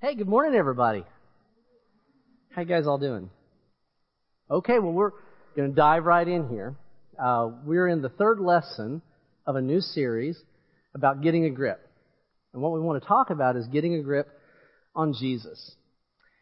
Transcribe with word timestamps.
Hey, 0.00 0.14
good 0.14 0.28
morning, 0.28 0.56
everybody. 0.56 1.02
How 2.54 2.62
you 2.62 2.68
guys 2.68 2.86
all 2.86 2.98
doing? 2.98 3.30
Okay, 4.48 4.78
well, 4.78 4.92
we're 4.92 5.10
going 5.56 5.70
to 5.70 5.74
dive 5.74 6.04
right 6.04 6.26
in 6.26 6.48
here. 6.48 6.76
Uh, 7.20 7.48
we're 7.64 7.88
in 7.88 8.00
the 8.00 8.08
third 8.08 8.38
lesson 8.38 9.02
of 9.44 9.56
a 9.56 9.60
new 9.60 9.80
series 9.80 10.40
about 10.94 11.20
getting 11.20 11.46
a 11.46 11.50
grip. 11.50 11.80
And 12.52 12.62
what 12.62 12.70
we 12.70 12.80
want 12.80 13.02
to 13.02 13.08
talk 13.08 13.30
about 13.30 13.56
is 13.56 13.66
getting 13.66 13.96
a 13.96 14.02
grip 14.04 14.28
on 14.94 15.14
Jesus. 15.18 15.74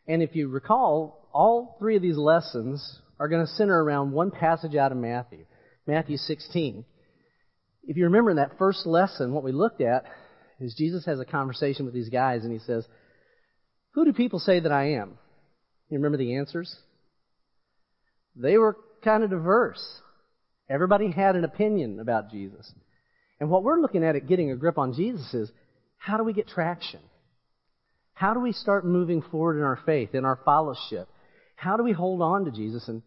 And 0.07 0.23
if 0.23 0.37
you 0.37 0.49
recall, 0.49 1.27
all 1.33 1.77
three 1.79 1.97
of 1.97 2.03
these 2.03 2.19
lessons 2.19 3.01
are 3.19 3.29
going 3.29 3.47
to 3.47 3.53
center 3.53 3.83
around 3.83 4.13
one 4.13 4.31
passage 4.31 4.77
out 4.77 4.93
of 4.93 4.99
Matthew, 4.99 5.47
Matthew 5.87 6.19
16. 6.19 6.85
If 7.85 7.97
you 7.97 8.05
remember 8.05 8.33
in 8.33 8.37
that 8.37 8.59
first 8.59 8.85
lesson, 8.85 9.33
what 9.33 9.45
we 9.45 9.53
looked 9.53 9.81
at 9.81 10.05
is 10.61 10.75
Jesus 10.77 11.07
has 11.07 11.21
a 11.21 11.25
conversation 11.25 11.87
with 11.87 11.95
these 11.95 12.11
guys 12.11 12.45
and 12.45 12.53
he 12.53 12.59
says, 12.59 12.85
who 13.97 14.05
do 14.05 14.13
people 14.13 14.39
say 14.39 14.61
that 14.61 14.71
I 14.71 14.91
am? 14.91 15.17
You 15.89 15.97
remember 15.97 16.19
the 16.19 16.37
answers? 16.37 16.77
They 18.37 18.59
were 18.59 18.77
kind 19.03 19.25
of 19.25 19.31
diverse. 19.31 19.83
Everybody 20.69 21.11
had 21.11 21.35
an 21.35 21.45
opinion 21.45 21.99
about 21.99 22.31
Jesus. 22.31 22.71
And 23.41 23.49
what 23.49 23.63
we're 23.63 23.81
looking 23.81 24.05
at 24.05 24.15
at 24.15 24.29
getting 24.29 24.51
a 24.51 24.57
grip 24.57 24.77
on 24.77 24.93
Jesus 24.93 25.33
is 25.33 25.51
how 25.97 26.19
do 26.19 26.25
we 26.25 26.35
get 26.35 26.47
traction? 26.47 27.01
How 28.13 28.35
do 28.35 28.41
we 28.41 28.53
start 28.53 28.85
moving 28.85 29.23
forward 29.23 29.57
in 29.57 29.65
our 29.65 29.81
faith, 29.87 30.15
in 30.15 30.27
our 30.27 30.39
fellowship? 30.45 31.09
How 31.55 31.79
do 31.79 31.83
we 31.83 31.93
hold 31.93 32.21
on 32.21 32.45
to 32.45 32.51
Jesus? 32.51 32.89
And 32.89 33.01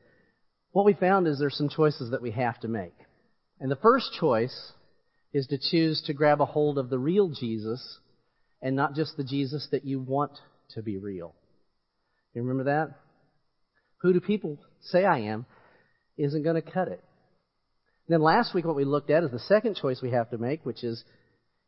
what 0.72 0.86
we 0.88 0.94
found 0.94 1.28
is 1.28 1.38
there's 1.38 1.56
some 1.56 1.70
choices 1.70 2.10
that 2.10 2.24
we 2.24 2.32
have 2.32 2.60
to 2.62 2.68
make. 2.68 2.96
And 3.60 3.70
the 3.70 3.76
first 3.76 4.10
choice 4.20 4.72
is 5.34 5.46
to 5.48 5.60
choose 5.60 6.02
to 6.08 6.14
grab 6.14 6.42
a 6.42 6.46
hold 6.46 6.80
of 6.80 6.90
the 6.90 6.98
real 6.98 7.30
Jesus 7.30 8.00
and 8.60 8.76
not 8.76 8.96
just 8.96 9.18
the 9.18 9.24
Jesus 9.24 9.68
that 9.70 9.86
you 9.86 10.00
want 10.00 10.32
to 10.76 10.82
be 10.82 10.98
real. 10.98 11.34
You 12.34 12.42
remember 12.44 12.66
that? 12.66 13.00
Who 14.02 14.14
do 14.14 14.20
people 14.20 14.58
say 14.82 15.04
I 15.06 15.20
am 15.20 15.46
isn't 16.18 16.44
going 16.44 16.62
to 16.62 16.62
cut 16.62 16.88
it. 16.88 17.04
And 18.08 18.16
then 18.16 18.22
last 18.22 18.54
week 18.54 18.66
what 18.66 18.76
we 18.76 18.86
looked 18.86 19.10
at 19.10 19.24
is 19.24 19.32
the 19.32 19.40
second 19.40 19.76
choice 19.76 20.02
we 20.02 20.12
have 20.12 20.30
to 20.32 20.38
make, 20.38 20.66
which 20.66 20.84
is 20.84 21.04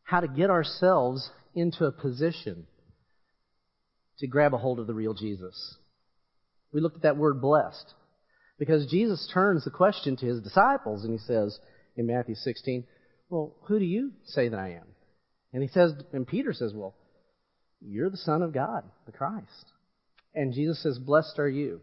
how 0.03 0.19
to 0.19 0.27
get 0.27 0.49
ourselves 0.49 1.29
into 1.55 1.85
a 1.85 1.91
position 1.91 2.67
to 4.19 4.27
grab 4.27 4.53
a 4.53 4.57
hold 4.57 4.79
of 4.79 4.87
the 4.87 4.93
real 4.93 5.13
Jesus. 5.13 5.77
We 6.73 6.81
looked 6.81 6.97
at 6.97 7.01
that 7.03 7.17
word 7.17 7.41
blessed. 7.41 7.93
Because 8.59 8.85
Jesus 8.91 9.29
turns 9.33 9.63
the 9.63 9.71
question 9.71 10.17
to 10.17 10.25
his 10.25 10.41
disciples 10.41 11.03
and 11.03 11.13
he 11.13 11.19
says 11.19 11.57
in 11.95 12.05
Matthew 12.05 12.35
16, 12.35 12.83
well, 13.29 13.55
who 13.67 13.79
do 13.79 13.85
you 13.85 14.11
say 14.25 14.49
that 14.49 14.59
I 14.59 14.71
am? 14.71 14.87
And 15.53 15.63
he 15.63 15.69
says, 15.69 15.93
and 16.13 16.27
Peter 16.27 16.53
says, 16.53 16.71
well, 16.73 16.95
you're 17.81 18.09
the 18.09 18.17
Son 18.17 18.41
of 18.41 18.53
God, 18.53 18.83
the 19.05 19.11
Christ. 19.11 19.65
And 20.33 20.53
Jesus 20.53 20.81
says, 20.81 20.97
Blessed 20.97 21.39
are 21.39 21.49
you. 21.49 21.81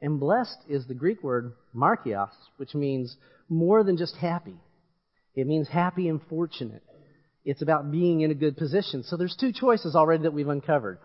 And 0.00 0.20
blessed 0.20 0.58
is 0.68 0.86
the 0.86 0.94
Greek 0.94 1.22
word 1.22 1.54
makarios, 1.74 2.30
which 2.58 2.74
means 2.74 3.16
more 3.48 3.82
than 3.82 3.96
just 3.96 4.16
happy. 4.16 4.56
It 5.34 5.46
means 5.46 5.68
happy 5.68 6.08
and 6.08 6.20
fortunate. 6.28 6.82
It's 7.44 7.62
about 7.62 7.90
being 7.90 8.22
in 8.22 8.30
a 8.30 8.34
good 8.34 8.56
position. 8.56 9.04
So 9.04 9.16
there's 9.16 9.36
two 9.38 9.52
choices 9.52 9.94
already 9.94 10.24
that 10.24 10.32
we've 10.32 10.48
uncovered. 10.48 10.98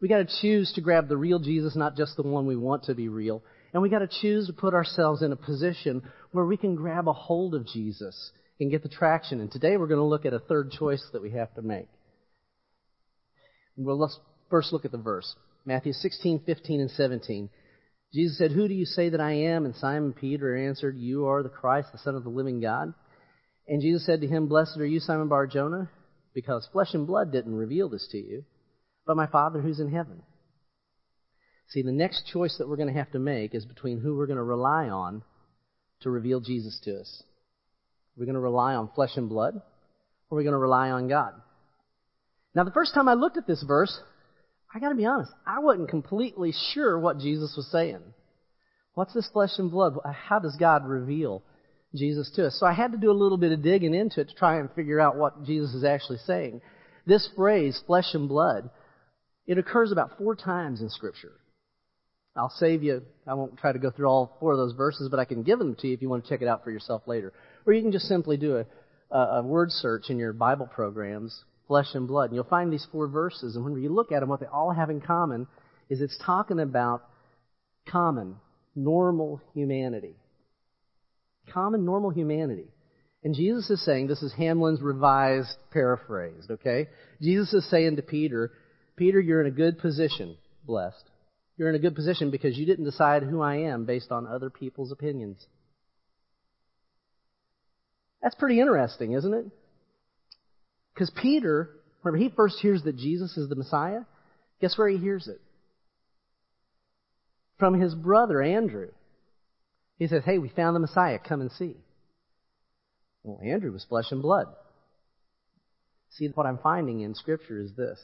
We 0.00 0.08
gotta 0.08 0.28
choose 0.40 0.72
to 0.74 0.80
grab 0.80 1.08
the 1.08 1.16
real 1.16 1.38
Jesus, 1.38 1.76
not 1.76 1.96
just 1.96 2.16
the 2.16 2.22
one 2.22 2.46
we 2.46 2.56
want 2.56 2.84
to 2.84 2.94
be 2.94 3.08
real. 3.08 3.42
And 3.72 3.82
we 3.82 3.88
gotta 3.88 4.08
choose 4.20 4.48
to 4.48 4.52
put 4.52 4.74
ourselves 4.74 5.22
in 5.22 5.32
a 5.32 5.36
position 5.36 6.02
where 6.32 6.44
we 6.44 6.56
can 6.56 6.74
grab 6.74 7.08
a 7.08 7.12
hold 7.12 7.54
of 7.54 7.66
Jesus 7.66 8.32
and 8.60 8.70
get 8.70 8.82
the 8.82 8.88
traction. 8.88 9.40
And 9.40 9.50
today 9.50 9.76
we're 9.76 9.86
gonna 9.86 10.06
look 10.06 10.26
at 10.26 10.34
a 10.34 10.40
third 10.40 10.72
choice 10.72 11.04
that 11.12 11.22
we 11.22 11.30
have 11.30 11.54
to 11.54 11.62
make. 11.62 11.88
Well, 13.76 13.98
let's 13.98 14.18
first 14.50 14.72
look 14.72 14.84
at 14.84 14.92
the 14.92 14.98
verse. 14.98 15.34
Matthew 15.64 15.92
16, 15.92 16.42
15, 16.46 16.80
and 16.80 16.90
17. 16.90 17.48
Jesus 18.12 18.38
said, 18.38 18.52
Who 18.52 18.68
do 18.68 18.74
you 18.74 18.84
say 18.84 19.08
that 19.08 19.20
I 19.20 19.32
am? 19.32 19.64
And 19.64 19.74
Simon 19.74 20.12
Peter 20.12 20.56
answered, 20.56 20.96
You 20.96 21.26
are 21.26 21.42
the 21.42 21.48
Christ, 21.48 21.88
the 21.92 21.98
Son 21.98 22.14
of 22.14 22.22
the 22.22 22.30
living 22.30 22.60
God. 22.60 22.94
And 23.66 23.80
Jesus 23.80 24.06
said 24.06 24.20
to 24.20 24.26
him, 24.26 24.46
Blessed 24.46 24.78
are 24.78 24.86
you, 24.86 25.00
Simon 25.00 25.28
Bar 25.28 25.46
Jonah, 25.46 25.90
because 26.34 26.68
flesh 26.72 26.92
and 26.92 27.06
blood 27.06 27.32
didn't 27.32 27.54
reveal 27.54 27.88
this 27.88 28.06
to 28.12 28.18
you, 28.18 28.44
but 29.06 29.16
my 29.16 29.26
Father 29.26 29.60
who's 29.60 29.80
in 29.80 29.90
heaven. 29.90 30.22
See, 31.68 31.82
the 31.82 31.92
next 31.92 32.26
choice 32.30 32.56
that 32.58 32.68
we're 32.68 32.76
going 32.76 32.92
to 32.92 32.98
have 32.98 33.10
to 33.12 33.18
make 33.18 33.54
is 33.54 33.64
between 33.64 34.00
who 34.00 34.16
we're 34.16 34.26
going 34.26 34.36
to 34.36 34.44
rely 34.44 34.88
on 34.88 35.22
to 36.02 36.10
reveal 36.10 36.40
Jesus 36.40 36.78
to 36.84 37.00
us. 37.00 37.22
We're 38.16 38.26
going 38.26 38.34
to 38.34 38.40
rely 38.40 38.74
on 38.74 38.90
flesh 38.94 39.16
and 39.16 39.28
blood, 39.28 39.54
or 40.30 40.36
we're 40.36 40.42
going 40.42 40.52
to 40.52 40.58
rely 40.58 40.90
on 40.90 41.08
God. 41.08 41.32
Now, 42.54 42.64
the 42.64 42.70
first 42.70 42.94
time 42.94 43.08
I 43.08 43.14
looked 43.14 43.36
at 43.36 43.46
this 43.46 43.62
verse, 43.66 43.98
I 44.72 44.78
got 44.78 44.90
to 44.90 44.94
be 44.94 45.06
honest, 45.06 45.32
I 45.46 45.58
wasn't 45.58 45.88
completely 45.88 46.52
sure 46.72 46.98
what 46.98 47.18
Jesus 47.18 47.54
was 47.56 47.68
saying. 47.70 48.00
What's 48.94 49.14
this 49.14 49.28
flesh 49.32 49.50
and 49.58 49.70
blood? 49.70 49.96
How 50.04 50.38
does 50.38 50.56
God 50.58 50.86
reveal 50.86 51.42
Jesus 51.94 52.30
to 52.36 52.46
us? 52.46 52.56
So 52.58 52.66
I 52.66 52.72
had 52.72 52.92
to 52.92 52.98
do 52.98 53.10
a 53.10 53.12
little 53.12 53.38
bit 53.38 53.52
of 53.52 53.62
digging 53.62 53.94
into 53.94 54.20
it 54.20 54.28
to 54.28 54.34
try 54.34 54.58
and 54.58 54.70
figure 54.72 55.00
out 55.00 55.16
what 55.16 55.44
Jesus 55.44 55.74
is 55.74 55.84
actually 55.84 56.18
saying. 56.18 56.60
This 57.06 57.28
phrase, 57.36 57.80
flesh 57.86 58.14
and 58.14 58.28
blood, 58.28 58.70
it 59.46 59.58
occurs 59.58 59.90
about 59.90 60.16
four 60.16 60.36
times 60.36 60.80
in 60.80 60.90
Scripture. 60.90 61.32
I'll 62.36 62.54
save 62.56 62.82
you, 62.82 63.02
I 63.26 63.34
won't 63.34 63.58
try 63.58 63.72
to 63.72 63.78
go 63.78 63.90
through 63.90 64.06
all 64.06 64.36
four 64.40 64.52
of 64.52 64.58
those 64.58 64.74
verses, 64.74 65.08
but 65.08 65.20
I 65.20 65.24
can 65.24 65.42
give 65.42 65.58
them 65.58 65.76
to 65.76 65.88
you 65.88 65.94
if 65.94 66.02
you 66.02 66.08
want 66.08 66.24
to 66.24 66.28
check 66.30 66.42
it 66.42 66.48
out 66.48 66.64
for 66.64 66.70
yourself 66.70 67.02
later. 67.06 67.32
Or 67.66 67.72
you 67.72 67.82
can 67.82 67.92
just 67.92 68.06
simply 68.06 68.36
do 68.36 68.64
a, 69.10 69.16
a 69.16 69.42
word 69.42 69.70
search 69.70 70.08
in 70.08 70.18
your 70.18 70.32
Bible 70.32 70.66
programs 70.66 71.44
flesh 71.66 71.88
and 71.94 72.06
blood. 72.06 72.30
And 72.30 72.34
you'll 72.34 72.44
find 72.44 72.72
these 72.72 72.86
four 72.92 73.08
verses, 73.08 73.56
and 73.56 73.64
when 73.64 73.80
you 73.80 73.88
look 73.88 74.12
at 74.12 74.20
them, 74.20 74.28
what 74.28 74.40
they 74.40 74.46
all 74.46 74.72
have 74.72 74.90
in 74.90 75.00
common 75.00 75.46
is 75.88 76.00
it's 76.00 76.18
talking 76.24 76.60
about 76.60 77.02
common, 77.88 78.36
normal 78.74 79.40
humanity. 79.54 80.16
Common, 81.52 81.84
normal 81.84 82.10
humanity. 82.10 82.68
And 83.22 83.34
Jesus 83.34 83.70
is 83.70 83.84
saying, 83.84 84.06
this 84.06 84.22
is 84.22 84.34
Hamlin's 84.34 84.82
revised 84.82 85.56
paraphrased, 85.72 86.50
okay? 86.50 86.88
Jesus 87.22 87.52
is 87.54 87.70
saying 87.70 87.96
to 87.96 88.02
Peter, 88.02 88.52
Peter, 88.96 89.20
you're 89.20 89.40
in 89.40 89.46
a 89.46 89.50
good 89.50 89.78
position, 89.78 90.36
blessed. 90.64 91.04
You're 91.56 91.68
in 91.68 91.74
a 91.74 91.80
good 91.80 91.94
position 91.94 92.30
because 92.30 92.58
you 92.58 92.66
didn't 92.66 92.84
decide 92.84 93.22
who 93.22 93.40
I 93.40 93.56
am 93.56 93.86
based 93.86 94.10
on 94.10 94.26
other 94.26 94.50
people's 94.50 94.92
opinions. 94.92 95.46
That's 98.22 98.34
pretty 98.34 98.60
interesting, 98.60 99.12
isn't 99.12 99.34
it? 99.34 99.46
Because 100.94 101.10
Peter, 101.20 101.70
remember, 102.02 102.22
he 102.22 102.34
first 102.34 102.58
hears 102.60 102.82
that 102.84 102.96
Jesus 102.96 103.36
is 103.36 103.48
the 103.48 103.56
Messiah. 103.56 104.00
Guess 104.60 104.78
where 104.78 104.88
he 104.88 104.98
hears 104.98 105.26
it? 105.26 105.40
From 107.58 107.80
his 107.80 107.94
brother, 107.94 108.40
Andrew. 108.40 108.90
He 109.98 110.06
says, 110.06 110.22
Hey, 110.24 110.38
we 110.38 110.48
found 110.48 110.74
the 110.76 110.80
Messiah. 110.80 111.18
Come 111.18 111.40
and 111.40 111.50
see. 111.52 111.76
Well, 113.22 113.40
Andrew 113.44 113.72
was 113.72 113.84
flesh 113.88 114.06
and 114.10 114.22
blood. 114.22 114.46
See, 116.10 116.28
what 116.28 116.46
I'm 116.46 116.58
finding 116.58 117.00
in 117.00 117.14
Scripture 117.14 117.58
is 117.58 117.72
this. 117.76 117.98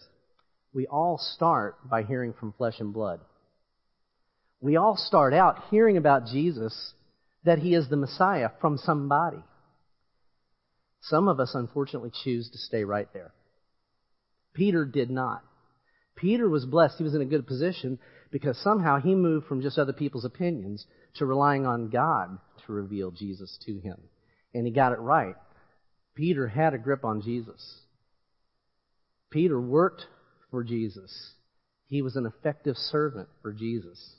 We 0.72 0.86
all 0.86 1.18
start 1.18 1.88
by 1.88 2.02
hearing 2.02 2.32
from 2.32 2.52
flesh 2.52 2.80
and 2.80 2.92
blood. 2.92 3.20
We 4.60 4.76
all 4.76 4.96
start 4.96 5.32
out 5.32 5.64
hearing 5.70 5.96
about 5.96 6.26
Jesus, 6.26 6.94
that 7.44 7.58
he 7.58 7.74
is 7.74 7.88
the 7.88 7.96
Messiah 7.96 8.50
from 8.60 8.78
somebody. 8.78 9.42
Some 11.02 11.28
of 11.28 11.40
us, 11.40 11.52
unfortunately, 11.54 12.10
choose 12.24 12.50
to 12.50 12.58
stay 12.58 12.84
right 12.84 13.08
there. 13.12 13.32
Peter 14.54 14.84
did 14.84 15.10
not. 15.10 15.42
Peter 16.16 16.48
was 16.48 16.66
blessed. 16.66 16.96
He 16.98 17.04
was 17.04 17.14
in 17.14 17.22
a 17.22 17.26
good 17.26 17.46
position 17.46 17.98
because 18.30 18.58
somehow 18.62 19.00
he 19.00 19.14
moved 19.14 19.46
from 19.46 19.62
just 19.62 19.78
other 19.78 19.92
people's 19.92 20.24
opinions 20.24 20.86
to 21.16 21.26
relying 21.26 21.66
on 21.66 21.88
God 21.88 22.38
to 22.66 22.72
reveal 22.72 23.10
Jesus 23.10 23.58
to 23.66 23.78
him. 23.78 23.96
And 24.52 24.66
he 24.66 24.72
got 24.72 24.92
it 24.92 24.98
right. 24.98 25.34
Peter 26.14 26.46
had 26.48 26.74
a 26.74 26.78
grip 26.78 27.04
on 27.04 27.22
Jesus. 27.22 27.80
Peter 29.30 29.60
worked 29.60 30.04
for 30.50 30.62
Jesus. 30.64 31.32
He 31.86 32.02
was 32.02 32.16
an 32.16 32.26
effective 32.26 32.76
servant 32.76 33.28
for 33.42 33.52
Jesus. 33.52 34.14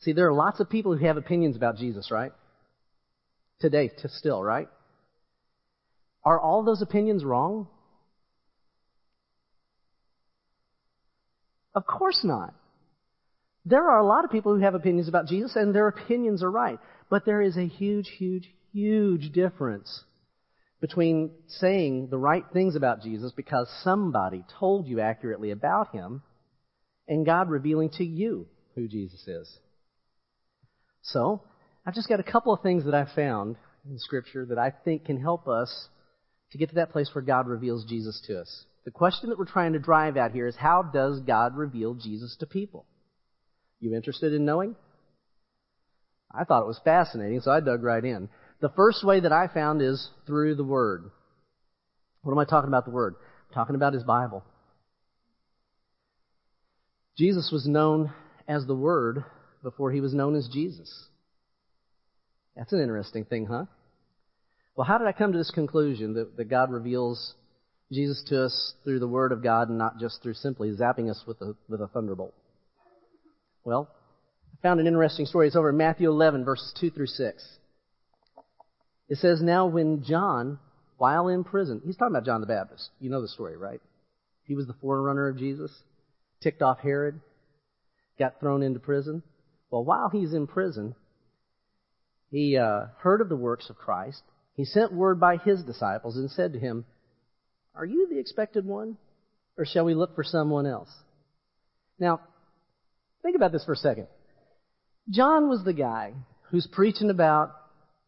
See, 0.00 0.12
there 0.12 0.28
are 0.28 0.34
lots 0.34 0.60
of 0.60 0.68
people 0.68 0.96
who 0.96 1.06
have 1.06 1.16
opinions 1.16 1.56
about 1.56 1.76
Jesus, 1.76 2.10
right? 2.10 2.32
Today, 3.60 3.88
to 4.02 4.08
still, 4.08 4.42
right? 4.42 4.68
Are 6.24 6.40
all 6.40 6.62
those 6.62 6.82
opinions 6.82 7.24
wrong? 7.24 7.68
Of 11.74 11.86
course 11.86 12.20
not. 12.22 12.54
There 13.64 13.90
are 13.90 13.98
a 13.98 14.06
lot 14.06 14.24
of 14.24 14.30
people 14.30 14.54
who 14.54 14.62
have 14.62 14.74
opinions 14.74 15.08
about 15.08 15.26
Jesus, 15.26 15.56
and 15.56 15.74
their 15.74 15.88
opinions 15.88 16.42
are 16.42 16.50
right. 16.50 16.78
But 17.08 17.24
there 17.24 17.40
is 17.40 17.56
a 17.56 17.66
huge, 17.66 18.08
huge, 18.18 18.48
huge 18.72 19.32
difference 19.32 20.04
between 20.80 21.30
saying 21.46 22.08
the 22.10 22.18
right 22.18 22.44
things 22.52 22.74
about 22.74 23.02
Jesus 23.02 23.32
because 23.36 23.68
somebody 23.84 24.44
told 24.58 24.88
you 24.88 25.00
accurately 25.00 25.52
about 25.52 25.94
him 25.94 26.22
and 27.06 27.24
God 27.24 27.48
revealing 27.48 27.90
to 27.90 28.04
you 28.04 28.46
who 28.74 28.88
Jesus 28.88 29.26
is. 29.28 29.58
So, 31.02 31.42
I've 31.86 31.94
just 31.94 32.08
got 32.08 32.20
a 32.20 32.24
couple 32.24 32.52
of 32.52 32.62
things 32.62 32.84
that 32.84 32.94
I 32.94 33.06
found 33.14 33.56
in 33.88 33.98
Scripture 33.98 34.46
that 34.46 34.58
I 34.58 34.70
think 34.70 35.04
can 35.04 35.20
help 35.20 35.46
us 35.46 35.88
to 36.52 36.58
get 36.58 36.68
to 36.68 36.74
that 36.76 36.92
place 36.92 37.10
where 37.14 37.22
God 37.22 37.48
reveals 37.48 37.84
Jesus 37.84 38.22
to 38.26 38.40
us. 38.40 38.64
The 38.84 38.90
question 38.90 39.30
that 39.30 39.38
we're 39.38 39.46
trying 39.46 39.72
to 39.72 39.78
drive 39.78 40.16
at 40.16 40.32
here 40.32 40.46
is 40.46 40.56
how 40.56 40.82
does 40.82 41.20
God 41.20 41.56
reveal 41.56 41.94
Jesus 41.94 42.36
to 42.40 42.46
people? 42.46 42.84
You 43.80 43.94
interested 43.94 44.34
in 44.34 44.44
knowing? 44.44 44.76
I 46.30 46.44
thought 46.44 46.62
it 46.62 46.68
was 46.68 46.80
fascinating, 46.84 47.40
so 47.40 47.50
I 47.50 47.60
dug 47.60 47.82
right 47.82 48.04
in. 48.04 48.28
The 48.60 48.68
first 48.70 49.04
way 49.04 49.20
that 49.20 49.32
I 49.32 49.48
found 49.48 49.82
is 49.82 50.10
through 50.26 50.54
the 50.54 50.64
Word. 50.64 51.10
What 52.22 52.32
am 52.32 52.38
I 52.38 52.44
talking 52.44 52.68
about 52.68 52.84
the 52.84 52.90
Word? 52.90 53.14
I'm 53.48 53.54
talking 53.54 53.74
about 53.74 53.94
His 53.94 54.04
Bible. 54.04 54.44
Jesus 57.18 57.50
was 57.52 57.66
known 57.66 58.12
as 58.46 58.66
the 58.66 58.74
Word 58.74 59.24
before 59.62 59.90
He 59.90 60.00
was 60.00 60.14
known 60.14 60.36
as 60.36 60.48
Jesus. 60.48 61.06
That's 62.56 62.72
an 62.72 62.80
interesting 62.80 63.24
thing, 63.24 63.46
huh? 63.46 63.64
Well, 64.74 64.86
how 64.86 64.98
did 64.98 65.06
I 65.06 65.12
come 65.12 65.32
to 65.32 65.38
this 65.38 65.50
conclusion 65.50 66.14
that, 66.14 66.36
that 66.36 66.44
God 66.44 66.70
reveals 66.70 67.34
Jesus 67.92 68.22
to 68.28 68.44
us 68.44 68.74
through 68.84 69.00
the 69.00 69.08
Word 69.08 69.32
of 69.32 69.42
God 69.42 69.68
and 69.68 69.76
not 69.76 70.00
just 70.00 70.22
through 70.22 70.34
simply 70.34 70.70
zapping 70.70 71.10
us 71.10 71.22
with 71.26 71.40
a, 71.42 71.54
with 71.68 71.80
a 71.80 71.88
thunderbolt? 71.88 72.34
Well, 73.64 73.88
I 74.52 74.62
found 74.62 74.80
an 74.80 74.86
interesting 74.86 75.26
story. 75.26 75.46
It's 75.46 75.56
over 75.56 75.70
in 75.70 75.76
Matthew 75.76 76.08
11, 76.08 76.44
verses 76.44 76.72
2 76.80 76.90
through 76.90 77.06
6. 77.06 77.58
It 79.08 79.18
says, 79.18 79.42
Now 79.42 79.66
when 79.66 80.04
John, 80.04 80.58
while 80.96 81.28
in 81.28 81.44
prison, 81.44 81.82
he's 81.84 81.96
talking 81.96 82.14
about 82.14 82.24
John 82.24 82.40
the 82.40 82.46
Baptist. 82.46 82.88
You 82.98 83.10
know 83.10 83.20
the 83.20 83.28
story, 83.28 83.58
right? 83.58 83.80
He 84.44 84.54
was 84.54 84.66
the 84.66 84.74
forerunner 84.80 85.28
of 85.28 85.36
Jesus, 85.36 85.70
ticked 86.42 86.62
off 86.62 86.78
Herod, 86.80 87.20
got 88.18 88.40
thrown 88.40 88.62
into 88.62 88.80
prison. 88.80 89.22
Well, 89.70 89.84
while 89.84 90.08
he's 90.10 90.32
in 90.32 90.46
prison, 90.46 90.94
he 92.30 92.56
uh, 92.56 92.86
heard 93.00 93.20
of 93.20 93.28
the 93.28 93.36
works 93.36 93.68
of 93.68 93.76
Christ. 93.76 94.22
He 94.54 94.64
sent 94.64 94.92
word 94.92 95.18
by 95.18 95.38
his 95.38 95.62
disciples 95.62 96.16
and 96.16 96.30
said 96.30 96.52
to 96.52 96.58
him, 96.58 96.84
Are 97.74 97.84
you 97.84 98.08
the 98.08 98.18
expected 98.18 98.66
one? 98.66 98.98
Or 99.56 99.64
shall 99.64 99.84
we 99.84 99.94
look 99.94 100.14
for 100.14 100.24
someone 100.24 100.66
else? 100.66 100.90
Now, 101.98 102.20
think 103.22 103.36
about 103.36 103.52
this 103.52 103.64
for 103.64 103.72
a 103.72 103.76
second. 103.76 104.08
John 105.10 105.48
was 105.48 105.64
the 105.64 105.72
guy 105.72 106.14
who's 106.50 106.66
preaching 106.66 107.10
about 107.10 107.52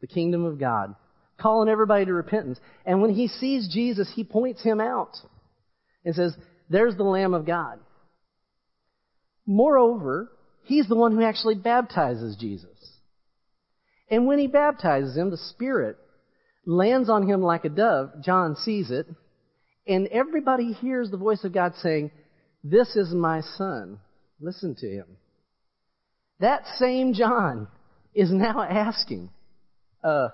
the 0.01 0.07
kingdom 0.07 0.45
of 0.45 0.59
God, 0.59 0.95
calling 1.39 1.69
everybody 1.69 2.05
to 2.05 2.13
repentance. 2.13 2.59
And 2.85 3.01
when 3.01 3.15
he 3.15 3.29
sees 3.29 3.69
Jesus, 3.73 4.11
he 4.15 4.25
points 4.25 4.63
him 4.63 4.81
out 4.81 5.17
and 6.05 6.15
says, 6.15 6.37
There's 6.69 6.97
the 6.97 7.05
Lamb 7.05 7.35
of 7.35 7.47
God. 7.47 7.79
Moreover, 9.47 10.31
he's 10.65 10.89
the 10.89 10.95
one 10.95 11.13
who 11.13 11.23
actually 11.23 11.57
baptizes 11.57 12.37
Jesus. 12.37 12.69
And 14.11 14.27
when 14.27 14.39
he 14.39 14.47
baptizes 14.47 15.17
him, 15.17 15.31
the 15.31 15.37
Spirit 15.37 15.99
lands 16.67 17.09
on 17.09 17.29
him 17.29 17.43
like 17.43 17.65
a 17.65 17.69
dove. 17.69 18.11
John 18.23 18.57
sees 18.57 18.91
it. 18.91 19.07
And 19.87 20.07
everybody 20.09 20.73
hears 20.73 21.11
the 21.11 21.17
voice 21.17 21.45
of 21.45 21.53
God 21.53 21.75
saying, 21.83 22.11
This 22.63 22.97
is 22.97 23.13
my 23.13 23.41
son. 23.41 24.01
Listen 24.41 24.75
to 24.77 24.89
him. 24.89 25.07
That 26.41 26.63
same 26.77 27.13
John 27.13 27.69
is 28.15 28.33
now 28.33 28.63
asking, 28.63 29.31
uh, 30.03 30.29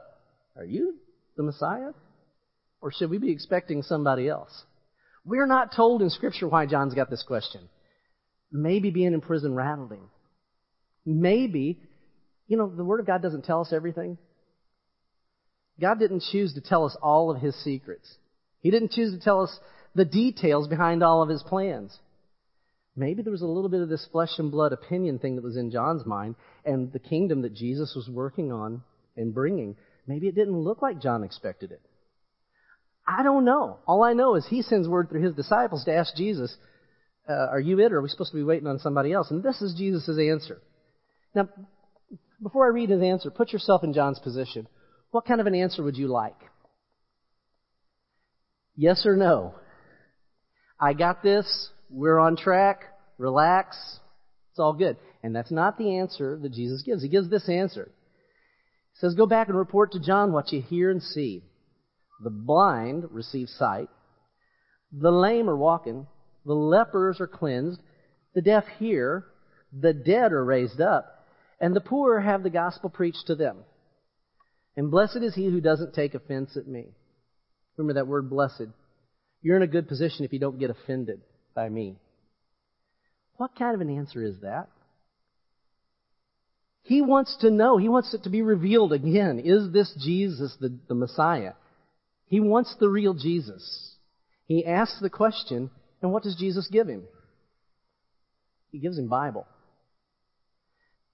Are 0.57 0.65
you 0.65 0.97
the 1.37 1.43
Messiah? 1.43 1.93
Or 2.81 2.93
should 2.93 3.11
we 3.11 3.19
be 3.19 3.31
expecting 3.31 3.83
somebody 3.83 4.29
else? 4.29 4.65
We're 5.25 5.47
not 5.47 5.75
told 5.75 6.01
in 6.01 6.11
Scripture 6.11 6.49
why 6.49 6.67
John's 6.67 6.95
got 6.95 7.11
this 7.11 7.23
question. 7.23 7.69
Maybe 8.51 8.91
being 8.91 9.13
in 9.13 9.21
prison 9.21 9.55
rattled 9.55 9.93
him. 9.93 10.09
Maybe, 11.05 11.79
you 12.47 12.57
know, 12.57 12.69
the 12.75 12.85
Word 12.85 13.01
of 13.01 13.07
God 13.07 13.23
doesn't 13.23 13.45
tell 13.45 13.61
us 13.61 13.73
everything. 13.73 14.17
God 15.81 15.99
didn't 15.99 16.25
choose 16.31 16.55
to 16.55 16.61
tell 16.61 16.85
us 16.85 16.97
all 17.03 17.31
of 17.31 17.41
His 17.41 17.55
secrets. 17.65 18.09
He 18.61 18.71
didn't 18.71 18.93
choose 18.93 19.13
to 19.13 19.25
tell 19.25 19.43
us 19.43 19.59
the 19.95 20.05
details 20.05 20.69
behind 20.69 21.03
all 21.03 21.23
of 21.23 21.29
His 21.29 21.43
plans. 21.43 21.97
Maybe 22.97 23.23
there 23.23 23.33
was 23.33 23.43
a 23.43 23.47
little 23.47 23.71
bit 23.71 23.81
of 23.81 23.89
this 23.89 24.07
flesh 24.13 24.39
and 24.39 24.51
blood 24.51 24.73
opinion 24.73 25.19
thing 25.19 25.37
that 25.37 25.45
was 25.45 25.57
in 25.57 25.71
John's 25.71 26.05
mind, 26.05 26.35
and 26.65 26.93
the 26.93 26.99
kingdom 26.99 27.43
that 27.43 27.55
Jesus 27.55 27.95
was 27.95 28.09
working 28.09 28.53
on 28.53 28.83
and 29.17 29.35
bringing, 29.35 29.77
maybe 30.07 30.29
it 30.29 30.35
didn't 30.35 30.59
look 30.59 30.83
like 30.83 31.01
John 31.01 31.25
expected 31.25 31.73
it. 31.73 31.81
I 33.07 33.23
don't 33.23 33.45
know. 33.45 33.79
All 33.87 34.03
I 34.03 34.13
know 34.13 34.35
is 34.35 34.47
he 34.47 34.63
sends 34.63 34.89
word 34.89 35.09
through 35.09 35.23
his 35.23 35.35
disciples 35.35 35.85
to 35.85 35.95
ask 35.95 36.15
Jesus, 36.15 36.55
uh, 37.29 37.33
Are 37.33 37.61
you 37.61 37.81
it, 37.81 37.93
or 37.93 37.99
are 37.99 38.03
we 38.03 38.09
supposed 38.09 38.33
to 38.33 38.37
be 38.37 38.45
waiting 38.45 38.69
on 38.69 38.79
somebody 38.79 39.13
else? 39.13 39.31
And 39.31 39.43
this 39.43 39.63
is 39.63 39.75
Jesus' 39.75 40.09
answer. 40.09 40.61
Now, 41.35 41.49
before 42.43 42.67
I 42.67 42.69
read 42.69 42.91
his 42.91 43.03
answer, 43.03 43.31
put 43.31 43.53
yourself 43.53 43.85
in 43.85 43.93
John's 43.93 44.19
position. 44.19 44.67
What 45.11 45.27
kind 45.27 45.41
of 45.41 45.47
an 45.47 45.55
answer 45.55 45.83
would 45.83 45.97
you 45.97 46.09
like? 46.09 46.37
Yes 48.77 49.05
or 49.05 49.17
no? 49.17 49.55
I 50.79 50.95
got 50.95 51.23
this. 51.23 51.71
We're 51.91 52.19
on 52.19 52.37
track. 52.37 52.83
Relax. 53.19 53.77
It's 54.51 54.59
all 54.59 54.73
good. 54.73 54.97
And 55.23 55.35
that's 55.35 55.51
not 55.51 55.77
the 55.77 55.99
answer 55.99 56.39
that 56.41 56.53
Jesus 56.53 56.83
gives. 56.83 57.03
He 57.03 57.09
gives 57.09 57.29
this 57.29 57.49
answer. 57.49 57.91
He 58.93 58.99
says, 59.01 59.15
Go 59.15 59.27
back 59.27 59.49
and 59.49 59.59
report 59.59 59.93
to 59.93 60.01
John 60.01 60.33
what 60.33 60.53
you 60.53 60.63
hear 60.63 60.91
and 60.91 61.03
see. 61.03 61.43
The 62.23 62.31
blind 62.31 63.05
receive 63.11 63.49
sight. 63.49 63.89
The 64.93 65.11
lame 65.11 65.49
are 65.49 65.57
walking. 65.57 66.07
The 66.47 66.55
lepers 66.55 67.21
are 67.21 67.27
cleansed. 67.27 67.81
The 68.35 68.43
deaf 68.43 68.65
hear. 68.79 69.27
The 69.73 69.93
dead 69.93 70.33
are 70.33 70.45
raised 70.45 70.81
up. 70.81 71.27
And 71.61 71.77
the 71.77 71.81
poor 71.81 72.21
have 72.21 72.43
the 72.43 72.51
gospel 72.51 72.89
preached 72.89 73.27
to 73.27 73.35
them. 73.35 73.59
And 74.81 74.91
blessed 74.91 75.19
is 75.19 75.35
he 75.35 75.45
who 75.45 75.61
doesn't 75.61 75.93
take 75.93 76.15
offense 76.15 76.57
at 76.57 76.67
me. 76.67 76.87
Remember 77.77 78.01
that 78.01 78.07
word 78.07 78.31
blessed. 78.31 78.69
You're 79.43 79.59
in 79.59 79.63
a 79.63 79.67
good 79.67 79.87
position 79.87 80.25
if 80.25 80.33
you 80.33 80.39
don't 80.39 80.59
get 80.59 80.71
offended 80.71 81.21
by 81.55 81.69
me. 81.69 81.99
What 83.37 83.55
kind 83.59 83.75
of 83.75 83.83
an 83.83 83.95
answer 83.95 84.25
is 84.25 84.41
that? 84.41 84.69
He 86.81 87.03
wants 87.03 87.37
to 87.43 87.51
know. 87.51 87.77
He 87.77 87.91
wants 87.91 88.15
it 88.15 88.23
to 88.23 88.31
be 88.31 88.41
revealed 88.41 88.95
again. 88.95 89.39
Is 89.45 89.71
this 89.71 89.95
Jesus 89.99 90.57
the, 90.59 90.75
the 90.89 90.95
Messiah? 90.95 91.53
He 92.25 92.41
wants 92.41 92.75
the 92.81 92.89
real 92.89 93.13
Jesus. 93.13 93.97
He 94.47 94.65
asks 94.65 94.99
the 94.99 95.11
question, 95.11 95.71
and 96.01 96.11
what 96.11 96.23
does 96.23 96.37
Jesus 96.37 96.67
give 96.69 96.89
him? 96.89 97.03
He 98.73 98.79
gives 98.79 98.97
him 98.97 99.09
Bible. 99.09 99.47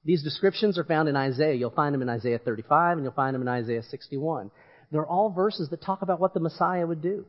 These 0.06 0.22
descriptions 0.22 0.78
are 0.78 0.84
found 0.84 1.08
in 1.08 1.16
Isaiah. 1.16 1.54
You'll 1.54 1.70
find 1.70 1.92
them 1.92 2.00
in 2.00 2.08
Isaiah 2.08 2.38
35 2.38 2.96
and 2.96 3.04
you'll 3.04 3.12
find 3.12 3.34
them 3.34 3.42
in 3.42 3.48
Isaiah 3.48 3.82
61. 3.82 4.52
They're 4.92 5.04
all 5.04 5.30
verses 5.30 5.68
that 5.70 5.82
talk 5.82 6.02
about 6.02 6.20
what 6.20 6.32
the 6.32 6.38
Messiah 6.38 6.86
would 6.86 7.02
do. 7.02 7.26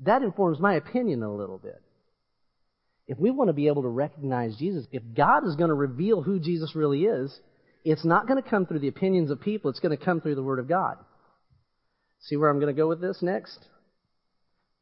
That 0.00 0.22
informs 0.22 0.60
my 0.60 0.74
opinion 0.74 1.22
a 1.22 1.34
little 1.34 1.56
bit. 1.56 1.80
If 3.08 3.18
we 3.18 3.30
want 3.30 3.48
to 3.48 3.54
be 3.54 3.68
able 3.68 3.82
to 3.82 3.88
recognize 3.88 4.54
Jesus, 4.56 4.86
if 4.92 5.02
God 5.16 5.46
is 5.46 5.56
going 5.56 5.68
to 5.68 5.74
reveal 5.74 6.22
who 6.22 6.38
Jesus 6.38 6.76
really 6.76 7.04
is, 7.04 7.34
it's 7.82 8.04
not 8.04 8.28
going 8.28 8.40
to 8.40 8.48
come 8.48 8.66
through 8.66 8.80
the 8.80 8.88
opinions 8.88 9.30
of 9.30 9.40
people, 9.40 9.70
it's 9.70 9.80
going 9.80 9.96
to 9.96 10.04
come 10.04 10.20
through 10.20 10.34
the 10.34 10.42
Word 10.42 10.58
of 10.58 10.68
God. 10.68 10.98
See 12.20 12.36
where 12.36 12.50
I'm 12.50 12.60
going 12.60 12.72
to 12.72 12.78
go 12.78 12.86
with 12.86 13.00
this 13.00 13.22
next? 13.22 13.58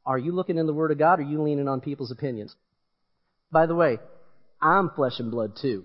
Are 0.04 0.18
you 0.18 0.32
looking 0.32 0.58
in 0.58 0.66
the 0.66 0.74
Word 0.74 0.90
of 0.90 0.98
God 0.98 1.20
or 1.20 1.22
are 1.22 1.26
you 1.26 1.40
leaning 1.40 1.68
on 1.68 1.80
people's 1.80 2.10
opinions? 2.10 2.54
By 3.52 3.66
the 3.66 3.76
way, 3.76 3.98
I'm 4.60 4.90
flesh 4.90 5.18
and 5.18 5.30
blood 5.30 5.52
too. 5.60 5.84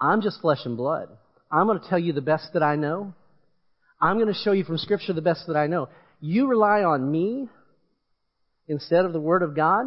I'm 0.00 0.22
just 0.22 0.40
flesh 0.40 0.60
and 0.64 0.76
blood. 0.76 1.08
I'm 1.50 1.66
going 1.66 1.80
to 1.80 1.88
tell 1.88 1.98
you 1.98 2.12
the 2.12 2.20
best 2.20 2.52
that 2.54 2.62
I 2.62 2.76
know. 2.76 3.14
I'm 4.00 4.16
going 4.16 4.32
to 4.32 4.38
show 4.38 4.52
you 4.52 4.64
from 4.64 4.78
Scripture 4.78 5.12
the 5.12 5.22
best 5.22 5.46
that 5.46 5.56
I 5.56 5.66
know. 5.66 5.88
You 6.20 6.46
rely 6.48 6.82
on 6.82 7.10
me 7.10 7.48
instead 8.68 9.04
of 9.04 9.12
the 9.12 9.20
Word 9.20 9.42
of 9.42 9.54
God, 9.54 9.86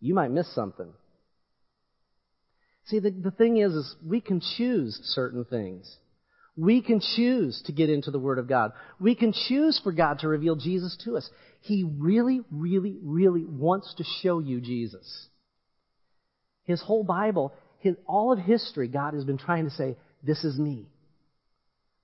you 0.00 0.14
might 0.14 0.30
miss 0.30 0.52
something. 0.54 0.92
See, 2.86 2.98
the, 2.98 3.10
the 3.10 3.30
thing 3.30 3.58
is, 3.58 3.72
is 3.72 3.96
we 4.04 4.20
can 4.20 4.40
choose 4.56 4.98
certain 5.04 5.44
things. 5.44 5.96
We 6.56 6.82
can 6.82 7.00
choose 7.16 7.62
to 7.66 7.72
get 7.72 7.90
into 7.90 8.10
the 8.10 8.18
Word 8.18 8.38
of 8.38 8.48
God. 8.48 8.72
We 8.98 9.14
can 9.14 9.32
choose 9.32 9.80
for 9.82 9.92
God 9.92 10.20
to 10.20 10.28
reveal 10.28 10.56
Jesus 10.56 10.96
to 11.04 11.16
us. 11.16 11.28
He 11.60 11.84
really, 11.84 12.40
really, 12.50 12.96
really 13.02 13.44
wants 13.44 13.94
to 13.98 14.04
show 14.22 14.38
you 14.38 14.60
Jesus. 14.60 15.28
His 16.64 16.80
whole 16.80 17.04
Bible, 17.04 17.52
his, 17.78 17.96
all 18.06 18.32
of 18.32 18.38
history, 18.38 18.88
God 18.88 19.14
has 19.14 19.24
been 19.24 19.38
trying 19.38 19.64
to 19.64 19.70
say, 19.70 19.96
This 20.22 20.44
is 20.44 20.58
me. 20.58 20.86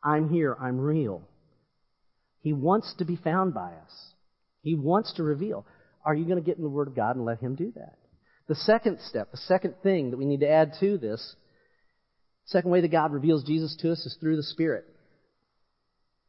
I'm 0.02 0.28
here. 0.28 0.56
I'm 0.60 0.78
real. 0.78 1.22
He 2.40 2.52
wants 2.52 2.92
to 2.98 3.04
be 3.04 3.16
found 3.16 3.54
by 3.54 3.72
us. 3.72 4.12
He 4.62 4.74
wants 4.74 5.14
to 5.14 5.22
reveal. 5.22 5.66
Are 6.04 6.14
you 6.14 6.24
going 6.24 6.38
to 6.38 6.44
get 6.44 6.58
in 6.58 6.62
the 6.62 6.68
Word 6.68 6.88
of 6.88 6.96
God 6.96 7.16
and 7.16 7.24
let 7.24 7.40
Him 7.40 7.54
do 7.54 7.72
that? 7.76 7.96
The 8.48 8.54
second 8.54 8.98
step, 9.08 9.30
the 9.30 9.38
second 9.38 9.76
thing 9.82 10.10
that 10.10 10.18
we 10.18 10.26
need 10.26 10.40
to 10.40 10.50
add 10.50 10.74
to 10.80 10.98
this 10.98 11.34
Second 12.46 12.70
way 12.70 12.80
that 12.82 12.90
God 12.90 13.12
reveals 13.12 13.44
Jesus 13.44 13.76
to 13.80 13.92
us 13.92 14.04
is 14.04 14.16
through 14.20 14.36
the 14.36 14.42
Spirit. 14.42 14.84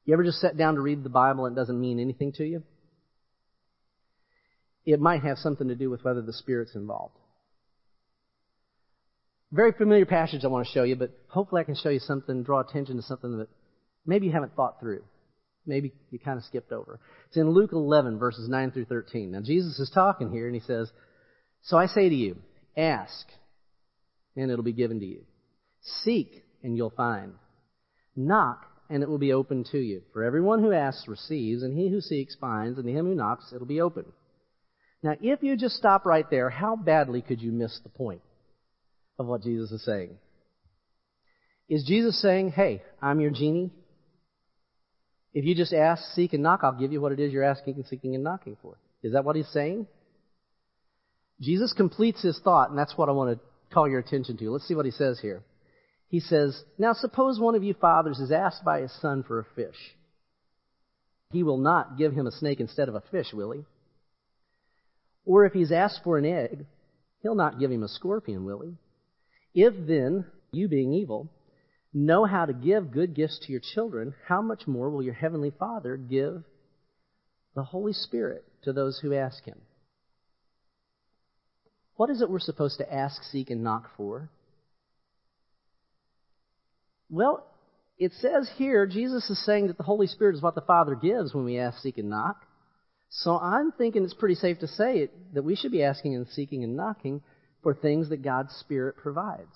You 0.06 0.14
ever 0.14 0.24
just 0.24 0.40
sat 0.40 0.58
down 0.58 0.76
to 0.76 0.82
read 0.82 1.04
the 1.04 1.10
Bible 1.10 1.46
and 1.46 1.58
it 1.58 1.60
doesn't 1.60 1.80
mean 1.80 2.00
anything 2.00 2.32
to 2.34 2.46
you? 2.46 2.64
It 4.86 5.00
might 5.00 5.24
have 5.24 5.38
something 5.38 5.68
to 5.68 5.76
do 5.76 5.90
with 5.90 6.04
whether 6.04 6.22
the 6.22 6.34
Spirit's 6.34 6.76
involved. 6.76 7.16
Very 9.52 9.72
familiar 9.72 10.06
passage 10.06 10.44
I 10.44 10.48
want 10.48 10.68
to 10.68 10.74
show 10.74 10.84
you, 10.84 10.96
but 10.96 11.12
hopefully 11.28 11.62
I 11.62 11.64
can 11.64 11.76
show 11.76 11.90
you 11.90 12.00
something, 12.00 12.44
draw 12.44 12.60
attention 12.60 12.98
to 12.98 13.02
something 13.02 13.38
that 13.38 13.48
maybe 14.06 14.28
you 14.28 14.32
haven't 14.32 14.56
thought 14.56 14.80
through. 14.80 15.04
maybe 15.66 15.94
you 16.12 16.20
kind 16.20 16.38
of 16.38 16.44
skipped 16.44 16.72
over. 16.72 17.00
It's 17.28 17.38
in 17.38 17.50
Luke 17.50 17.72
11, 17.72 18.20
verses 18.20 18.48
9 18.48 18.72
through 18.72 18.86
13. 18.86 19.32
Now, 19.32 19.42
Jesus 19.42 19.80
is 19.80 19.90
talking 19.90 20.32
here, 20.32 20.46
and 20.46 20.54
he 20.54 20.62
says, 20.62 20.92
So 21.64 21.78
I 21.78 21.88
say 21.88 22.08
to 22.08 22.16
you, 22.16 22.38
ask, 22.78 23.28
and 24.36 24.52
it'll 24.52 24.64
be 24.64 24.74
given 24.74 25.00
to 25.00 25.06
you. 25.06 25.24
Seek, 26.04 26.44
and 26.62 26.78
you'll 26.78 26.92
find. 26.92 27.34
Knock, 28.16 28.66
and 28.90 29.02
it 29.02 29.10
will 29.10 29.18
be 29.18 29.34
opened 29.34 29.68
to 29.72 29.80
you. 29.80 30.02
For 30.14 30.24
everyone 30.24 30.62
who 30.62 30.72
asks 30.72 31.08
receives, 31.08 31.64
and 31.64 31.76
he 31.76 31.90
who 31.90 32.02
seeks 32.02 32.36
finds, 32.36 32.78
and 32.78 32.88
to 32.88 32.94
him 32.94 33.06
who 33.06 33.16
knocks 33.16 33.52
it'll 33.54 33.66
be 33.66 33.82
open. 33.82 34.06
Now, 35.06 35.16
if 35.22 35.44
you 35.44 35.56
just 35.56 35.76
stop 35.76 36.04
right 36.04 36.28
there, 36.32 36.50
how 36.50 36.76
badly 36.76 37.22
could 37.22 37.40
you 37.40 37.52
miss 37.52 37.80
the 37.84 37.90
point 37.90 38.22
of 39.20 39.28
what 39.28 39.44
Jesus 39.44 39.72
is 39.72 39.86
saying? 39.86 40.18
Is 41.70 41.84
Jesus 41.84 42.20
saying, 42.20 42.54
hey, 42.54 42.82
I'm 43.00 43.20
your 43.20 43.30
genie? 43.30 43.70
If 45.32 45.46
you 45.46 45.54
just 45.54 45.74
ask, 45.74 46.02
seek, 46.16 46.34
and 46.34 46.42
knock, 46.42 46.62
I'll 46.64 46.80
give 46.80 46.92
you 46.92 47.02
what 47.02 47.12
it 47.12 47.20
is 47.20 47.32
you're 47.32 47.44
asking 47.44 47.76
and 47.76 47.86
seeking 47.86 48.16
and 48.16 48.24
knocking 48.24 48.58
for. 48.64 48.80
Is 49.04 49.14
that 49.14 49.24
what 49.24 49.36
he's 49.36 49.48
saying? 49.50 49.86
Jesus 51.40 51.72
completes 51.72 52.24
his 52.24 52.40
thought, 52.44 52.72
and 52.72 52.80
that's 52.80 52.98
what 52.98 53.08
I 53.08 53.12
want 53.12 53.38
to 53.38 53.46
call 53.72 53.88
your 53.88 54.00
attention 54.00 54.38
to. 54.38 54.50
Let's 54.50 54.68
see 54.68 54.74
what 54.74 54.86
he 54.86 54.92
says 54.92 55.20
here. 55.22 55.44
He 56.08 56.20
says, 56.20 56.60
Now 56.80 56.94
suppose 56.94 57.40
one 57.40 57.54
of 57.54 57.64
you 57.64 57.76
fathers 57.76 58.18
is 58.18 58.32
asked 58.32 58.66
by 58.66 58.82
his 58.82 59.02
son 59.02 59.22
for 59.22 59.40
a 59.40 59.46
fish. 59.56 59.78
He 61.30 61.44
will 61.44 61.60
not 61.60 61.96
give 61.96 62.12
him 62.14 62.26
a 62.26 62.32
snake 62.32 62.60
instead 62.60 62.90
of 62.90 62.96
a 62.96 63.04
fish, 63.12 63.28
will 63.34 63.52
he? 63.52 63.66
Or 65.26 65.46
if 65.46 65.54
he's 65.54 65.72
asked 65.72 66.02
for 66.04 66.18
an 66.18 66.26
egg, 66.26 66.66
he'll 67.22 67.36
not 67.36 67.60
give 67.60 67.72
him 67.72 67.84
a 67.84 67.88
scorpion, 67.88 68.46
will 68.46 68.62
he? 68.62 68.76
If 69.54 69.74
then, 69.88 70.26
you 70.52 70.68
being 70.68 70.94
evil, 70.94 71.30
know 71.94 72.26
how 72.26 72.46
to 72.46 72.54
give 72.54 72.92
good 72.92 73.16
gifts 73.16 73.40
to 73.46 73.52
your 73.52 73.62
children, 73.74 74.14
how 74.28 74.42
much 74.42 74.68
more 74.68 74.90
will 74.90 75.02
your 75.02 75.14
heavenly 75.14 75.52
Father 75.58 75.98
give 75.98 76.44
the 77.56 77.64
Holy 77.64 77.94
Spirit 77.94 78.44
to 78.64 78.74
those 78.74 79.00
who 79.00 79.14
ask 79.14 79.44
him? 79.46 79.60
What 81.96 82.10
is 82.10 82.22
it 82.22 82.30
we're 82.30 82.40
supposed 82.40 82.78
to 82.80 82.94
ask, 82.94 83.24
seek, 83.24 83.50
and 83.50 83.64
knock 83.64 83.90
for? 83.96 84.30
Well, 87.10 87.48
it 87.98 88.12
says 88.20 88.52
here, 88.58 88.86
Jesus 88.86 89.30
is 89.30 89.44
saying 89.46 89.68
that 89.68 89.78
the 89.78 89.84
Holy 89.84 90.08
Spirit 90.08 90.36
is 90.36 90.42
what 90.42 90.56
the 90.56 90.62
Father 90.62 90.96
gives 90.96 91.34
when 91.34 91.46
we 91.46 91.58
ask, 91.58 91.80
seek, 91.80 91.98
and 91.98 92.10
knock. 92.10 92.46
So 93.10 93.38
I'm 93.38 93.72
thinking 93.72 94.04
it's 94.04 94.14
pretty 94.14 94.36
safe 94.36 94.60
to 94.60 94.68
say 94.68 95.00
it, 95.00 95.34
that 95.34 95.44
we 95.44 95.56
should 95.56 95.72
be 95.72 95.84
asking 95.84 96.16
and 96.16 96.28
seeking 96.28 96.64
and 96.64 96.76
knocking 96.76 97.22
for 97.64 97.74
things 97.74 98.10
that 98.10 98.22
God's 98.22 98.54
Spirit 98.54 98.98
provides. 98.98 99.54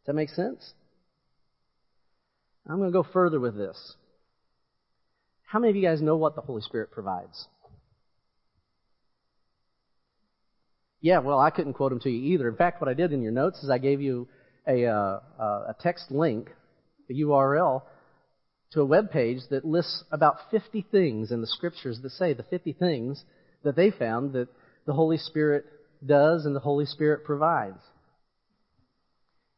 Does 0.00 0.06
that 0.06 0.14
make 0.14 0.30
sense? 0.30 0.72
I'm 2.66 2.78
going 2.78 2.90
to 2.90 2.92
go 2.92 3.06
further 3.12 3.40
with 3.40 3.56
this. 3.56 3.94
How 5.44 5.58
many 5.58 5.70
of 5.70 5.76
you 5.76 5.82
guys 5.82 6.00
know 6.00 6.16
what 6.16 6.36
the 6.36 6.40
Holy 6.40 6.62
Spirit 6.62 6.90
provides? 6.92 7.46
Yeah, 11.00 11.20
well, 11.20 11.38
I 11.38 11.50
couldn't 11.50 11.74
quote 11.74 11.90
them 11.90 12.00
to 12.00 12.10
you 12.10 12.34
either. 12.34 12.48
In 12.48 12.56
fact, 12.56 12.80
what 12.80 12.88
I 12.88 12.94
did 12.94 13.12
in 13.12 13.22
your 13.22 13.32
notes 13.32 13.62
is 13.62 13.70
I 13.70 13.78
gave 13.78 14.00
you 14.00 14.28
a, 14.66 14.86
uh, 14.86 15.20
a 15.40 15.74
text 15.80 16.10
link, 16.10 16.50
a 17.08 17.14
URL, 17.14 17.82
to 18.72 18.80
a 18.80 18.84
web 18.84 19.10
page 19.10 19.40
that 19.50 19.64
lists 19.64 20.04
about 20.12 20.36
50 20.50 20.86
things 20.90 21.32
in 21.32 21.40
the 21.40 21.46
scriptures 21.46 21.98
that 22.02 22.10
say 22.10 22.34
the 22.34 22.44
50 22.44 22.72
things 22.74 23.24
that 23.64 23.76
they 23.76 23.90
found 23.90 24.32
that 24.32 24.48
the 24.86 24.92
Holy 24.92 25.18
Spirit 25.18 25.64
does 26.04 26.46
and 26.46 26.54
the 26.54 26.60
Holy 26.60 26.86
Spirit 26.86 27.24
provides. 27.24 27.80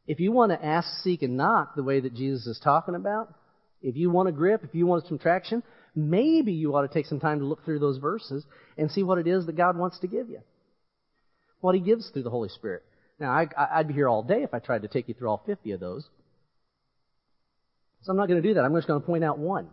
If 0.05 0.19
you 0.19 0.31
want 0.31 0.51
to 0.51 0.65
ask, 0.65 0.87
seek, 1.01 1.21
and 1.21 1.37
knock 1.37 1.75
the 1.75 1.83
way 1.83 1.99
that 1.99 2.15
Jesus 2.15 2.45
is 2.45 2.59
talking 2.61 2.95
about, 2.95 3.33
if 3.81 3.95
you 3.95 4.09
want 4.09 4.29
a 4.29 4.33
grip, 4.33 4.63
if 4.63 4.73
you 4.73 4.85
want 4.85 5.07
some 5.07 5.19
traction, 5.19 5.63
maybe 5.95 6.53
you 6.53 6.75
ought 6.75 6.81
to 6.81 6.93
take 6.93 7.05
some 7.05 7.19
time 7.19 7.39
to 7.39 7.45
look 7.45 7.63
through 7.63 7.79
those 7.79 7.97
verses 7.97 8.45
and 8.77 8.91
see 8.91 9.03
what 9.03 9.17
it 9.17 9.27
is 9.27 9.45
that 9.45 9.55
God 9.55 9.77
wants 9.77 9.99
to 9.99 10.07
give 10.07 10.29
you. 10.29 10.39
What 11.61 11.75
He 11.75 11.81
gives 11.81 12.09
through 12.09 12.23
the 12.23 12.29
Holy 12.29 12.49
Spirit. 12.49 12.83
Now, 13.19 13.31
I, 13.31 13.77
would 13.77 13.89
be 13.89 13.93
here 13.93 14.09
all 14.09 14.23
day 14.23 14.43
if 14.43 14.53
I 14.53 14.59
tried 14.59 14.81
to 14.81 14.87
take 14.87 15.07
you 15.07 15.13
through 15.13 15.29
all 15.29 15.43
50 15.45 15.71
of 15.71 15.79
those. 15.79 16.09
So 18.03 18.11
I'm 18.11 18.17
not 18.17 18.27
going 18.27 18.41
to 18.41 18.47
do 18.47 18.53
that. 18.55 18.63
I'm 18.63 18.75
just 18.75 18.87
going 18.87 18.99
to 18.99 19.05
point 19.05 19.23
out 19.23 19.39
one. 19.39 19.69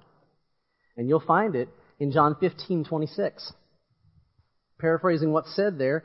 And 0.97 1.09
you'll 1.09 1.21
find 1.21 1.55
it 1.55 1.69
in 1.99 2.13
John 2.13 2.37
15, 2.41 2.85
26. 2.85 3.53
Paraphrasing 4.79 5.33
what's 5.33 5.55
said 5.55 5.79
there, 5.79 6.05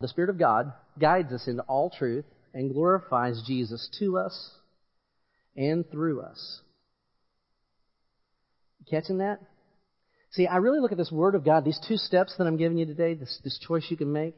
the 0.00 0.08
Spirit 0.08 0.30
of 0.30 0.38
God 0.38 0.72
guides 0.98 1.32
us 1.32 1.46
into 1.46 1.62
all 1.62 1.90
truth 1.90 2.24
and 2.54 2.72
glorifies 2.72 3.42
Jesus 3.46 3.88
to 3.98 4.18
us 4.18 4.52
and 5.56 5.88
through 5.90 6.22
us. 6.22 6.60
Catching 8.88 9.18
that? 9.18 9.40
See, 10.30 10.46
I 10.46 10.56
really 10.56 10.80
look 10.80 10.92
at 10.92 10.98
this 10.98 11.12
Word 11.12 11.34
of 11.34 11.44
God, 11.44 11.64
these 11.64 11.80
two 11.86 11.96
steps 11.96 12.34
that 12.38 12.46
I'm 12.46 12.56
giving 12.56 12.78
you 12.78 12.86
today, 12.86 13.14
this, 13.14 13.40
this 13.44 13.58
choice 13.66 13.86
you 13.90 13.96
can 13.96 14.12
make, 14.12 14.34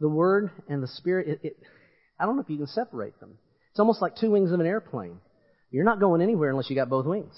the 0.00 0.08
Word 0.08 0.50
and 0.68 0.82
the 0.82 0.88
Spirit, 0.88 1.28
it, 1.28 1.40
it, 1.42 1.56
I 2.18 2.26
don't 2.26 2.36
know 2.36 2.42
if 2.42 2.50
you 2.50 2.58
can 2.58 2.66
separate 2.66 3.18
them. 3.20 3.38
It's 3.70 3.80
almost 3.80 4.00
like 4.00 4.16
two 4.16 4.30
wings 4.30 4.52
of 4.52 4.60
an 4.60 4.66
airplane. 4.66 5.18
You're 5.72 5.84
not 5.84 6.00
going 6.00 6.20
anywhere 6.20 6.50
unless 6.50 6.70
you 6.70 6.76
got 6.76 6.90
both 6.90 7.06
wings. 7.06 7.34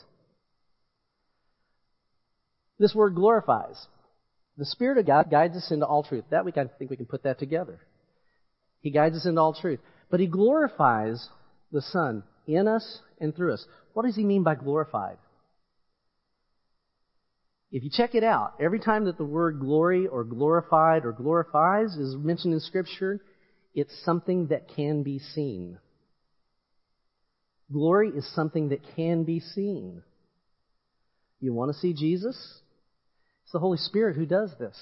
This 2.78 2.94
word 2.94 3.14
glorifies. 3.14 3.86
The 4.58 4.66
Spirit 4.66 4.98
of 4.98 5.06
God 5.06 5.30
guides 5.30 5.56
us 5.56 5.70
into 5.70 5.86
all 5.86 6.02
truth. 6.02 6.24
That 6.30 6.44
we 6.44 6.52
I 6.52 6.64
think 6.78 6.90
we 6.90 6.96
can 6.96 7.06
put 7.06 7.22
that 7.22 7.38
together. 7.38 7.78
He 8.80 8.90
guides 8.90 9.16
us 9.16 9.24
into 9.24 9.40
all 9.40 9.54
truth. 9.54 9.78
But 10.10 10.20
He 10.20 10.26
glorifies 10.26 11.28
the 11.72 11.80
Son 11.80 12.24
in 12.46 12.66
us 12.66 13.00
and 13.20 13.34
through 13.34 13.54
us. 13.54 13.64
What 13.92 14.04
does 14.04 14.16
He 14.16 14.24
mean 14.24 14.42
by 14.42 14.56
glorified? 14.56 15.16
If 17.70 17.82
you 17.82 17.90
check 17.92 18.14
it 18.14 18.22
out, 18.22 18.54
every 18.60 18.78
time 18.78 19.06
that 19.06 19.16
the 19.16 19.24
word 19.24 19.58
glory 19.60 20.06
or 20.06 20.24
glorified 20.24 21.04
or 21.04 21.12
glorifies 21.12 21.96
is 21.96 22.16
mentioned 22.16 22.54
in 22.54 22.60
Scripture, 22.60 23.20
it's 23.74 24.04
something 24.04 24.48
that 24.48 24.68
can 24.68 25.02
be 25.02 25.18
seen. 25.18 25.78
Glory 27.72 28.10
is 28.10 28.26
something 28.34 28.68
that 28.68 28.80
can 28.94 29.24
be 29.24 29.40
seen. 29.40 30.02
You 31.40 31.52
want 31.52 31.72
to 31.72 31.78
see 31.78 31.92
Jesus? 31.92 32.36
It's 33.44 33.52
the 33.52 33.58
Holy 33.58 33.78
Spirit 33.78 34.16
who 34.16 34.26
does 34.26 34.50
this. 34.58 34.76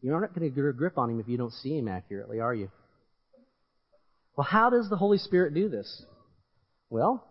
You're 0.00 0.20
not 0.20 0.34
going 0.34 0.48
to 0.48 0.54
get 0.54 0.64
a 0.64 0.72
grip 0.72 0.98
on 0.98 1.10
him 1.10 1.20
if 1.20 1.28
you 1.28 1.36
don't 1.36 1.52
see 1.52 1.76
him 1.76 1.88
accurately, 1.88 2.40
are 2.40 2.54
you? 2.54 2.70
Well, 4.36 4.46
how 4.48 4.70
does 4.70 4.88
the 4.88 4.96
Holy 4.96 5.18
Spirit 5.18 5.54
do 5.54 5.68
this? 5.68 6.04
Well, 6.90 7.26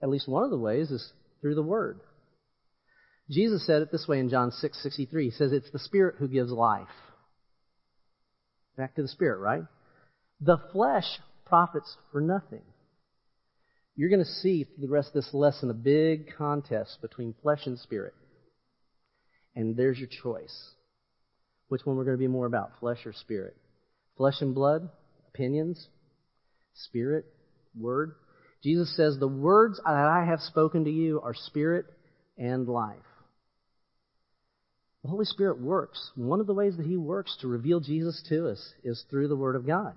at 0.00 0.08
least 0.08 0.28
one 0.28 0.44
of 0.44 0.50
the 0.50 0.58
ways 0.58 0.90
is 0.90 1.12
through 1.40 1.56
the 1.56 1.62
Word. 1.62 2.00
Jesus 3.30 3.66
said 3.66 3.82
it 3.82 3.90
this 3.90 4.06
way 4.08 4.20
in 4.20 4.30
John 4.30 4.50
6:63. 4.52 5.24
He 5.24 5.30
says 5.30 5.52
it's 5.52 5.70
the 5.70 5.78
spirit 5.78 6.16
who 6.18 6.28
gives 6.28 6.50
life. 6.50 6.88
Back 8.76 8.94
to 8.94 9.02
the 9.02 9.08
spirit, 9.08 9.38
right? 9.38 9.64
The 10.40 10.58
flesh 10.72 11.20
profits 11.44 11.96
for 12.12 12.20
nothing. 12.20 12.62
You're 13.98 14.10
going 14.10 14.24
to 14.24 14.30
see 14.30 14.62
through 14.62 14.86
the 14.86 14.92
rest 14.92 15.08
of 15.08 15.14
this 15.14 15.34
lesson 15.34 15.70
a 15.70 15.74
big 15.74 16.32
contest 16.38 16.98
between 17.02 17.34
flesh 17.42 17.66
and 17.66 17.76
spirit. 17.80 18.14
And 19.56 19.76
there's 19.76 19.98
your 19.98 20.08
choice. 20.22 20.56
Which 21.66 21.84
one 21.84 21.96
we're 21.96 22.04
going 22.04 22.16
to 22.16 22.20
be 22.20 22.28
more 22.28 22.46
about, 22.46 22.78
flesh 22.78 23.04
or 23.06 23.12
spirit? 23.12 23.56
Flesh 24.16 24.36
and 24.40 24.54
blood, 24.54 24.88
opinions, 25.34 25.88
spirit, 26.74 27.26
word. 27.76 28.14
Jesus 28.62 28.94
says, 28.96 29.18
The 29.18 29.26
words 29.26 29.80
that 29.84 29.92
I 29.92 30.24
have 30.26 30.42
spoken 30.42 30.84
to 30.84 30.90
you 30.92 31.20
are 31.20 31.34
spirit 31.34 31.86
and 32.38 32.68
life. 32.68 32.98
The 35.02 35.10
Holy 35.10 35.24
Spirit 35.24 35.60
works. 35.60 36.12
One 36.14 36.38
of 36.38 36.46
the 36.46 36.54
ways 36.54 36.76
that 36.76 36.86
He 36.86 36.96
works 36.96 37.36
to 37.40 37.48
reveal 37.48 37.80
Jesus 37.80 38.24
to 38.28 38.48
us 38.48 38.74
is 38.84 39.04
through 39.10 39.26
the 39.26 39.34
Word 39.34 39.56
of 39.56 39.66
God. 39.66 39.94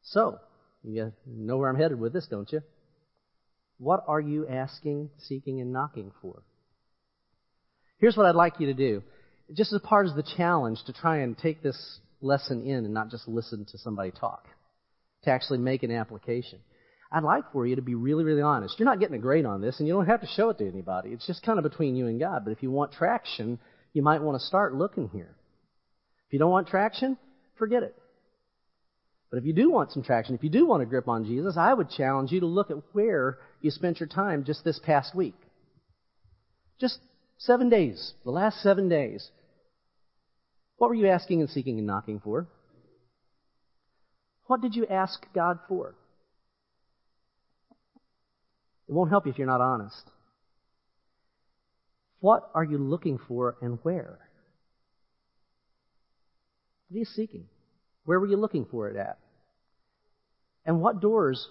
So, 0.00 0.38
you 0.82 1.12
know 1.26 1.58
where 1.58 1.68
I'm 1.68 1.76
headed 1.76 2.00
with 2.00 2.14
this, 2.14 2.26
don't 2.26 2.50
you? 2.50 2.62
What 3.78 4.04
are 4.06 4.20
you 4.20 4.46
asking, 4.46 5.10
seeking, 5.18 5.60
and 5.60 5.72
knocking 5.72 6.12
for? 6.20 6.42
Here's 7.98 8.16
what 8.16 8.26
I'd 8.26 8.34
like 8.34 8.60
you 8.60 8.66
to 8.66 8.74
do. 8.74 9.02
Just 9.54 9.72
as 9.72 9.80
part 9.80 10.06
of 10.06 10.14
the 10.14 10.22
challenge 10.36 10.78
to 10.86 10.92
try 10.92 11.18
and 11.18 11.36
take 11.38 11.62
this 11.62 12.00
lesson 12.20 12.62
in 12.66 12.84
and 12.84 12.92
not 12.92 13.10
just 13.10 13.26
listen 13.28 13.64
to 13.70 13.78
somebody 13.78 14.10
talk, 14.10 14.46
to 15.24 15.30
actually 15.30 15.58
make 15.58 15.82
an 15.82 15.90
application. 15.90 16.58
I'd 17.10 17.22
like 17.22 17.44
for 17.52 17.66
you 17.66 17.76
to 17.76 17.82
be 17.82 17.94
really, 17.94 18.24
really 18.24 18.42
honest. 18.42 18.78
You're 18.78 18.88
not 18.88 19.00
getting 19.00 19.16
a 19.16 19.20
grade 19.20 19.46
on 19.46 19.62
this, 19.62 19.78
and 19.78 19.88
you 19.88 19.94
don't 19.94 20.06
have 20.06 20.20
to 20.20 20.26
show 20.26 20.50
it 20.50 20.58
to 20.58 20.68
anybody. 20.68 21.10
It's 21.10 21.26
just 21.26 21.42
kind 21.42 21.58
of 21.58 21.62
between 21.62 21.96
you 21.96 22.06
and 22.06 22.20
God. 22.20 22.44
But 22.44 22.50
if 22.50 22.62
you 22.62 22.70
want 22.70 22.92
traction, 22.92 23.58
you 23.94 24.02
might 24.02 24.22
want 24.22 24.38
to 24.38 24.46
start 24.46 24.74
looking 24.74 25.08
here. 25.08 25.34
If 26.26 26.34
you 26.34 26.38
don't 26.38 26.50
want 26.50 26.68
traction, 26.68 27.16
forget 27.56 27.82
it. 27.82 27.96
But 29.30 29.38
if 29.38 29.44
you 29.44 29.52
do 29.52 29.70
want 29.70 29.92
some 29.92 30.02
traction, 30.02 30.34
if 30.34 30.42
you 30.42 30.48
do 30.48 30.66
want 30.66 30.80
to 30.80 30.86
grip 30.86 31.06
on 31.06 31.24
Jesus, 31.24 31.56
I 31.58 31.74
would 31.74 31.90
challenge 31.90 32.32
you 32.32 32.40
to 32.40 32.46
look 32.46 32.70
at 32.70 32.78
where 32.92 33.38
you 33.60 33.70
spent 33.70 34.00
your 34.00 34.08
time 34.08 34.44
just 34.44 34.64
this 34.64 34.78
past 34.78 35.14
week. 35.14 35.34
Just 36.80 36.98
seven 37.36 37.68
days, 37.68 38.14
the 38.24 38.30
last 38.30 38.62
seven 38.62 38.88
days. 38.88 39.30
What 40.78 40.88
were 40.88 40.94
you 40.94 41.08
asking 41.08 41.40
and 41.40 41.50
seeking 41.50 41.78
and 41.78 41.86
knocking 41.86 42.20
for? 42.20 42.48
What 44.46 44.62
did 44.62 44.74
you 44.74 44.86
ask 44.86 45.20
God 45.34 45.58
for? 45.68 45.94
It 48.88 48.94
won't 48.94 49.10
help 49.10 49.26
you 49.26 49.32
if 49.32 49.38
you're 49.38 49.46
not 49.46 49.60
honest. 49.60 50.10
What 52.20 52.50
are 52.54 52.64
you 52.64 52.78
looking 52.78 53.18
for 53.28 53.56
and 53.60 53.78
where? 53.82 54.18
What 56.88 56.96
are 56.96 56.98
you 56.98 57.04
seeking? 57.04 57.44
Where 58.08 58.18
were 58.18 58.26
you 58.26 58.38
looking 58.38 58.64
for 58.64 58.88
it 58.88 58.96
at? 58.96 59.18
And 60.64 60.80
what 60.80 60.98
doors 60.98 61.46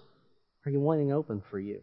are 0.66 0.72
you 0.72 0.80
wanting 0.80 1.12
open 1.12 1.44
for 1.52 1.60
you? 1.60 1.82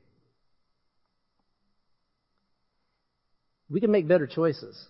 We 3.70 3.78
can 3.78 3.92
make 3.92 4.08
better 4.08 4.26
choices. 4.26 4.88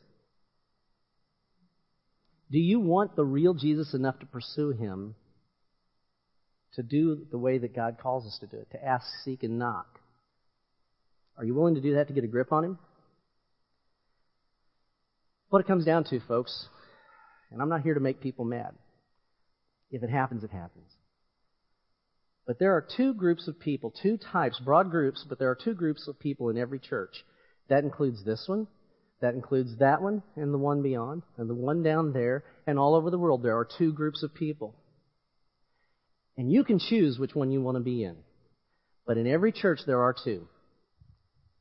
Do 2.51 2.59
you 2.59 2.81
want 2.81 3.15
the 3.15 3.27
real 3.27 3.53
Jesus 3.53 3.93
enough 3.93 4.19
to 4.21 4.27
pursue 4.27 4.71
him, 4.71 5.17
to 6.77 6.83
do 6.83 7.27
the 7.31 7.37
way 7.37 7.59
that 7.59 7.77
God 7.77 7.99
calls 8.03 8.25
us 8.25 8.39
to 8.41 8.47
do 8.47 8.57
it, 8.57 8.71
to 8.71 8.83
ask, 8.83 9.05
seek, 9.23 9.43
and 9.43 9.59
knock? 9.59 10.01
Are 11.37 11.45
you 11.45 11.53
willing 11.53 11.75
to 11.75 11.83
do 11.83 11.97
that 11.97 12.09
to 12.09 12.15
get 12.15 12.25
a 12.25 12.29
grip 12.29 12.53
on 12.53 12.65
him? 12.65 12.79
What 15.51 15.59
it 15.59 15.67
comes 15.67 15.85
down 15.85 16.05
to, 16.05 16.21
folks, 16.21 16.69
and 17.51 17.61
I'm 17.61 17.69
not 17.69 17.83
here 17.83 17.93
to 17.93 18.01
make 18.01 18.23
people 18.23 18.47
mad. 18.47 18.73
If 19.95 20.03
it 20.03 20.11
happens, 20.11 20.43
it 20.43 20.51
happens. 20.51 20.91
But 22.49 22.59
there 22.59 22.73
are 22.73 22.85
two 22.97 23.15
groups 23.15 23.47
of 23.47 23.61
people, 23.61 23.93
two 24.03 24.19
types, 24.19 24.59
broad 24.59 24.91
groups, 24.91 25.25
but 25.29 25.39
there 25.39 25.49
are 25.51 25.55
two 25.55 25.73
groups 25.73 26.09
of 26.09 26.19
people 26.19 26.49
in 26.49 26.59
every 26.59 26.81
church. 26.81 27.25
That 27.69 27.85
includes 27.85 28.25
this 28.25 28.43
one, 28.49 28.67
that 29.21 29.35
includes 29.35 29.79
that 29.79 30.03
one, 30.03 30.25
and 30.35 30.53
the 30.53 30.59
one 30.59 30.83
beyond, 30.83 31.23
and 31.37 31.49
the 31.49 31.55
one 31.55 31.85
down 31.85 32.13
there, 32.13 32.43
and 32.67 32.77
all 32.77 32.97
over 32.97 33.09
the 33.09 33.19
world 33.19 33.45
there 33.45 33.57
are 33.57 33.69
two 33.79 33.93
groups 33.93 34.25
of 34.25 34.35
people. 34.35 34.75
And 36.37 36.51
you 36.51 36.65
can 36.65 36.81
choose 36.81 37.17
which 37.17 37.37
one 37.37 37.53
you 37.53 37.63
want 37.63 37.77
to 37.77 37.85
be 37.85 38.03
in. 38.03 38.17
But 39.07 39.17
in 39.17 39.29
every 39.29 39.53
church 39.53 39.79
there 39.87 40.03
are 40.03 40.17
two. 40.25 40.49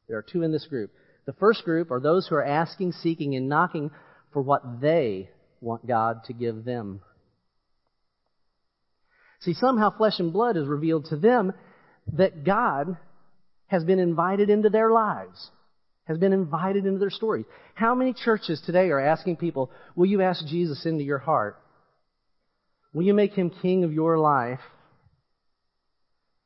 There 0.08 0.18
are 0.18 0.26
two 0.28 0.42
in 0.42 0.52
this 0.52 0.66
group. 0.66 0.90
The 1.28 1.34
first 1.34 1.64
group 1.64 1.92
are 1.92 2.00
those 2.00 2.26
who 2.28 2.34
are 2.34 2.44
asking, 2.44 2.94
seeking, 2.94 3.36
and 3.36 3.48
knocking 3.48 3.92
for 4.32 4.42
what 4.42 4.82
they 4.82 5.30
want 5.62 5.86
God 5.86 6.24
to 6.26 6.34
give 6.34 6.66
them. 6.66 7.02
See, 9.44 9.54
somehow 9.54 9.96
flesh 9.96 10.20
and 10.20 10.32
blood 10.32 10.56
is 10.56 10.68
revealed 10.68 11.06
to 11.06 11.18
them 11.18 11.54
that 12.14 12.46
God 12.46 12.98
has 13.68 13.84
been 13.84 14.00
invited 14.00 14.50
into 14.50 14.70
their 14.70 14.90
lives, 14.90 15.50
has 16.06 16.18
been 16.18 16.32
invited 16.32 16.86
into 16.86 17.00
their 17.00 17.10
stories. 17.10 17.46
How 17.76 17.94
many 17.94 18.14
churches 18.14 18.62
today 18.66 18.90
are 18.90 19.00
asking 19.00 19.38
people, 19.38 19.70
will 19.96 20.06
you 20.06 20.22
ask 20.22 20.46
Jesus 20.46 20.86
into 20.86 21.04
your 21.04 21.18
heart? 21.18 21.58
Will 22.94 23.04
you 23.04 23.14
make 23.14 23.34
him 23.34 23.52
king 23.62 23.84
of 23.84 23.92
your 23.92 24.18
life? 24.18 24.60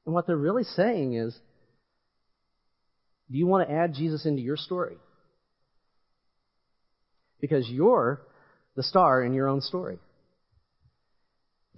And 0.06 0.16
what 0.16 0.26
they're 0.26 0.38
really 0.38 0.64
saying 0.64 1.14
is, 1.14 1.38
do 3.30 3.38
you 3.38 3.46
want 3.46 3.68
to 3.68 3.74
add 3.74 3.94
Jesus 3.94 4.26
into 4.26 4.42
your 4.42 4.58
story? 4.58 4.96
Because 7.42 7.70
you're 7.70 8.22
the 8.76 8.84
star 8.84 9.22
in 9.22 9.34
your 9.34 9.50
own 9.50 9.62
story. 9.62 10.00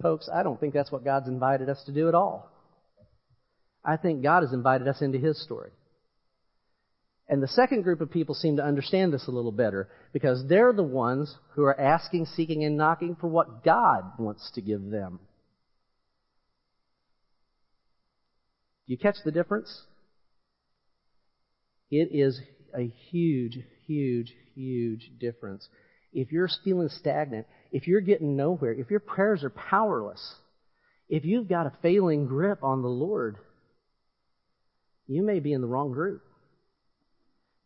Folks, 0.02 0.28
I 0.32 0.42
don't 0.42 0.58
think 0.58 0.72
that's 0.72 0.90
what 0.90 1.04
God's 1.04 1.28
invited 1.28 1.68
us 1.68 1.82
to 1.84 1.92
do 1.92 2.08
at 2.08 2.14
all. 2.14 2.50
I 3.84 3.96
think 3.96 4.22
God 4.22 4.42
has 4.42 4.52
invited 4.52 4.88
us 4.88 5.02
into 5.02 5.18
His 5.18 5.42
story. 5.42 5.70
And 7.28 7.42
the 7.42 7.48
second 7.48 7.82
group 7.82 8.00
of 8.00 8.10
people 8.10 8.34
seem 8.34 8.56
to 8.56 8.64
understand 8.64 9.12
this 9.12 9.28
a 9.28 9.30
little 9.30 9.52
better 9.52 9.88
because 10.12 10.44
they're 10.48 10.72
the 10.72 10.82
ones 10.82 11.34
who 11.54 11.62
are 11.62 11.78
asking, 11.80 12.26
seeking, 12.26 12.64
and 12.64 12.76
knocking 12.76 13.16
for 13.20 13.28
what 13.28 13.62
God 13.62 14.12
wants 14.18 14.50
to 14.54 14.60
give 14.60 14.90
them. 14.90 15.20
You 18.86 18.98
catch 18.98 19.16
the 19.24 19.30
difference? 19.30 19.84
It 21.92 22.08
is 22.12 22.40
a 22.76 22.92
huge, 23.10 23.58
huge, 23.86 24.32
huge 24.56 25.12
difference. 25.20 25.68
If 26.12 26.32
you're 26.32 26.48
feeling 26.64 26.88
stagnant, 26.88 27.46
if 27.72 27.86
you're 27.86 28.00
getting 28.00 28.36
nowhere, 28.36 28.72
if 28.72 28.90
your 28.90 29.00
prayers 29.00 29.44
are 29.44 29.50
powerless, 29.50 30.36
if 31.08 31.24
you've 31.24 31.48
got 31.48 31.66
a 31.66 31.72
failing 31.82 32.26
grip 32.26 32.62
on 32.62 32.82
the 32.82 32.88
Lord, 32.88 33.36
you 35.06 35.22
may 35.22 35.40
be 35.40 35.52
in 35.52 35.60
the 35.60 35.66
wrong 35.66 35.92
group. 35.92 36.22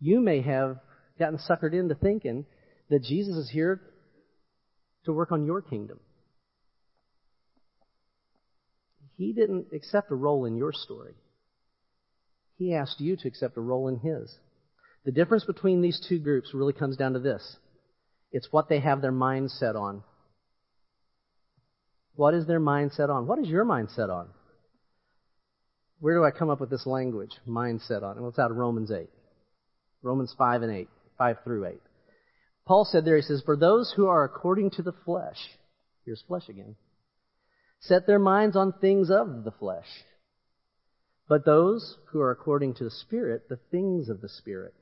You 0.01 0.21
may 0.21 0.43
have 0.43 0.79
gotten 1.19 1.39
suckered 1.39 1.73
into 1.75 1.95
thinking 1.95 2.47
that 2.91 3.03
Jesus 3.03 3.37
is 3.37 3.51
here 3.51 3.81
to 5.05 5.13
work 5.13 5.33
on 5.33 5.45
your 5.45 5.63
kingdom. 5.63 6.01
He 9.17 9.33
didn't 9.33 9.69
accept 9.73 10.11
a 10.11 10.17
role 10.17 10.45
in 10.45 10.57
your 10.57 10.73
story. 10.73 11.15
He 12.57 12.75
asked 12.75 13.01
you 13.01 13.17
to 13.17 13.29
accept 13.29 13.57
a 13.57 13.61
role 13.61 13.89
in 13.89 13.99
His. 13.99 14.35
The 15.05 15.13
difference 15.13 15.45
between 15.45 15.83
these 15.83 16.05
two 16.09 16.19
groups 16.19 16.55
really 16.55 16.73
comes 16.73 16.97
down 16.97 17.13
to 17.13 17.19
this. 17.19 17.57
It's 18.35 18.49
what 18.51 18.69
they 18.69 18.81
have 18.81 19.01
their 19.01 19.13
mind 19.13 19.53
set 19.53 19.77
on. 19.77 20.03
What 22.17 22.35
is 22.35 22.49
their 22.49 22.59
mindset 22.59 23.09
on? 23.09 23.29
What 23.29 23.39
is 23.39 23.47
your 23.47 23.65
mindset 23.65 24.11
on? 24.11 24.27
Where 26.01 26.17
do 26.17 26.25
I 26.25 26.33
come 26.33 26.51
up 26.51 26.61
with 26.61 26.69
this 26.69 26.85
language, 26.85 27.31
mindset 27.49 28.03
on? 28.03 28.19
Well, 28.19 28.31
it's 28.31 28.39
out 28.41 28.51
of 28.51 28.57
Romans 28.57 28.91
8. 28.91 29.09
Romans 30.03 30.35
5 30.37 30.63
and 30.63 30.73
8, 30.73 30.89
5 31.17 31.37
through 31.45 31.67
8. 31.67 31.81
Paul 32.67 32.85
said 32.85 33.05
there, 33.05 33.15
he 33.15 33.23
says, 33.23 33.41
For 33.47 33.57
those 33.57 33.95
who 33.95 34.09
are 34.09 34.25
according 34.25 34.73
to 34.73 34.83
the 34.83 34.95
flesh, 35.05 35.39
here's 36.05 36.25
flesh 36.27 36.49
again, 36.49 36.75
set 37.79 38.05
their 38.05 38.19
minds 38.19 38.57
on 38.57 38.73
things 38.73 39.11
of 39.13 39.45
the 39.45 39.53
flesh. 39.53 39.87
But 41.29 41.45
those 41.45 41.99
who 42.11 42.21
are 42.21 42.33
according 42.33 42.75
to 42.75 42.85
the 42.85 42.91
Spirit, 42.91 43.49
the 43.49 43.61
things 43.71 44.09
of 44.09 44.21
the 44.21 44.29
Spirit. 44.29 44.75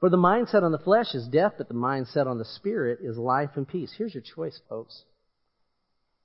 For 0.00 0.10
the 0.10 0.16
mindset 0.16 0.62
on 0.62 0.72
the 0.72 0.78
flesh 0.78 1.14
is 1.14 1.26
death, 1.26 1.54
but 1.58 1.68
the 1.68 1.74
mindset 1.74 2.26
on 2.26 2.38
the 2.38 2.44
Spirit 2.44 3.00
is 3.02 3.16
life 3.16 3.50
and 3.56 3.66
peace. 3.66 3.92
Here's 3.96 4.14
your 4.14 4.22
choice, 4.22 4.60
folks. 4.68 5.02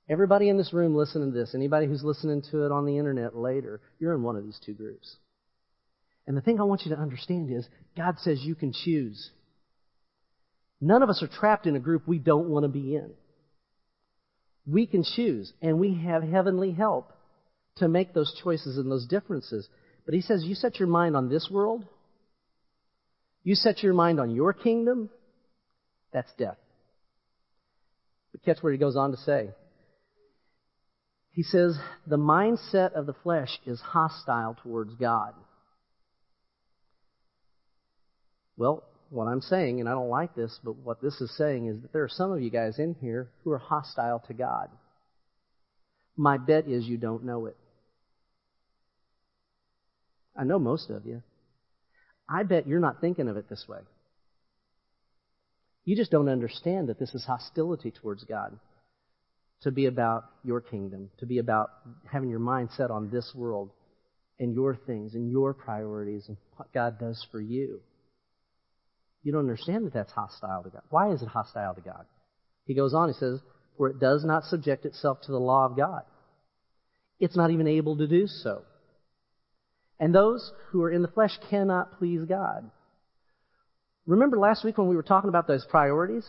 Everybody 0.08 0.48
in 0.48 0.58
this 0.58 0.72
room 0.72 0.94
listening 0.94 1.32
to 1.32 1.38
this, 1.38 1.54
anybody 1.54 1.86
who's 1.86 2.04
listening 2.04 2.42
to 2.50 2.66
it 2.66 2.72
on 2.72 2.86
the 2.86 2.98
internet 2.98 3.34
later, 3.34 3.80
you're 3.98 4.14
in 4.14 4.22
one 4.22 4.36
of 4.36 4.44
these 4.44 4.60
two 4.64 4.74
groups. 4.74 5.16
And 6.26 6.36
the 6.36 6.40
thing 6.40 6.60
I 6.60 6.64
want 6.64 6.82
you 6.84 6.94
to 6.94 7.00
understand 7.00 7.50
is 7.50 7.66
God 7.96 8.18
says 8.18 8.40
you 8.42 8.54
can 8.54 8.72
choose. 8.72 9.30
None 10.80 11.02
of 11.02 11.08
us 11.08 11.22
are 11.22 11.28
trapped 11.28 11.66
in 11.66 11.76
a 11.76 11.80
group 11.80 12.06
we 12.06 12.18
don't 12.18 12.50
want 12.50 12.64
to 12.64 12.68
be 12.68 12.94
in. 12.94 13.10
We 14.66 14.86
can 14.86 15.04
choose, 15.04 15.52
and 15.60 15.78
we 15.78 15.94
have 16.04 16.22
heavenly 16.22 16.72
help 16.72 17.12
to 17.76 17.88
make 17.88 18.14
those 18.14 18.38
choices 18.42 18.78
and 18.78 18.90
those 18.90 19.06
differences. 19.06 19.68
But 20.04 20.14
he 20.14 20.20
says, 20.20 20.44
you 20.44 20.54
set 20.54 20.78
your 20.78 20.88
mind 20.88 21.16
on 21.16 21.28
this 21.28 21.48
world, 21.50 21.84
you 23.44 23.54
set 23.54 23.82
your 23.82 23.94
mind 23.94 24.18
on 24.18 24.30
your 24.30 24.52
kingdom, 24.52 25.10
that's 26.12 26.32
death. 26.38 26.56
But 28.32 28.42
catch 28.42 28.62
what 28.62 28.72
he 28.72 28.78
goes 28.78 28.96
on 28.96 29.10
to 29.10 29.16
say. 29.18 29.50
He 31.32 31.42
says, 31.42 31.76
the 32.06 32.16
mindset 32.16 32.92
of 32.92 33.06
the 33.06 33.14
flesh 33.22 33.58
is 33.66 33.80
hostile 33.80 34.56
towards 34.62 34.94
God. 34.94 35.34
Well, 38.56 38.84
what 39.10 39.26
I'm 39.26 39.40
saying, 39.40 39.80
and 39.80 39.88
I 39.88 39.92
don't 39.92 40.08
like 40.08 40.34
this, 40.34 40.58
but 40.64 40.76
what 40.76 41.02
this 41.02 41.20
is 41.20 41.36
saying 41.36 41.66
is 41.66 41.82
that 41.82 41.92
there 41.92 42.04
are 42.04 42.08
some 42.08 42.32
of 42.32 42.40
you 42.40 42.50
guys 42.50 42.78
in 42.78 42.94
here 43.00 43.30
who 43.42 43.50
are 43.50 43.58
hostile 43.58 44.22
to 44.28 44.34
God. 44.34 44.70
My 46.16 46.38
bet 46.38 46.68
is 46.68 46.84
you 46.84 46.96
don't 46.96 47.24
know 47.24 47.46
it. 47.46 47.56
I 50.36 50.44
know 50.44 50.58
most 50.58 50.90
of 50.90 51.04
you. 51.04 51.22
I 52.28 52.42
bet 52.42 52.66
you're 52.66 52.80
not 52.80 53.00
thinking 53.00 53.28
of 53.28 53.36
it 53.36 53.48
this 53.48 53.64
way. 53.68 53.80
You 55.84 55.96
just 55.96 56.10
don't 56.10 56.28
understand 56.28 56.88
that 56.88 56.98
this 56.98 57.14
is 57.14 57.24
hostility 57.24 57.90
towards 57.90 58.24
God. 58.24 58.58
To 59.62 59.70
be 59.70 59.86
about 59.86 60.24
your 60.42 60.60
kingdom, 60.60 61.10
to 61.18 61.26
be 61.26 61.38
about 61.38 61.70
having 62.10 62.28
your 62.28 62.38
mind 62.38 62.70
set 62.76 62.90
on 62.90 63.10
this 63.10 63.32
world 63.34 63.70
and 64.38 64.54
your 64.54 64.76
things 64.76 65.14
and 65.14 65.30
your 65.30 65.54
priorities 65.54 66.24
and 66.28 66.36
what 66.56 66.72
God 66.72 66.98
does 66.98 67.26
for 67.30 67.40
you. 67.40 67.80
You 69.22 69.32
don't 69.32 69.40
understand 69.40 69.86
that 69.86 69.94
that's 69.94 70.12
hostile 70.12 70.62
to 70.64 70.70
God. 70.70 70.82
Why 70.90 71.12
is 71.12 71.22
it 71.22 71.28
hostile 71.28 71.74
to 71.74 71.80
God? 71.80 72.04
He 72.66 72.74
goes 72.74 72.92
on, 72.92 73.08
he 73.08 73.14
says, 73.14 73.40
For 73.76 73.88
it 73.88 74.00
does 74.00 74.24
not 74.24 74.44
subject 74.44 74.84
itself 74.84 75.20
to 75.22 75.32
the 75.32 75.40
law 75.40 75.64
of 75.64 75.76
God. 75.76 76.02
It's 77.18 77.36
not 77.36 77.50
even 77.50 77.66
able 77.66 77.96
to 77.96 78.06
do 78.06 78.26
so. 78.26 78.62
And 79.98 80.14
those 80.14 80.52
who 80.70 80.82
are 80.82 80.90
in 80.90 81.02
the 81.02 81.08
flesh 81.08 81.38
cannot 81.50 81.98
please 81.98 82.24
God. 82.28 82.70
Remember 84.06 84.38
last 84.38 84.64
week 84.64 84.76
when 84.76 84.88
we 84.88 84.96
were 84.96 85.02
talking 85.02 85.28
about 85.28 85.46
those 85.46 85.66
priorities? 85.70 86.28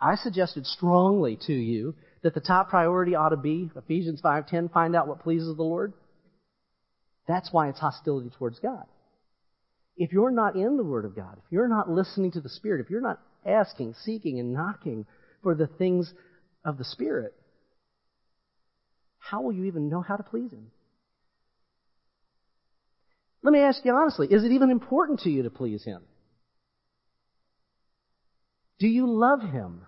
I 0.00 0.14
suggested 0.14 0.64
strongly 0.66 1.38
to 1.46 1.52
you 1.52 1.94
that 2.22 2.34
the 2.34 2.40
top 2.40 2.70
priority 2.70 3.14
ought 3.14 3.30
to 3.30 3.36
be 3.36 3.70
Ephesians 3.76 4.20
5:10, 4.22 4.68
find 4.68 4.96
out 4.96 5.08
what 5.08 5.20
pleases 5.20 5.56
the 5.56 5.62
Lord. 5.62 5.92
That's 7.26 7.52
why 7.52 7.68
it's 7.68 7.78
hostility 7.78 8.30
towards 8.30 8.58
God. 8.58 8.86
If 9.96 10.12
you're 10.12 10.30
not 10.30 10.56
in 10.56 10.76
the 10.76 10.84
Word 10.84 11.04
of 11.04 11.14
God, 11.14 11.36
if 11.38 11.52
you're 11.52 11.68
not 11.68 11.90
listening 11.90 12.30
to 12.32 12.40
the 12.40 12.48
Spirit, 12.48 12.80
if 12.80 12.90
you're 12.90 13.02
not 13.02 13.20
asking, 13.44 13.94
seeking, 13.94 14.40
and 14.40 14.54
knocking 14.54 15.04
for 15.42 15.54
the 15.54 15.66
things 15.66 16.12
of 16.64 16.78
the 16.78 16.84
Spirit, 16.84 17.34
how 19.18 19.42
will 19.42 19.52
you 19.52 19.64
even 19.64 19.90
know 19.90 20.00
how 20.00 20.16
to 20.16 20.22
please 20.22 20.50
Him? 20.50 20.70
Let 23.42 23.52
me 23.52 23.60
ask 23.60 23.84
you 23.84 23.92
honestly, 23.92 24.28
is 24.30 24.44
it 24.44 24.52
even 24.52 24.70
important 24.70 25.20
to 25.20 25.30
you 25.30 25.42
to 25.44 25.50
please 25.50 25.82
Him? 25.84 26.02
Do 28.78 28.86
you 28.86 29.10
love 29.10 29.40
Him? 29.40 29.82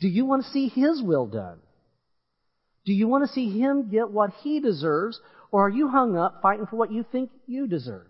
Do 0.00 0.08
you 0.08 0.26
want 0.26 0.44
to 0.44 0.50
see 0.50 0.68
His 0.68 1.02
will 1.02 1.26
done? 1.26 1.58
Do 2.84 2.92
you 2.92 3.08
want 3.08 3.26
to 3.26 3.32
see 3.32 3.58
Him 3.58 3.90
get 3.90 4.10
what 4.10 4.30
He 4.42 4.60
deserves, 4.60 5.20
or 5.50 5.66
are 5.66 5.70
you 5.70 5.88
hung 5.88 6.16
up 6.16 6.42
fighting 6.42 6.66
for 6.66 6.76
what 6.76 6.92
you 6.92 7.04
think 7.10 7.30
you 7.46 7.66
deserve? 7.66 8.06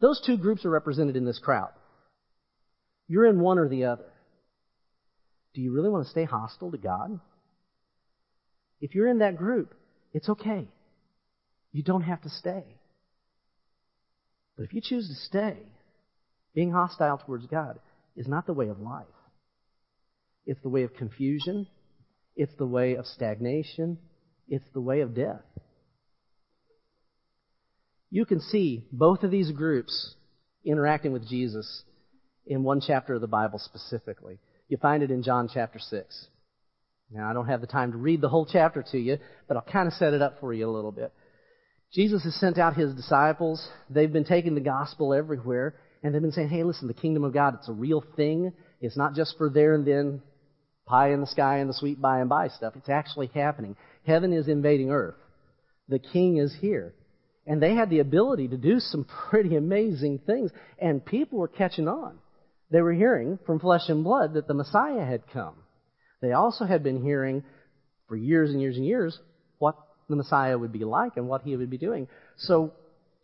Those 0.00 0.22
two 0.24 0.36
groups 0.36 0.64
are 0.64 0.70
represented 0.70 1.16
in 1.16 1.24
this 1.24 1.38
crowd. 1.38 1.70
You're 3.08 3.26
in 3.26 3.40
one 3.40 3.58
or 3.58 3.68
the 3.68 3.84
other. 3.84 4.10
Do 5.54 5.60
you 5.60 5.72
really 5.72 5.90
want 5.90 6.04
to 6.04 6.10
stay 6.10 6.24
hostile 6.24 6.70
to 6.70 6.78
God? 6.78 7.20
If 8.80 8.94
you're 8.94 9.08
in 9.08 9.18
that 9.18 9.36
group, 9.36 9.74
it's 10.12 10.28
okay. 10.28 10.68
You 11.72 11.82
don't 11.82 12.02
have 12.02 12.22
to 12.22 12.28
stay. 12.28 12.64
But 14.56 14.64
if 14.64 14.74
you 14.74 14.80
choose 14.82 15.08
to 15.08 15.14
stay, 15.26 15.56
being 16.54 16.70
hostile 16.70 17.18
towards 17.18 17.46
God 17.46 17.78
is 18.16 18.28
not 18.28 18.46
the 18.46 18.52
way 18.52 18.68
of 18.68 18.78
life. 18.80 19.06
It's 20.44 20.60
the 20.62 20.68
way 20.68 20.82
of 20.82 20.94
confusion. 20.94 21.66
It's 22.36 22.54
the 22.58 22.66
way 22.66 22.96
of 22.96 23.06
stagnation. 23.06 23.98
It's 24.48 24.68
the 24.74 24.80
way 24.80 25.00
of 25.00 25.14
death. 25.14 25.42
You 28.10 28.26
can 28.26 28.40
see 28.40 28.84
both 28.92 29.22
of 29.22 29.30
these 29.30 29.50
groups 29.52 30.14
interacting 30.64 31.12
with 31.12 31.26
Jesus 31.26 31.84
in 32.46 32.62
one 32.62 32.82
chapter 32.86 33.14
of 33.14 33.22
the 33.22 33.26
Bible 33.26 33.58
specifically. 33.58 34.38
You 34.68 34.76
find 34.76 35.02
it 35.02 35.10
in 35.10 35.22
John 35.22 35.48
chapter 35.52 35.78
6. 35.78 36.26
Now, 37.14 37.28
I 37.28 37.34
don't 37.34 37.46
have 37.46 37.60
the 37.60 37.66
time 37.66 37.92
to 37.92 37.98
read 37.98 38.20
the 38.20 38.28
whole 38.28 38.46
chapter 38.50 38.82
to 38.90 38.98
you, 38.98 39.18
but 39.46 39.56
I'll 39.56 39.62
kind 39.70 39.86
of 39.86 39.92
set 39.94 40.14
it 40.14 40.22
up 40.22 40.40
for 40.40 40.54
you 40.54 40.68
a 40.68 40.72
little 40.72 40.92
bit. 40.92 41.12
Jesus 41.92 42.24
has 42.24 42.34
sent 42.36 42.58
out 42.58 42.74
his 42.74 42.94
disciples. 42.94 43.68
They've 43.90 44.12
been 44.12 44.24
taking 44.24 44.54
the 44.54 44.62
gospel 44.62 45.12
everywhere, 45.12 45.74
and 46.02 46.14
they've 46.14 46.22
been 46.22 46.32
saying, 46.32 46.48
hey, 46.48 46.62
listen, 46.62 46.88
the 46.88 46.94
kingdom 46.94 47.22
of 47.24 47.34
God, 47.34 47.54
it's 47.54 47.68
a 47.68 47.72
real 47.72 48.02
thing. 48.16 48.52
It's 48.80 48.96
not 48.96 49.14
just 49.14 49.36
for 49.36 49.50
there 49.50 49.74
and 49.74 49.86
then, 49.86 50.22
pie 50.86 51.12
in 51.12 51.20
the 51.20 51.26
sky 51.26 51.58
and 51.58 51.68
the 51.68 51.74
sweet 51.74 52.00
by 52.00 52.20
and 52.20 52.30
by 52.30 52.48
stuff. 52.48 52.74
It's 52.76 52.88
actually 52.88 53.30
happening. 53.34 53.76
Heaven 54.06 54.32
is 54.32 54.48
invading 54.48 54.90
earth. 54.90 55.16
The 55.88 55.98
king 55.98 56.38
is 56.38 56.56
here. 56.60 56.94
And 57.46 57.62
they 57.62 57.74
had 57.74 57.90
the 57.90 57.98
ability 57.98 58.48
to 58.48 58.56
do 58.56 58.80
some 58.80 59.06
pretty 59.30 59.54
amazing 59.56 60.20
things, 60.26 60.50
and 60.78 61.04
people 61.04 61.38
were 61.38 61.48
catching 61.48 61.88
on. 61.88 62.18
They 62.70 62.80
were 62.80 62.94
hearing 62.94 63.38
from 63.44 63.60
flesh 63.60 63.88
and 63.88 64.02
blood 64.02 64.32
that 64.34 64.48
the 64.48 64.54
Messiah 64.54 65.04
had 65.04 65.26
come. 65.30 65.56
They 66.22 66.32
also 66.32 66.64
had 66.64 66.82
been 66.82 67.02
hearing 67.02 67.44
for 68.08 68.16
years 68.16 68.50
and 68.50 68.60
years 68.60 68.76
and 68.76 68.86
years 68.86 69.18
what 69.58 69.76
the 70.08 70.16
Messiah 70.16 70.56
would 70.56 70.72
be 70.72 70.84
like 70.84 71.16
and 71.16 71.28
what 71.28 71.42
he 71.42 71.56
would 71.56 71.68
be 71.68 71.78
doing. 71.78 72.08
So 72.38 72.72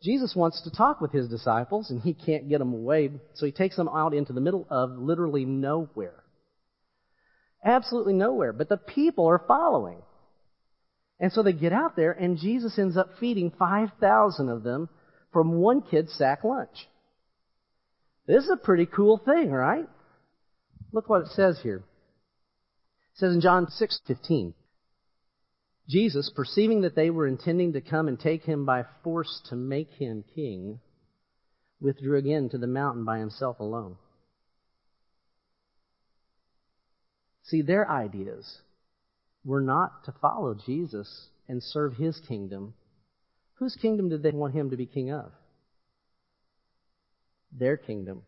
Jesus 0.02 0.34
wants 0.36 0.62
to 0.62 0.70
talk 0.70 1.00
with 1.00 1.12
his 1.12 1.28
disciples 1.28 1.90
and 1.90 2.02
he 2.02 2.12
can't 2.12 2.48
get 2.48 2.58
them 2.58 2.74
away, 2.74 3.10
so 3.34 3.46
he 3.46 3.52
takes 3.52 3.76
them 3.76 3.88
out 3.88 4.14
into 4.14 4.32
the 4.32 4.40
middle 4.40 4.66
of 4.68 4.90
literally 4.90 5.44
nowhere. 5.44 6.24
Absolutely 7.64 8.14
nowhere. 8.14 8.52
But 8.52 8.68
the 8.68 8.76
people 8.76 9.26
are 9.26 9.42
following. 9.46 10.02
And 11.20 11.32
so 11.32 11.42
they 11.42 11.52
get 11.52 11.72
out 11.72 11.96
there 11.96 12.12
and 12.12 12.38
Jesus 12.38 12.78
ends 12.78 12.96
up 12.96 13.10
feeding 13.18 13.52
5,000 13.58 14.48
of 14.48 14.62
them 14.62 14.88
from 15.32 15.54
one 15.54 15.82
kid's 15.82 16.12
sack 16.14 16.44
lunch. 16.44 16.88
This 18.26 18.44
is 18.44 18.50
a 18.50 18.56
pretty 18.56 18.86
cool 18.86 19.18
thing, 19.18 19.50
right? 19.50 19.88
Look 20.92 21.08
what 21.08 21.22
it 21.22 21.28
says 21.28 21.58
here. 21.62 21.82
Says 23.18 23.34
in 23.34 23.40
John 23.40 23.66
6:15, 23.66 24.54
Jesus, 25.88 26.30
perceiving 26.36 26.82
that 26.82 26.94
they 26.94 27.10
were 27.10 27.26
intending 27.26 27.72
to 27.72 27.80
come 27.80 28.06
and 28.06 28.18
take 28.18 28.44
him 28.44 28.64
by 28.64 28.84
force 29.02 29.40
to 29.48 29.56
make 29.56 29.90
him 29.90 30.22
king, 30.36 30.78
withdrew 31.80 32.16
again 32.16 32.48
to 32.50 32.58
the 32.58 32.68
mountain 32.68 33.04
by 33.04 33.18
himself 33.18 33.58
alone. 33.58 33.96
See, 37.42 37.60
their 37.62 37.90
ideas 37.90 38.60
were 39.44 39.62
not 39.62 40.04
to 40.04 40.12
follow 40.12 40.54
Jesus 40.54 41.28
and 41.48 41.60
serve 41.60 41.94
his 41.94 42.20
kingdom. 42.20 42.74
Whose 43.54 43.74
kingdom 43.74 44.10
did 44.10 44.22
they 44.22 44.30
want 44.30 44.54
him 44.54 44.70
to 44.70 44.76
be 44.76 44.86
king 44.86 45.10
of? 45.10 45.32
Their 47.50 47.76
kingdom. 47.76 48.22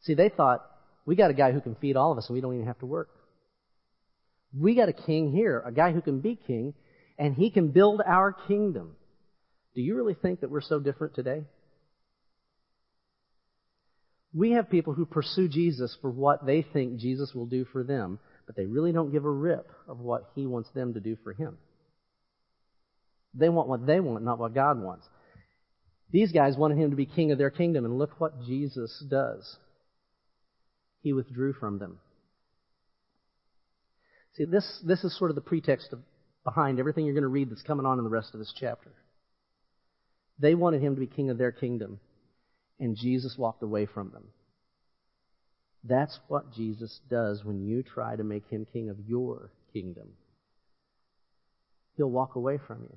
See, 0.00 0.14
they 0.14 0.30
thought, 0.30 0.64
we 1.06 1.14
got 1.14 1.30
a 1.30 1.34
guy 1.34 1.52
who 1.52 1.60
can 1.60 1.76
feed 1.76 1.96
all 1.96 2.12
of 2.12 2.18
us 2.18 2.26
and 2.28 2.34
we 2.34 2.40
don't 2.40 2.54
even 2.54 2.66
have 2.66 2.80
to 2.80 2.86
work. 2.86 3.08
We 4.52 4.74
got 4.74 4.88
a 4.88 4.92
king 4.92 5.32
here, 5.32 5.62
a 5.64 5.72
guy 5.72 5.92
who 5.92 6.02
can 6.02 6.20
be 6.20 6.38
king, 6.46 6.74
and 7.18 7.34
he 7.34 7.50
can 7.50 7.68
build 7.68 8.02
our 8.04 8.32
kingdom. 8.32 8.96
Do 9.74 9.80
you 9.80 9.94
really 9.94 10.14
think 10.14 10.40
that 10.40 10.50
we're 10.50 10.60
so 10.60 10.80
different 10.80 11.14
today? 11.14 11.44
We 14.34 14.52
have 14.52 14.68
people 14.68 14.92
who 14.92 15.06
pursue 15.06 15.48
Jesus 15.48 15.96
for 16.02 16.10
what 16.10 16.44
they 16.44 16.62
think 16.62 16.98
Jesus 16.98 17.32
will 17.34 17.46
do 17.46 17.64
for 17.72 17.84
them, 17.84 18.18
but 18.46 18.56
they 18.56 18.66
really 18.66 18.92
don't 18.92 19.12
give 19.12 19.24
a 19.24 19.30
rip 19.30 19.70
of 19.88 20.00
what 20.00 20.30
he 20.34 20.46
wants 20.46 20.68
them 20.74 20.94
to 20.94 21.00
do 21.00 21.16
for 21.22 21.32
him. 21.32 21.56
They 23.34 23.48
want 23.48 23.68
what 23.68 23.86
they 23.86 24.00
want, 24.00 24.24
not 24.24 24.38
what 24.38 24.54
God 24.54 24.82
wants. 24.82 25.06
These 26.10 26.32
guys 26.32 26.56
wanted 26.56 26.78
him 26.78 26.90
to 26.90 26.96
be 26.96 27.06
king 27.06 27.32
of 27.32 27.38
their 27.38 27.50
kingdom, 27.50 27.84
and 27.84 27.98
look 27.98 28.18
what 28.18 28.42
Jesus 28.42 29.04
does 29.08 29.56
he 31.06 31.12
withdrew 31.12 31.52
from 31.52 31.78
them. 31.78 32.00
See, 34.34 34.44
this, 34.44 34.82
this 34.84 35.04
is 35.04 35.16
sort 35.16 35.30
of 35.30 35.36
the 35.36 35.40
pretext 35.40 35.92
of, 35.92 36.00
behind 36.42 36.80
everything 36.80 37.04
you're 37.04 37.14
going 37.14 37.22
to 37.22 37.28
read 37.28 37.48
that's 37.48 37.62
coming 37.62 37.86
on 37.86 37.98
in 37.98 38.04
the 38.04 38.10
rest 38.10 38.34
of 38.34 38.40
this 38.40 38.52
chapter. 38.58 38.90
They 40.40 40.56
wanted 40.56 40.82
him 40.82 40.96
to 40.96 41.00
be 41.00 41.06
king 41.06 41.30
of 41.30 41.38
their 41.38 41.52
kingdom, 41.52 42.00
and 42.80 42.96
Jesus 42.96 43.36
walked 43.38 43.62
away 43.62 43.86
from 43.86 44.10
them. 44.10 44.24
That's 45.84 46.18
what 46.26 46.52
Jesus 46.52 46.98
does 47.08 47.44
when 47.44 47.64
you 47.64 47.84
try 47.84 48.16
to 48.16 48.24
make 48.24 48.48
him 48.48 48.66
king 48.72 48.88
of 48.88 48.96
your 49.06 49.52
kingdom. 49.72 50.08
He'll 51.96 52.10
walk 52.10 52.34
away 52.34 52.58
from 52.66 52.82
you. 52.82 52.96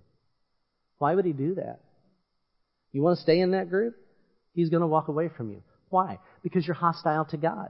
Why 0.97 1.13
would 1.13 1.25
he 1.25 1.33
do 1.33 1.53
that? 1.55 1.81
You 2.91 3.03
want 3.03 3.17
to 3.17 3.21
stay 3.21 3.39
in 3.39 3.51
that 3.51 3.69
group? 3.69 3.93
He's 4.55 4.69
going 4.69 4.81
to 4.81 4.87
walk 4.87 5.09
away 5.09 5.29
from 5.37 5.51
you. 5.51 5.61
Why? 5.91 6.17
Because 6.41 6.65
you're 6.65 6.73
hostile 6.73 7.25
to 7.25 7.37
God. 7.37 7.69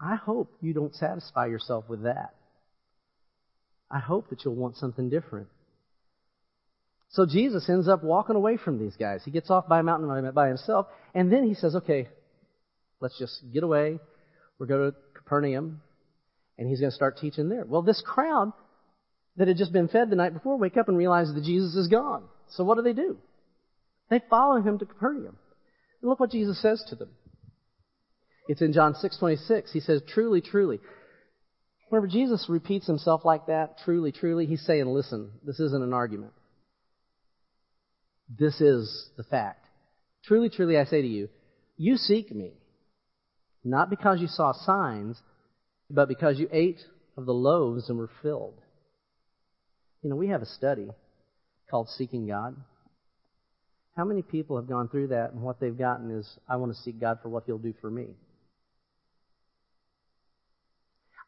I 0.00 0.16
hope 0.16 0.52
you 0.60 0.72
don't 0.72 0.94
satisfy 0.94 1.46
yourself 1.46 1.88
with 1.88 2.04
that. 2.04 2.34
I 3.90 3.98
hope 3.98 4.30
that 4.30 4.44
you'll 4.44 4.54
want 4.54 4.76
something 4.76 5.08
different. 5.08 5.48
So 7.10 7.24
Jesus 7.24 7.68
ends 7.68 7.88
up 7.88 8.04
walking 8.04 8.36
away 8.36 8.58
from 8.58 8.78
these 8.78 8.94
guys. 8.96 9.22
He 9.24 9.30
gets 9.30 9.50
off 9.50 9.66
by 9.66 9.80
a 9.80 9.82
mountain 9.82 10.30
by 10.32 10.48
himself, 10.48 10.86
and 11.14 11.32
then 11.32 11.48
he 11.48 11.54
says, 11.54 11.74
okay, 11.74 12.08
let's 13.00 13.18
just 13.18 13.42
get 13.52 13.62
away. 13.62 13.98
We're 14.58 14.66
going 14.66 14.92
to 14.92 14.96
Capernaum, 15.14 15.80
and 16.58 16.68
he's 16.68 16.80
going 16.80 16.90
to 16.90 16.96
start 16.96 17.16
teaching 17.18 17.48
there. 17.48 17.64
Well, 17.64 17.82
this 17.82 18.02
crowd 18.04 18.52
that 19.36 19.48
had 19.48 19.56
just 19.56 19.72
been 19.72 19.88
fed 19.88 20.10
the 20.10 20.16
night 20.16 20.34
before 20.34 20.58
wake 20.58 20.76
up 20.76 20.88
and 20.88 20.98
realize 20.98 21.32
that 21.32 21.44
Jesus 21.44 21.74
is 21.76 21.88
gone. 21.88 22.24
So 22.50 22.64
what 22.64 22.76
do 22.76 22.82
they 22.82 22.92
do? 22.92 23.16
They 24.10 24.20
follow 24.28 24.60
him 24.60 24.78
to 24.78 24.86
Capernaum. 24.86 25.36
And 26.02 26.10
look 26.10 26.20
what 26.20 26.30
Jesus 26.30 26.60
says 26.60 26.84
to 26.88 26.94
them. 26.94 27.10
It's 28.48 28.62
in 28.62 28.72
John 28.72 28.94
6:26. 28.94 29.70
He 29.72 29.80
says, 29.80 30.02
"Truly, 30.08 30.40
truly." 30.40 30.80
Whenever 31.88 32.06
Jesus 32.06 32.48
repeats 32.48 32.86
himself 32.86 33.24
like 33.24 33.46
that, 33.46 33.78
truly, 33.78 34.10
truly, 34.10 34.46
he's 34.46 34.64
saying, 34.64 34.86
"Listen, 34.86 35.30
this 35.42 35.60
isn't 35.60 35.82
an 35.82 35.92
argument. 35.92 36.32
This 38.28 38.60
is 38.60 39.10
the 39.16 39.22
fact. 39.22 39.66
Truly, 40.24 40.50
truly, 40.50 40.76
I 40.76 40.84
say 40.84 41.00
to 41.00 41.08
you, 41.08 41.28
you 41.76 41.96
seek 41.96 42.34
me, 42.34 42.52
not 43.64 43.88
because 43.88 44.20
you 44.20 44.26
saw 44.26 44.52
signs, 44.52 45.22
but 45.88 46.08
because 46.08 46.38
you 46.38 46.48
ate 46.50 46.84
of 47.16 47.24
the 47.24 47.34
loaves 47.34 47.88
and 47.88 47.98
were 47.98 48.10
filled." 48.22 48.60
You 50.02 50.10
know, 50.10 50.16
we 50.16 50.28
have 50.28 50.42
a 50.42 50.46
study 50.46 50.90
called 51.70 51.88
Seeking 51.90 52.26
God. 52.26 52.56
How 53.96 54.04
many 54.04 54.22
people 54.22 54.56
have 54.56 54.68
gone 54.68 54.88
through 54.88 55.08
that 55.08 55.32
and 55.32 55.42
what 55.42 55.58
they've 55.58 55.76
gotten 55.76 56.10
is, 56.10 56.38
I 56.48 56.56
want 56.56 56.74
to 56.74 56.82
seek 56.82 57.00
God 57.00 57.20
for 57.20 57.28
what 57.28 57.44
He'll 57.44 57.58
do 57.58 57.72
for 57.80 57.90
me? 57.90 58.14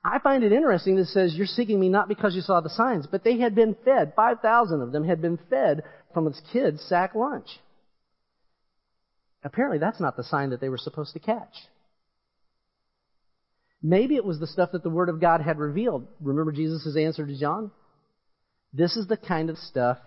I 0.03 0.19
find 0.19 0.43
it 0.43 0.53
interesting 0.53 0.97
that 0.97 1.03
it 1.03 1.09
says, 1.09 1.35
You're 1.35 1.47
seeking 1.47 1.79
me 1.79 1.89
not 1.89 2.09
because 2.09 2.35
you 2.35 2.41
saw 2.41 2.61
the 2.61 2.71
signs, 2.71 3.07
but 3.07 3.23
they 3.23 3.39
had 3.39 3.55
been 3.55 3.77
fed. 3.85 4.15
5,000 4.17 4.81
of 4.81 4.93
them 4.93 5.07
had 5.07 5.21
been 5.21 5.39
fed 5.51 5.83
from 6.15 6.25
this 6.25 6.41
kid's 6.53 6.83
sack 6.83 7.15
lunch. 7.15 7.49
Apparently, 9.43 9.79
that's 9.79 10.01
not 10.01 10.17
the 10.17 10.25
sign 10.25 10.51
that 10.51 10.61
they 10.61 10.69
were 10.69 10.79
supposed 10.79 11.13
to 11.15 11.19
catch. 11.19 11.55
Maybe 13.83 14.17
it 14.17 14.25
was 14.25 14.39
the 14.39 14.47
stuff 14.47 14.73
that 14.73 14.83
the 14.83 14.91
Word 14.91 15.09
of 15.09 15.21
God 15.21 15.41
had 15.41 15.59
revealed. 15.59 16.07
Remember 16.21 16.53
Jesus' 16.53 16.97
answer 16.97 17.27
to 17.27 17.39
John? 17.39 17.71
This 18.73 18.97
is 18.97 19.07
the 19.07 19.17
kind 19.17 19.49
of 19.49 19.57
stuff 19.57 19.99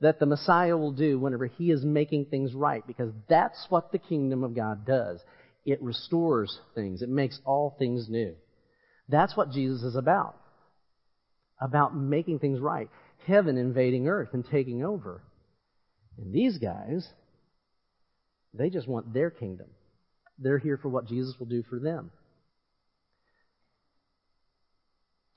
that 0.00 0.18
the 0.18 0.26
Messiah 0.26 0.76
will 0.76 0.92
do 0.92 1.18
whenever 1.18 1.46
he 1.46 1.70
is 1.70 1.84
making 1.84 2.26
things 2.26 2.54
right, 2.54 2.86
because 2.86 3.12
that's 3.28 3.66
what 3.68 3.92
the 3.92 3.98
kingdom 3.98 4.44
of 4.44 4.54
God 4.54 4.84
does. 4.84 5.20
It 5.64 5.82
restores 5.82 6.58
things. 6.74 7.02
It 7.02 7.08
makes 7.08 7.38
all 7.44 7.74
things 7.78 8.08
new. 8.08 8.34
That's 9.12 9.36
what 9.36 9.52
Jesus 9.52 9.82
is 9.82 9.94
about. 9.94 10.34
about 11.60 11.94
making 11.94 12.40
things 12.40 12.58
right, 12.58 12.88
heaven 13.26 13.56
invading 13.56 14.08
earth 14.08 14.30
and 14.32 14.44
taking 14.44 14.84
over. 14.84 15.22
And 16.18 16.32
these 16.32 16.58
guys, 16.58 17.06
they 18.52 18.68
just 18.68 18.88
want 18.88 19.14
their 19.14 19.30
kingdom. 19.30 19.68
They're 20.40 20.58
here 20.58 20.76
for 20.76 20.88
what 20.88 21.06
Jesus 21.06 21.36
will 21.38 21.46
do 21.46 21.62
for 21.70 21.78
them. 21.78 22.10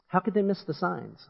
How 0.07 0.19
could 0.19 0.33
they 0.33 0.41
miss 0.41 0.63
the 0.65 0.73
signs? 0.73 1.23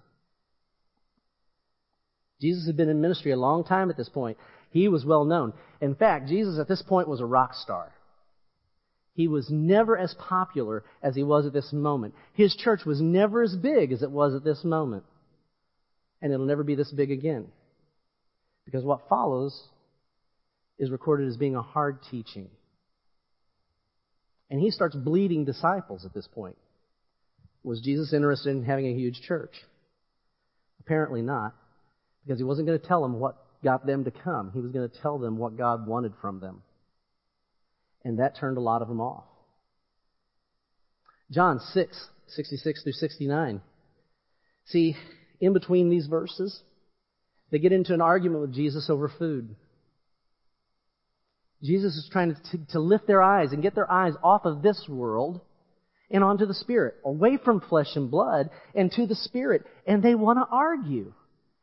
Jesus 2.40 2.68
had 2.68 2.78
been 2.78 2.90
in 2.90 3.02
ministry 3.02 3.32
a 3.32 3.38
long 3.38 3.66
time 3.66 3.90
at 3.90 3.98
this 3.98 4.10
point. 4.10 4.38
He 4.70 4.88
was 4.88 5.04
well 5.04 5.26
known. 5.26 5.52
In 5.82 5.96
fact, 5.96 6.30
Jesus 6.30 6.60
at 6.60 6.68
this 6.68 6.82
point 6.82 7.08
was 7.08 7.20
a 7.20 7.26
rock 7.26 7.54
star. 7.56 7.92
He 9.16 9.30
was 9.30 9.50
never 9.50 9.98
as 9.98 10.14
popular 10.20 10.84
as 11.02 11.16
he 11.16 11.24
was 11.24 11.46
at 11.46 11.54
this 11.54 11.72
moment. 11.72 12.14
His 12.34 12.54
church 12.54 12.86
was 12.86 13.00
never 13.02 13.42
as 13.42 13.56
big 13.56 13.94
as 13.94 14.04
it 14.04 14.12
was 14.12 14.36
at 14.36 14.44
this 14.44 14.64
moment. 14.64 15.06
And 16.22 16.34
it'll 16.34 16.46
never 16.46 16.64
be 16.64 16.76
this 16.76 16.92
big 16.92 17.12
again. 17.12 17.48
Because 18.66 18.84
what 18.84 19.08
follows 19.08 19.58
is 20.78 20.92
recorded 20.92 21.30
as 21.30 21.38
being 21.38 21.56
a 21.56 21.62
hard 21.62 22.00
teaching. 22.12 22.50
And 24.50 24.60
he 24.60 24.70
starts 24.70 24.98
bleeding 24.98 25.46
disciples 25.46 26.06
at 26.06 26.14
this 26.14 26.28
point. 26.28 26.58
Was 27.64 27.80
Jesus 27.82 28.14
interested 28.14 28.50
in 28.50 28.66
having 28.66 28.88
a 28.88 28.94
huge 28.94 29.22
church? 29.22 29.54
Apparently 30.82 31.22
not, 31.22 31.56
because 32.24 32.38
he 32.38 32.44
wasn't 32.44 32.68
going 32.68 32.80
to 32.80 32.86
tell 32.86 33.02
them 33.02 33.20
what 33.20 33.38
got 33.64 33.86
them 33.86 34.04
to 34.04 34.12
come. 34.12 34.52
He 34.54 34.60
was 34.60 34.72
going 34.72 34.88
to 34.88 35.02
tell 35.02 35.18
them 35.18 35.38
what 35.38 35.58
God 35.58 35.88
wanted 35.88 36.14
from 36.22 36.42
them. 36.42 36.62
And 38.06 38.20
that 38.20 38.38
turned 38.38 38.58
a 38.58 38.62
lot 38.62 38.82
of 38.84 38.88
them 38.88 39.02
off. 39.02 39.26
John 41.32 41.60
6, 41.60 42.08
66 42.28 42.84
through 42.84 42.92
69. 42.94 43.62
See, 44.68 44.96
in 45.42 45.54
between 45.54 45.90
these 45.90 46.06
verses, 46.06 46.62
they 47.52 47.60
get 47.60 47.72
into 47.72 47.94
an 47.94 48.02
argument 48.02 48.42
with 48.42 48.54
Jesus 48.54 48.90
over 48.90 49.10
food. 49.10 49.56
Jesus 51.64 51.96
is 51.96 52.08
trying 52.12 52.36
to, 52.36 52.58
to, 52.70 52.80
lift 52.80 53.08
their 53.08 53.24
eyes 53.24 53.52
and 53.52 53.64
get 53.64 53.74
their 53.74 53.92
eyes 53.92 54.14
off 54.24 54.46
of 54.46 54.62
this 54.62 54.86
world 54.88 55.42
and 56.12 56.24
onto 56.24 56.46
the 56.46 56.54
Spirit, 56.54 56.96
away 57.04 57.38
from 57.44 57.60
flesh 57.60 57.96
and 57.96 58.12
blood 58.12 58.52
and 58.76 58.92
to 58.92 59.08
the 59.08 59.16
Spirit. 59.16 59.64
And 59.88 60.04
they 60.04 60.14
want 60.14 60.38
to 60.38 60.56
argue. 60.56 61.14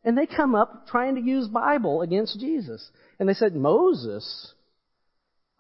And 0.03 0.19
they 0.19 0.27
come 0.27 0.57
up 0.57 0.89
trying 0.89 1.15
to 1.15 1.21
use 1.21 1.47
Bible 1.47 2.03
against 2.03 2.41
Jesus. 2.41 2.91
And 3.21 3.29
they 3.29 3.35
said, 3.35 3.55
Moses, 3.55 4.55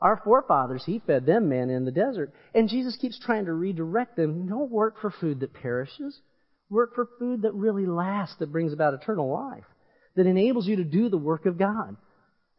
our 0.02 0.20
forefathers, 0.24 0.82
he 0.84 1.00
fed 1.06 1.26
them 1.26 1.48
manna 1.48 1.74
in 1.74 1.84
the 1.84 1.92
desert. 1.92 2.32
And 2.54 2.68
Jesus 2.68 2.96
keeps 2.96 3.18
trying 3.20 3.44
to 3.44 3.52
redirect 3.52 4.16
them. 4.16 4.48
Don't 4.48 4.70
work 4.70 5.00
for 5.00 5.12
food 5.12 5.40
that 5.40 5.54
perishes. 5.54 6.20
Work 6.68 6.96
for 6.96 7.08
food 7.20 7.42
that 7.42 7.54
really 7.54 7.86
lasts, 7.86 8.34
that 8.40 8.50
brings 8.50 8.72
about 8.72 8.94
eternal 8.94 9.32
life, 9.32 9.64
that 10.16 10.26
enables 10.26 10.66
you 10.66 10.76
to 10.76 10.84
do 10.84 11.08
the 11.08 11.18
work 11.18 11.46
of 11.46 11.56
God. 11.56 11.96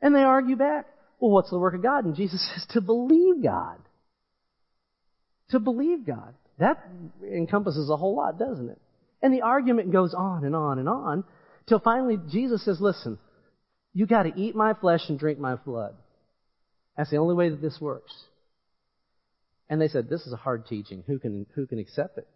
And 0.02 0.16
they 0.16 0.22
argue 0.22 0.56
back. 0.56 0.88
Well, 1.20 1.32
what's 1.32 1.50
the 1.50 1.60
work 1.60 1.74
of 1.74 1.84
God? 1.84 2.06
And 2.06 2.16
Jesus 2.16 2.50
says, 2.54 2.66
to 2.70 2.82
believe 2.82 3.44
God. 3.44 3.80
To 5.50 5.60
believe 5.60 6.06
God. 6.06 6.34
That 6.60 6.82
encompasses 7.22 7.90
a 7.90 7.98
whole 7.98 8.16
lot, 8.16 8.40
doesn't 8.40 8.70
it? 8.70 8.80
And 9.22 9.34
the 9.34 9.42
argument 9.42 9.92
goes 9.92 10.14
on 10.14 10.46
and 10.46 10.56
on 10.56 10.80
and 10.80 10.88
on 10.88 11.26
till 11.68 11.80
finally 11.80 12.18
Jesus 12.30 12.64
says, 12.64 12.80
listen, 12.80 13.20
you 13.94 14.06
gotta 14.06 14.32
eat 14.36 14.56
my 14.56 14.74
flesh 14.74 15.02
and 15.10 15.20
drink 15.20 15.40
my 15.40 15.56
blood. 15.56 15.96
That's 16.98 17.10
the 17.10 17.18
only 17.18 17.36
way 17.36 17.50
that 17.50 17.62
this 17.62 17.80
works. 17.82 18.14
And 19.70 19.82
they 19.82 19.88
said, 19.88 20.10
this 20.10 20.22
is 20.28 20.34
a 20.34 20.38
hard 20.38 20.68
teaching. 20.68 21.04
Who 21.08 21.18
can, 21.20 21.46
who 21.56 21.66
can 21.66 21.80
accept 21.80 22.18
it? 22.18 22.28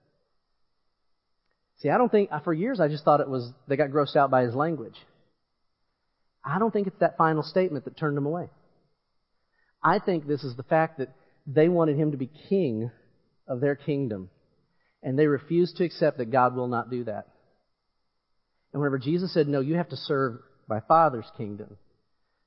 See, 1.79 1.89
I 1.89 1.97
don't 1.97 2.11
think, 2.11 2.31
for 2.43 2.53
years 2.53 2.79
I 2.79 2.87
just 2.87 3.03
thought 3.03 3.21
it 3.21 3.29
was, 3.29 3.51
they 3.67 3.75
got 3.75 3.91
grossed 3.91 4.15
out 4.15 4.31
by 4.31 4.43
his 4.43 4.55
language. 4.55 4.95
I 6.43 6.57
don't 6.57 6.71
think 6.71 6.87
it's 6.87 6.99
that 6.99 7.17
final 7.17 7.43
statement 7.43 7.85
that 7.85 7.97
turned 7.97 8.17
them 8.17 8.25
away. 8.25 8.49
I 9.83 9.99
think 9.99 10.25
this 10.25 10.43
is 10.43 10.55
the 10.55 10.63
fact 10.63 10.97
that 10.97 11.13
they 11.45 11.69
wanted 11.69 11.97
him 11.97 12.11
to 12.11 12.17
be 12.17 12.31
king 12.49 12.89
of 13.47 13.59
their 13.59 13.75
kingdom. 13.75 14.29
And 15.03 15.19
they 15.19 15.27
refused 15.27 15.77
to 15.77 15.83
accept 15.83 16.17
that 16.17 16.31
God 16.31 16.55
will 16.55 16.67
not 16.67 16.89
do 16.89 17.03
that. 17.03 17.27
And 18.73 18.81
whenever 18.81 18.97
Jesus 18.97 19.33
said, 19.33 19.47
no, 19.47 19.59
you 19.59 19.75
have 19.75 19.89
to 19.89 19.95
serve 19.95 20.39
my 20.67 20.79
Father's 20.79 21.29
kingdom, 21.37 21.77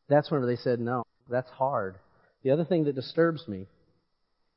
that's 0.09 0.31
whenever 0.31 0.47
they 0.47 0.57
said, 0.57 0.81
no. 0.81 1.05
That's 1.31 1.51
hard. 1.51 1.97
The 2.43 2.51
other 2.51 2.65
thing 2.65 2.85
that 2.85 2.95
disturbs 2.95 3.47
me, 3.47 3.67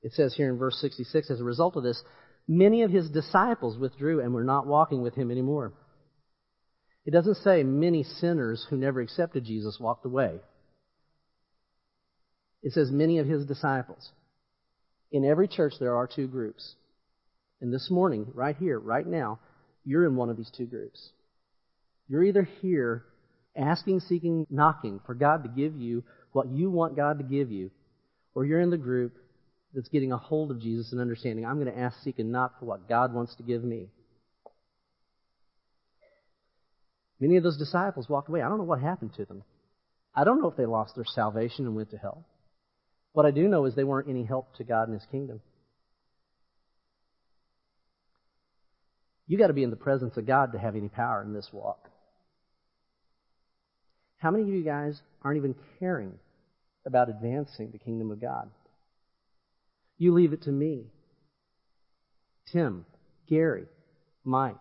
it 0.01 0.13
says 0.13 0.33
here 0.35 0.49
in 0.49 0.57
verse 0.57 0.77
66, 0.81 1.29
as 1.29 1.39
a 1.39 1.43
result 1.43 1.75
of 1.77 1.83
this, 1.83 2.01
many 2.47 2.83
of 2.83 2.91
his 2.91 3.09
disciples 3.09 3.77
withdrew 3.77 4.21
and 4.21 4.33
were 4.33 4.43
not 4.43 4.67
walking 4.67 5.01
with 5.01 5.15
him 5.15 5.31
anymore. 5.31 5.73
It 7.05 7.11
doesn't 7.11 7.35
say 7.35 7.63
many 7.63 8.03
sinners 8.03 8.65
who 8.69 8.77
never 8.77 9.01
accepted 9.01 9.43
Jesus 9.43 9.77
walked 9.79 10.05
away. 10.05 10.39
It 12.61 12.71
says 12.71 12.91
many 12.91 13.19
of 13.19 13.27
his 13.27 13.45
disciples. 13.45 14.11
In 15.11 15.25
every 15.25 15.47
church, 15.47 15.73
there 15.79 15.95
are 15.97 16.07
two 16.07 16.27
groups. 16.27 16.75
And 17.61 17.73
this 17.73 17.89
morning, 17.91 18.31
right 18.33 18.55
here, 18.55 18.79
right 18.79 19.05
now, 19.05 19.39
you're 19.83 20.05
in 20.05 20.15
one 20.15 20.29
of 20.29 20.37
these 20.37 20.51
two 20.55 20.65
groups. 20.65 21.09
You're 22.07 22.23
either 22.23 22.47
here 22.61 23.03
asking, 23.55 23.99
seeking, 24.01 24.47
knocking 24.49 25.01
for 25.05 25.13
God 25.13 25.43
to 25.43 25.49
give 25.49 25.75
you 25.75 26.03
what 26.33 26.51
you 26.51 26.69
want 26.69 26.95
God 26.95 27.19
to 27.19 27.23
give 27.23 27.51
you, 27.51 27.71
or 28.35 28.45
you're 28.45 28.61
in 28.61 28.69
the 28.69 28.77
group 28.77 29.13
that's 29.73 29.89
getting 29.89 30.11
a 30.11 30.17
hold 30.17 30.51
of 30.51 30.59
Jesus 30.59 30.91
and 30.91 31.01
understanding, 31.01 31.45
I'm 31.45 31.59
going 31.59 31.73
to 31.73 31.79
ask, 31.79 31.97
seek, 32.03 32.19
and 32.19 32.31
knock 32.31 32.59
for 32.59 32.65
what 32.65 32.87
God 32.87 33.13
wants 33.13 33.35
to 33.35 33.43
give 33.43 33.63
me. 33.63 33.87
Many 37.19 37.37
of 37.37 37.43
those 37.43 37.57
disciples 37.57 38.09
walked 38.09 38.29
away. 38.29 38.41
I 38.41 38.49
don't 38.49 38.57
know 38.57 38.65
what 38.65 38.81
happened 38.81 39.13
to 39.15 39.25
them. 39.25 39.43
I 40.15 40.23
don't 40.23 40.41
know 40.41 40.49
if 40.49 40.57
they 40.57 40.65
lost 40.65 40.95
their 40.95 41.05
salvation 41.05 41.65
and 41.65 41.75
went 41.75 41.91
to 41.91 41.97
hell. 41.97 42.25
What 43.13 43.25
I 43.25 43.31
do 43.31 43.47
know 43.47 43.65
is 43.65 43.75
they 43.75 43.83
weren't 43.83 44.09
any 44.09 44.25
help 44.25 44.55
to 44.57 44.63
God 44.63 44.87
and 44.89 44.99
His 44.99 45.07
kingdom. 45.11 45.39
You 49.27 49.37
got 49.37 49.47
to 49.47 49.53
be 49.53 49.63
in 49.63 49.69
the 49.69 49.75
presence 49.75 50.17
of 50.17 50.27
God 50.27 50.51
to 50.51 50.59
have 50.59 50.75
any 50.75 50.89
power 50.89 51.23
in 51.23 51.33
this 51.33 51.49
walk. 51.51 51.89
How 54.23 54.31
many 54.31 54.43
of 54.43 54.49
you 54.49 54.63
guys 54.63 55.01
aren't 55.21 55.35
even 55.35 55.53
caring 55.79 56.13
about 56.85 57.09
advancing 57.09 57.71
the 57.71 57.77
kingdom 57.77 58.09
of 58.09 58.21
God? 58.21 58.49
You 59.97 60.13
leave 60.13 60.31
it 60.31 60.43
to 60.43 60.49
me. 60.49 60.85
Tim, 62.49 62.85
Gary, 63.27 63.65
Mike, 64.23 64.55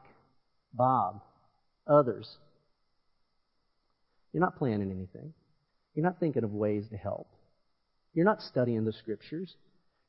Bob, 0.75 1.21
others. 1.87 2.29
You're 4.33 4.41
not 4.41 4.59
planning 4.59 4.91
anything. 4.91 5.33
You're 5.95 6.07
not 6.07 6.19
thinking 6.19 6.43
of 6.43 6.53
ways 6.53 6.89
to 6.91 6.97
help. 6.97 7.29
You're 8.15 8.25
not 8.25 8.43
studying 8.43 8.85
the 8.85 8.93
scriptures. 8.93 9.55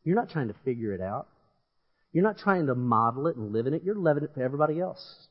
You're 0.03 0.15
not 0.15 0.31
trying 0.31 0.47
to 0.47 0.55
figure 0.65 0.93
it 0.93 1.01
out. 1.01 1.27
You're 2.11 2.23
not 2.23 2.39
trying 2.39 2.65
to 2.67 2.75
model 2.75 3.27
it 3.27 3.35
and 3.35 3.53
live 3.53 3.67
in 3.67 3.75
it. 3.75 3.83
You're 3.83 3.93
living 3.93 4.23
it 4.23 4.31
for 4.33 4.41
everybody 4.41 4.79
else. 4.79 5.27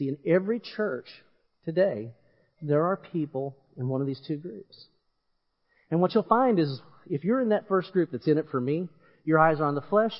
See, 0.00 0.08
in 0.08 0.16
every 0.26 0.60
church 0.60 1.08
today, 1.66 2.12
there 2.62 2.86
are 2.86 2.96
people 2.96 3.54
in 3.76 3.86
one 3.86 4.00
of 4.00 4.06
these 4.06 4.22
two 4.26 4.38
groups. 4.38 4.86
And 5.90 6.00
what 6.00 6.14
you'll 6.14 6.22
find 6.22 6.58
is 6.58 6.80
if 7.06 7.22
you're 7.22 7.42
in 7.42 7.50
that 7.50 7.68
first 7.68 7.92
group 7.92 8.10
that's 8.10 8.26
in 8.26 8.38
it 8.38 8.46
for 8.50 8.62
me, 8.62 8.88
your 9.26 9.38
eyes 9.38 9.60
are 9.60 9.66
on 9.66 9.74
the 9.74 9.82
flesh, 9.82 10.14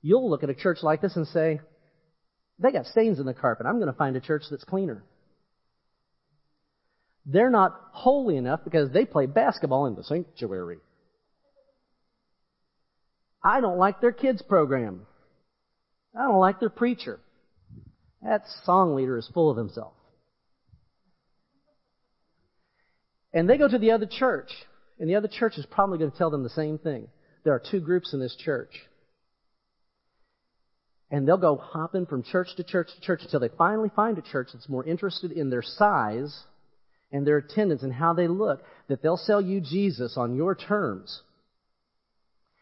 you'll 0.00 0.30
look 0.30 0.42
at 0.42 0.48
a 0.48 0.54
church 0.54 0.78
like 0.82 1.02
this 1.02 1.14
and 1.14 1.26
say, 1.26 1.60
they 2.58 2.72
got 2.72 2.86
stains 2.86 3.20
in 3.20 3.26
the 3.26 3.34
carpet. 3.34 3.66
I'm 3.66 3.76
going 3.76 3.92
to 3.92 3.98
find 3.98 4.16
a 4.16 4.20
church 4.20 4.44
that's 4.50 4.64
cleaner. 4.64 5.04
They're 7.26 7.50
not 7.50 7.78
holy 7.92 8.38
enough 8.38 8.60
because 8.64 8.92
they 8.92 9.04
play 9.04 9.26
basketball 9.26 9.84
in 9.84 9.94
the 9.94 10.04
sanctuary. 10.04 10.78
I 13.44 13.60
don't 13.60 13.78
like 13.78 14.00
their 14.00 14.12
kids 14.12 14.40
program. 14.40 15.02
I 16.18 16.22
don't 16.22 16.40
like 16.40 16.60
their 16.60 16.70
preacher. 16.70 17.20
That 18.22 18.44
song 18.64 18.94
leader 18.94 19.18
is 19.18 19.28
full 19.34 19.50
of 19.50 19.56
himself. 19.56 19.92
And 23.32 23.48
they 23.48 23.58
go 23.58 23.68
to 23.68 23.78
the 23.78 23.92
other 23.92 24.06
church, 24.06 24.50
and 24.98 25.08
the 25.08 25.16
other 25.16 25.28
church 25.28 25.56
is 25.56 25.66
probably 25.66 25.98
going 25.98 26.10
to 26.10 26.18
tell 26.18 26.30
them 26.30 26.42
the 26.42 26.50
same 26.50 26.78
thing. 26.78 27.08
There 27.44 27.54
are 27.54 27.62
two 27.70 27.80
groups 27.80 28.12
in 28.12 28.20
this 28.20 28.36
church. 28.36 28.70
And 31.10 31.26
they'll 31.26 31.36
go 31.36 31.56
hopping 31.56 32.06
from 32.06 32.22
church 32.22 32.48
to 32.56 32.64
church 32.64 32.88
to 32.94 33.00
church 33.00 33.20
until 33.22 33.40
they 33.40 33.50
finally 33.58 33.90
find 33.94 34.16
a 34.16 34.22
church 34.22 34.48
that's 34.52 34.68
more 34.68 34.84
interested 34.84 35.32
in 35.32 35.50
their 35.50 35.62
size 35.62 36.44
and 37.10 37.26
their 37.26 37.38
attendance 37.38 37.82
and 37.82 37.92
how 37.92 38.14
they 38.14 38.28
look, 38.28 38.62
that 38.88 39.02
they'll 39.02 39.18
sell 39.18 39.40
you 39.40 39.60
Jesus 39.60 40.16
on 40.16 40.34
your 40.34 40.54
terms. 40.54 41.20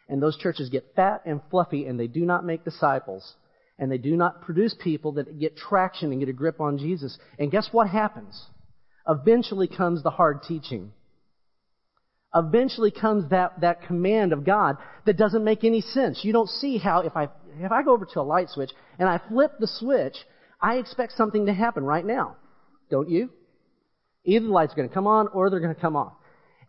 And 0.08 0.20
those 0.20 0.36
churches 0.36 0.68
get 0.70 0.94
fat 0.96 1.22
and 1.24 1.40
fluffy 1.50 1.86
and 1.86 2.00
they 2.00 2.08
do 2.08 2.24
not 2.24 2.44
make 2.44 2.64
disciples. 2.64 3.34
And 3.80 3.90
they 3.90 3.98
do 3.98 4.14
not 4.14 4.42
produce 4.42 4.74
people 4.78 5.12
that 5.12 5.40
get 5.40 5.56
traction 5.56 6.12
and 6.12 6.20
get 6.20 6.28
a 6.28 6.34
grip 6.34 6.60
on 6.60 6.76
Jesus. 6.76 7.18
And 7.38 7.50
guess 7.50 7.70
what 7.72 7.88
happens? 7.88 8.40
Eventually 9.08 9.66
comes 9.66 10.02
the 10.02 10.10
hard 10.10 10.42
teaching. 10.42 10.92
Eventually 12.34 12.90
comes 12.90 13.30
that, 13.30 13.62
that 13.62 13.82
command 13.86 14.34
of 14.34 14.44
God 14.44 14.76
that 15.06 15.16
doesn't 15.16 15.42
make 15.42 15.64
any 15.64 15.80
sense. 15.80 16.20
You 16.22 16.32
don't 16.32 16.48
see 16.48 16.76
how 16.76 17.00
if 17.00 17.16
I, 17.16 17.28
if 17.58 17.72
I 17.72 17.82
go 17.82 17.92
over 17.92 18.04
to 18.04 18.20
a 18.20 18.22
light 18.22 18.50
switch 18.50 18.70
and 18.98 19.08
I 19.08 19.18
flip 19.28 19.52
the 19.58 19.66
switch, 19.66 20.14
I 20.60 20.76
expect 20.76 21.12
something 21.12 21.46
to 21.46 21.54
happen 21.54 21.82
right 21.82 22.04
now. 22.04 22.36
Don't 22.90 23.08
you? 23.08 23.30
Either 24.24 24.44
the 24.44 24.52
lights 24.52 24.74
are 24.74 24.76
going 24.76 24.88
to 24.88 24.94
come 24.94 25.06
on 25.06 25.28
or 25.28 25.48
they're 25.48 25.58
going 25.58 25.74
to 25.74 25.80
come 25.80 25.96
off. 25.96 26.12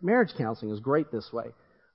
Marriage 0.01 0.31
counseling 0.37 0.71
is 0.71 0.79
great 0.79 1.11
this 1.11 1.29
way. 1.33 1.47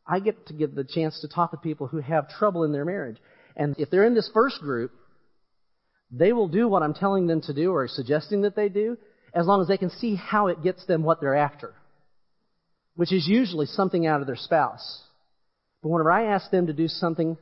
I 0.07 0.21
get 0.21 0.47
to 0.49 0.53
get 0.53 0.75
the 0.75 0.85
chance 0.85 1.21
to 1.23 1.29
talk 1.29 1.53
with 1.53 1.63
people 1.63 1.87
who 1.87 1.99
have 1.99 2.29
trouble 2.29 2.65
in 2.65 2.73
their 2.73 2.85
marriage. 2.85 3.17
And 3.57 3.75
if 3.79 3.91
they're 3.91 4.05
in 4.05 4.15
this 4.15 4.31
first 4.33 4.61
group, 4.61 4.93
they 6.11 6.33
will 6.33 6.49
do 6.49 6.69
what 6.69 6.83
I'm 6.83 6.95
telling 6.95 7.27
them 7.27 7.41
to 7.43 7.55
do 7.55 7.73
or 7.73 7.89
suggesting 7.89 8.43
that 8.43 8.57
they 8.57 8.69
do 8.69 8.97
as 9.35 9.47
long 9.47 9.61
as 9.61 9.69
they 9.69 9.77
can 9.77 9.91
see 9.91 10.15
how 10.15 10.47
it 10.47 10.63
gets 10.63 10.87
them 10.87 11.03
what 11.03 11.21
they're 11.21 11.37
after. 11.37 11.75
Which 12.95 13.13
is 13.13 13.27
usually 13.29 13.67
something 13.67 14.07
out 14.07 14.21
of 14.21 14.27
their 14.27 14.37
spouse. 14.37 15.03
But 15.83 15.91
whenever 15.91 16.11
I 16.11 16.27
ask 16.27 16.51
them 16.51 16.69
to 16.69 16.73
do 16.73 16.89
something 16.89 17.37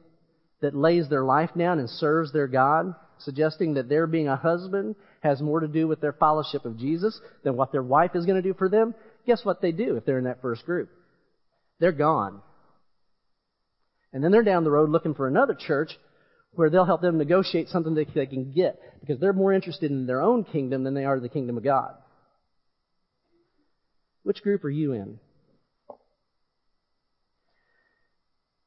that 0.60 0.74
lays 0.74 1.08
their 1.08 1.24
life 1.24 1.50
down 1.56 1.78
and 1.78 1.88
serves 1.88 2.32
their 2.32 2.48
God, 2.48 2.94
suggesting 3.18 3.74
that 3.74 3.88
their 3.88 4.06
being 4.06 4.28
a 4.28 4.36
husband 4.36 4.96
has 5.20 5.40
more 5.40 5.60
to 5.60 5.68
do 5.68 5.86
with 5.86 6.00
their 6.00 6.12
fellowship 6.12 6.64
of 6.64 6.78
Jesus 6.78 7.20
than 7.44 7.56
what 7.56 7.70
their 7.70 7.82
wife 7.82 8.12
is 8.14 8.26
going 8.26 8.42
to 8.42 8.48
do 8.48 8.54
for 8.54 8.68
them, 8.68 8.94
guess 9.26 9.44
what 9.44 9.62
they 9.62 9.72
do 9.72 9.96
if 9.96 10.04
they're 10.04 10.18
in 10.18 10.24
that 10.24 10.42
first 10.42 10.64
group? 10.66 10.90
They're 11.78 11.92
gone. 11.92 12.40
And 14.12 14.22
then 14.22 14.32
they're 14.32 14.42
down 14.42 14.64
the 14.64 14.70
road 14.70 14.90
looking 14.90 15.14
for 15.14 15.26
another 15.26 15.54
church 15.54 15.90
where 16.56 16.70
they'll 16.70 16.84
help 16.84 17.00
them 17.00 17.18
negotiate 17.18 17.68
something 17.68 17.94
that 17.94 18.14
they 18.14 18.26
can 18.26 18.52
get 18.52 18.80
because 19.00 19.20
they're 19.20 19.32
more 19.32 19.52
interested 19.52 19.90
in 19.90 20.06
their 20.06 20.22
own 20.22 20.44
kingdom 20.44 20.84
than 20.84 20.94
they 20.94 21.04
are 21.04 21.20
the 21.20 21.28
kingdom 21.28 21.56
of 21.56 21.64
God. 21.64 21.94
Which 24.22 24.42
group 24.42 24.64
are 24.64 24.70
you 24.70 24.92
in? 24.92 25.18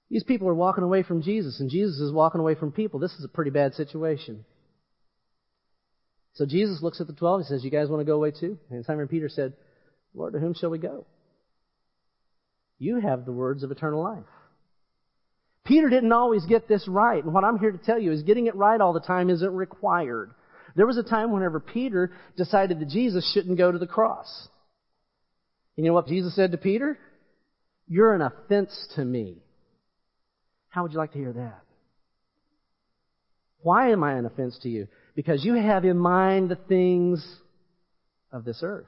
These 0.10 0.24
people 0.24 0.48
are 0.48 0.54
walking 0.54 0.84
away 0.84 1.04
from 1.04 1.22
Jesus, 1.22 1.60
and 1.60 1.70
Jesus 1.70 2.00
is 2.00 2.14
walking 2.14 2.40
away 2.40 2.56
from 2.56 2.72
people. 2.72 3.00
This 3.00 3.14
is 3.14 3.26
a 3.26 3.30
pretty 3.30 3.52
bad 3.52 3.74
situation. 3.74 4.46
So 6.34 6.46
Jesus 6.46 6.82
looks 6.82 7.02
at 7.02 7.08
the 7.08 7.14
twelve. 7.14 7.40
and 7.40 7.48
says, 7.48 7.64
You 7.64 7.72
guys 7.72 7.90
want 7.90 8.00
to 8.02 8.06
go 8.06 8.16
away 8.16 8.32
too? 8.32 8.58
And 8.70 8.86
Simon 8.86 9.08
Peter 9.08 9.28
said, 9.28 9.54
Lord, 10.14 10.34
to 10.34 10.40
whom 10.40 10.54
shall 10.54 10.70
we 10.70 10.78
go? 10.78 11.06
You 12.80 13.00
have 13.00 13.26
the 13.26 13.32
words 13.32 13.64
of 13.64 13.72
eternal 13.72 14.04
life. 14.04 14.24
Peter 15.68 15.90
didn't 15.90 16.14
always 16.14 16.46
get 16.46 16.68
this 16.68 16.88
right. 16.88 17.22
And 17.24 17.34
what 17.34 17.44
I'm 17.44 17.60
here 17.60 17.72
to 17.72 17.78
tell 17.78 18.00
you 18.00 18.14
is 18.14 18.24
getting 18.24 18.48
it 18.48 18.56
right 18.56 18.80
all 18.80 18.94
the 18.94 19.02
time 19.02 19.30
isn't 19.30 19.54
required. 19.54 20.32
There 20.76 20.88
was 20.88 20.98
a 20.98 21.04
time 21.04 21.32
whenever 21.32 21.60
Peter 21.60 22.12
decided 22.38 22.80
that 22.80 22.88
Jesus 22.88 23.30
shouldn't 23.34 23.58
go 23.58 23.72
to 23.72 23.78
the 23.78 23.88
cross. 23.88 24.48
And 25.76 25.86
you 25.86 25.92
know 25.92 25.96
what 25.96 26.08
Jesus 26.08 26.36
said 26.36 26.52
to 26.52 26.58
Peter? 26.58 26.98
You're 27.88 28.14
an 28.16 28.22
offense 28.22 28.88
to 28.96 29.04
me. 29.04 29.38
How 30.70 30.84
would 30.84 30.94
you 30.94 30.98
like 31.00 31.14
to 31.14 31.20
hear 31.20 31.34
that? 31.34 31.62
Why 33.60 33.92
am 33.92 34.04
I 34.04 34.14
an 34.14 34.26
offense 34.26 34.58
to 34.64 34.70
you? 34.70 34.88
Because 35.16 35.44
you 35.44 35.56
have 35.56 35.84
in 35.84 35.98
mind 35.98 36.50
the 36.50 36.56
things 36.56 37.28
of 38.32 38.46
this 38.46 38.60
earth. 38.62 38.86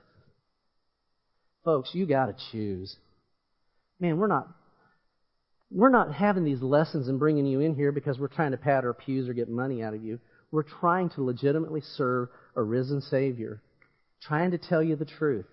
Folks, 1.65 1.89
you 1.93 2.05
gotta 2.05 2.35
choose. 2.51 2.95
Man, 3.99 4.17
we're 4.17 4.27
not, 4.27 4.47
we're 5.71 5.89
not 5.89 6.13
having 6.13 6.43
these 6.43 6.62
lessons 6.62 7.08
and 7.08 7.19
bringing 7.19 7.45
you 7.45 7.60
in 7.60 7.75
here 7.75 7.91
because 7.91 8.17
we're 8.17 8.27
trying 8.27 8.51
to 8.51 8.58
pad 8.58 8.86
our 8.86 8.93
pews 8.93 9.29
or 9.29 9.34
get 9.34 9.49
money 9.49 9.84
out 9.84 9.93
of 9.93 10.03
you. 10.03 10.19
We're 10.51 10.63
trying 10.63 11.10
to 11.12 11.23
legitimately 11.23 11.82
serve 11.95 12.29
a 12.55 12.63
risen 12.63 13.01
Savior, 13.01 13.62
trying 14.21 14.51
to 14.51 14.58
tell 14.58 14.82
you 14.82 14.95
the 14.95 15.05
truth. 15.05 15.45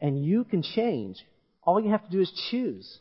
And 0.00 0.24
you 0.24 0.44
can 0.44 0.62
change. 0.62 1.16
All 1.64 1.80
you 1.80 1.90
have 1.90 2.04
to 2.04 2.10
do 2.10 2.20
is 2.20 2.30
choose. 2.50 2.98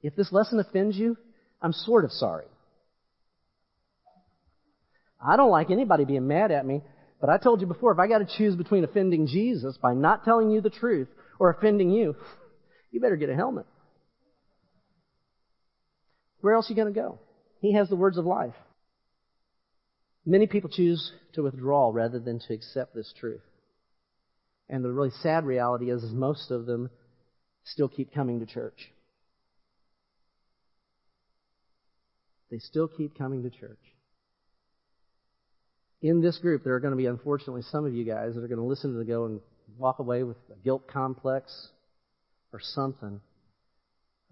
If 0.00 0.14
this 0.14 0.30
lesson 0.30 0.60
offends 0.60 0.96
you, 0.96 1.16
I'm 1.60 1.72
sort 1.72 2.04
of 2.04 2.12
sorry. 2.12 2.46
I 5.20 5.36
don't 5.36 5.50
like 5.50 5.70
anybody 5.70 6.04
being 6.04 6.28
mad 6.28 6.52
at 6.52 6.64
me, 6.64 6.82
but 7.20 7.30
I 7.30 7.38
told 7.38 7.60
you 7.60 7.66
before, 7.66 7.90
if 7.90 7.98
I 7.98 8.06
got 8.06 8.18
to 8.18 8.36
choose 8.38 8.54
between 8.54 8.84
offending 8.84 9.26
Jesus 9.26 9.76
by 9.76 9.94
not 9.94 10.24
telling 10.24 10.50
you 10.50 10.60
the 10.60 10.70
truth 10.70 11.08
or 11.40 11.50
offending 11.50 11.90
you, 11.90 12.14
you 12.92 13.00
better 13.00 13.16
get 13.16 13.28
a 13.30 13.34
helmet. 13.34 13.66
Where 16.46 16.54
else 16.54 16.70
are 16.70 16.74
you 16.74 16.80
going 16.80 16.94
to 16.94 17.00
go? 17.00 17.18
He 17.58 17.72
has 17.72 17.88
the 17.88 17.96
words 17.96 18.18
of 18.18 18.24
life. 18.24 18.54
Many 20.24 20.46
people 20.46 20.70
choose 20.70 21.10
to 21.32 21.42
withdraw 21.42 21.90
rather 21.92 22.20
than 22.20 22.38
to 22.38 22.54
accept 22.54 22.94
this 22.94 23.12
truth. 23.18 23.42
And 24.68 24.84
the 24.84 24.92
really 24.92 25.10
sad 25.22 25.44
reality 25.44 25.90
is, 25.90 26.04
is 26.04 26.12
most 26.12 26.52
of 26.52 26.64
them 26.64 26.88
still 27.64 27.88
keep 27.88 28.14
coming 28.14 28.38
to 28.38 28.46
church. 28.46 28.92
They 32.52 32.58
still 32.58 32.86
keep 32.86 33.18
coming 33.18 33.42
to 33.42 33.50
church. 33.50 33.82
In 36.00 36.20
this 36.20 36.38
group, 36.38 36.62
there 36.62 36.74
are 36.74 36.80
going 36.80 36.92
to 36.92 36.96
be, 36.96 37.06
unfortunately, 37.06 37.62
some 37.62 37.84
of 37.86 37.92
you 37.92 38.04
guys 38.04 38.36
that 38.36 38.44
are 38.44 38.46
going 38.46 38.60
to 38.60 38.64
listen 38.64 38.92
to 38.92 38.98
the 38.98 39.04
go 39.04 39.24
and 39.24 39.40
walk 39.76 39.98
away 39.98 40.22
with 40.22 40.36
a 40.52 40.62
guilt 40.62 40.86
complex 40.86 41.70
or 42.52 42.60
something. 42.62 43.20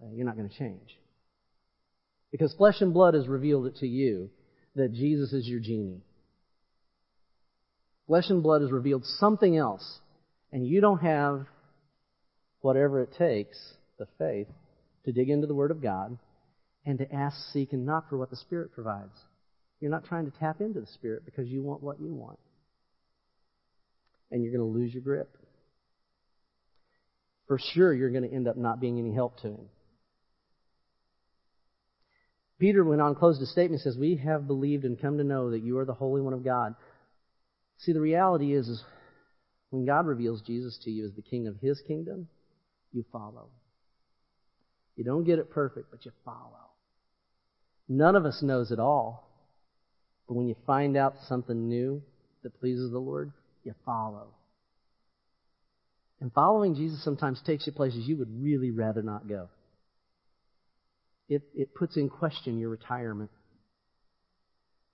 Uh, 0.01 0.13
you're 0.13 0.25
not 0.25 0.37
going 0.37 0.49
to 0.49 0.57
change. 0.57 0.97
Because 2.35 2.53
flesh 2.55 2.81
and 2.81 2.93
blood 2.93 3.15
has 3.15 3.29
revealed 3.29 3.67
it 3.67 3.77
to 3.77 3.87
you 3.87 4.29
that 4.75 4.93
Jesus 4.93 5.33
is 5.33 5.47
your 5.47 5.61
genie. 5.61 6.03
Flesh 8.09 8.29
and 8.29 8.43
blood 8.43 8.61
has 8.63 8.73
revealed 8.73 9.05
something 9.05 9.57
else, 9.57 10.01
and 10.51 10.67
you 10.67 10.81
don't 10.81 10.99
have 10.99 11.47
whatever 12.61 13.01
it 13.03 13.15
takes, 13.17 13.57
the 14.01 14.09
faith, 14.19 14.49
to 15.05 15.13
dig 15.13 15.31
into 15.31 15.47
the 15.47 15.55
Word 15.55 15.71
of 15.71 15.81
God 15.81 16.19
and 16.85 16.99
to 16.99 17.15
ask, 17.15 17.37
seek, 17.53 17.73
and 17.73 17.87
knock 17.87 18.11
for 18.11 18.19
what 18.19 18.31
the 18.31 18.37
Spirit 18.37 18.73
provides. 18.73 19.15
You're 19.79 19.93
not 19.93 20.05
trying 20.05 20.29
to 20.29 20.37
tap 20.37 20.61
into 20.61 20.81
the 20.81 20.89
Spirit 20.89 21.25
because 21.25 21.47
you 21.47 21.63
want 21.63 21.85
what 21.85 22.01
you 22.01 22.13
want. 22.13 22.41
And 24.33 24.43
you're 24.43 24.53
going 24.53 24.73
to 24.73 24.77
lose 24.77 24.93
your 24.93 25.05
grip. 25.05 25.31
For 27.47 27.61
sure, 27.75 27.95
you're 27.95 28.11
going 28.11 28.29
to 28.29 28.35
end 28.35 28.49
up 28.49 28.57
not 28.57 28.81
being 28.81 28.99
any 28.99 29.15
help 29.15 29.41
to 29.43 29.51
Him. 29.51 29.69
Peter 32.65 32.83
went 32.83 33.03
on, 33.03 33.15
closed 33.15 33.41
his 33.41 33.51
statement, 33.51 33.83
says, 33.83 33.95
We 33.99 34.17
have 34.25 34.47
believed 34.47 34.87
and 34.87 34.99
come 34.99 35.19
to 35.19 35.23
know 35.23 35.51
that 35.51 35.63
you 35.63 35.77
are 35.77 35.85
the 35.85 35.93
Holy 35.93 36.23
One 36.23 36.33
of 36.33 36.43
God. 36.43 36.75
See, 37.77 37.93
the 37.93 38.01
reality 38.01 38.55
is, 38.55 38.69
is 38.69 38.83
when 39.69 39.85
God 39.85 40.07
reveals 40.07 40.41
Jesus 40.41 40.79
to 40.85 40.91
you 40.91 41.05
as 41.05 41.13
the 41.13 41.21
King 41.21 41.47
of 41.47 41.59
His 41.61 41.83
kingdom, 41.87 42.27
you 42.91 43.05
follow. 43.13 43.51
You 44.97 45.05
don't 45.05 45.25
get 45.25 45.39
it 45.39 45.51
perfect, 45.51 45.91
but 45.91 46.07
you 46.07 46.13
follow. 46.25 46.71
None 47.87 48.17
of 48.17 48.25
us 48.25 48.41
knows 48.41 48.71
it 48.71 48.81
all. 48.81 49.29
But 50.27 50.33
when 50.33 50.49
you 50.49 50.57
find 50.67 50.97
out 50.97 51.17
something 51.29 51.69
new 51.69 52.01
that 52.45 52.59
pleases 52.61 52.91
the 52.91 52.99
Lord, 52.99 53.31
you 53.65 53.75
follow. 53.85 54.29
And 56.19 56.33
following 56.33 56.77
Jesus 56.77 57.05
sometimes 57.05 57.43
takes 57.45 57.67
you 57.67 57.75
places 57.75 58.09
you 58.09 58.17
would 58.17 58.43
really 58.43 58.71
rather 58.71 59.03
not 59.03 59.29
go. 59.29 59.51
It, 61.29 61.43
it 61.55 61.75
puts 61.75 61.97
in 61.97 62.09
question 62.09 62.59
your 62.59 62.71
retirement. 62.71 63.31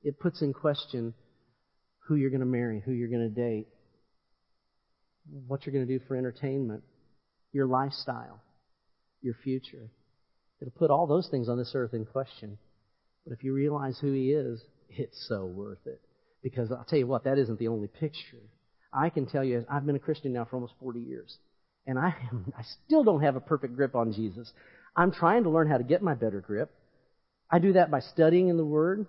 It 0.02 0.18
puts 0.18 0.42
in 0.42 0.52
question 0.52 1.14
who 2.06 2.14
you're 2.14 2.30
going 2.30 2.40
to 2.40 2.46
marry, 2.46 2.82
who 2.84 2.92
you're 2.92 3.08
going 3.08 3.28
to 3.28 3.34
date, 3.34 3.66
what 5.46 5.66
you're 5.66 5.72
going 5.72 5.86
to 5.86 5.98
do 5.98 6.04
for 6.06 6.16
entertainment, 6.16 6.82
your 7.52 7.66
lifestyle, 7.66 8.40
your 9.22 9.34
future. 9.44 9.90
It'll 10.60 10.72
put 10.72 10.90
all 10.90 11.06
those 11.06 11.28
things 11.30 11.48
on 11.48 11.58
this 11.58 11.72
earth 11.74 11.94
in 11.94 12.04
question. 12.04 12.58
But 13.24 13.34
if 13.34 13.44
you 13.44 13.52
realize 13.52 13.98
who 14.00 14.12
He 14.12 14.32
is, 14.32 14.60
it's 14.88 15.26
so 15.28 15.44
worth 15.44 15.86
it. 15.86 16.00
Because 16.42 16.72
I'll 16.72 16.86
tell 16.88 16.98
you 16.98 17.06
what, 17.06 17.24
that 17.24 17.38
isn't 17.38 17.58
the 17.58 17.68
only 17.68 17.88
picture. 17.88 18.38
I 18.92 19.10
can 19.10 19.26
tell 19.26 19.44
you, 19.44 19.64
I've 19.70 19.86
been 19.86 19.96
a 19.96 20.00
Christian 20.00 20.32
now 20.32 20.46
for 20.46 20.56
almost 20.56 20.74
40 20.80 21.00
years. 21.00 21.36
And 21.86 21.98
I, 21.98 22.14
am, 22.30 22.52
I 22.58 22.62
still 22.86 23.04
don't 23.04 23.22
have 23.22 23.36
a 23.36 23.40
perfect 23.40 23.76
grip 23.76 23.94
on 23.94 24.12
Jesus. 24.12 24.52
I'm 24.96 25.12
trying 25.12 25.44
to 25.44 25.50
learn 25.50 25.68
how 25.68 25.78
to 25.78 25.84
get 25.84 26.02
my 26.02 26.14
better 26.14 26.40
grip. 26.40 26.70
I 27.50 27.58
do 27.58 27.72
that 27.74 27.90
by 27.90 28.00
studying 28.00 28.48
in 28.48 28.56
the 28.56 28.64
Word, 28.64 29.06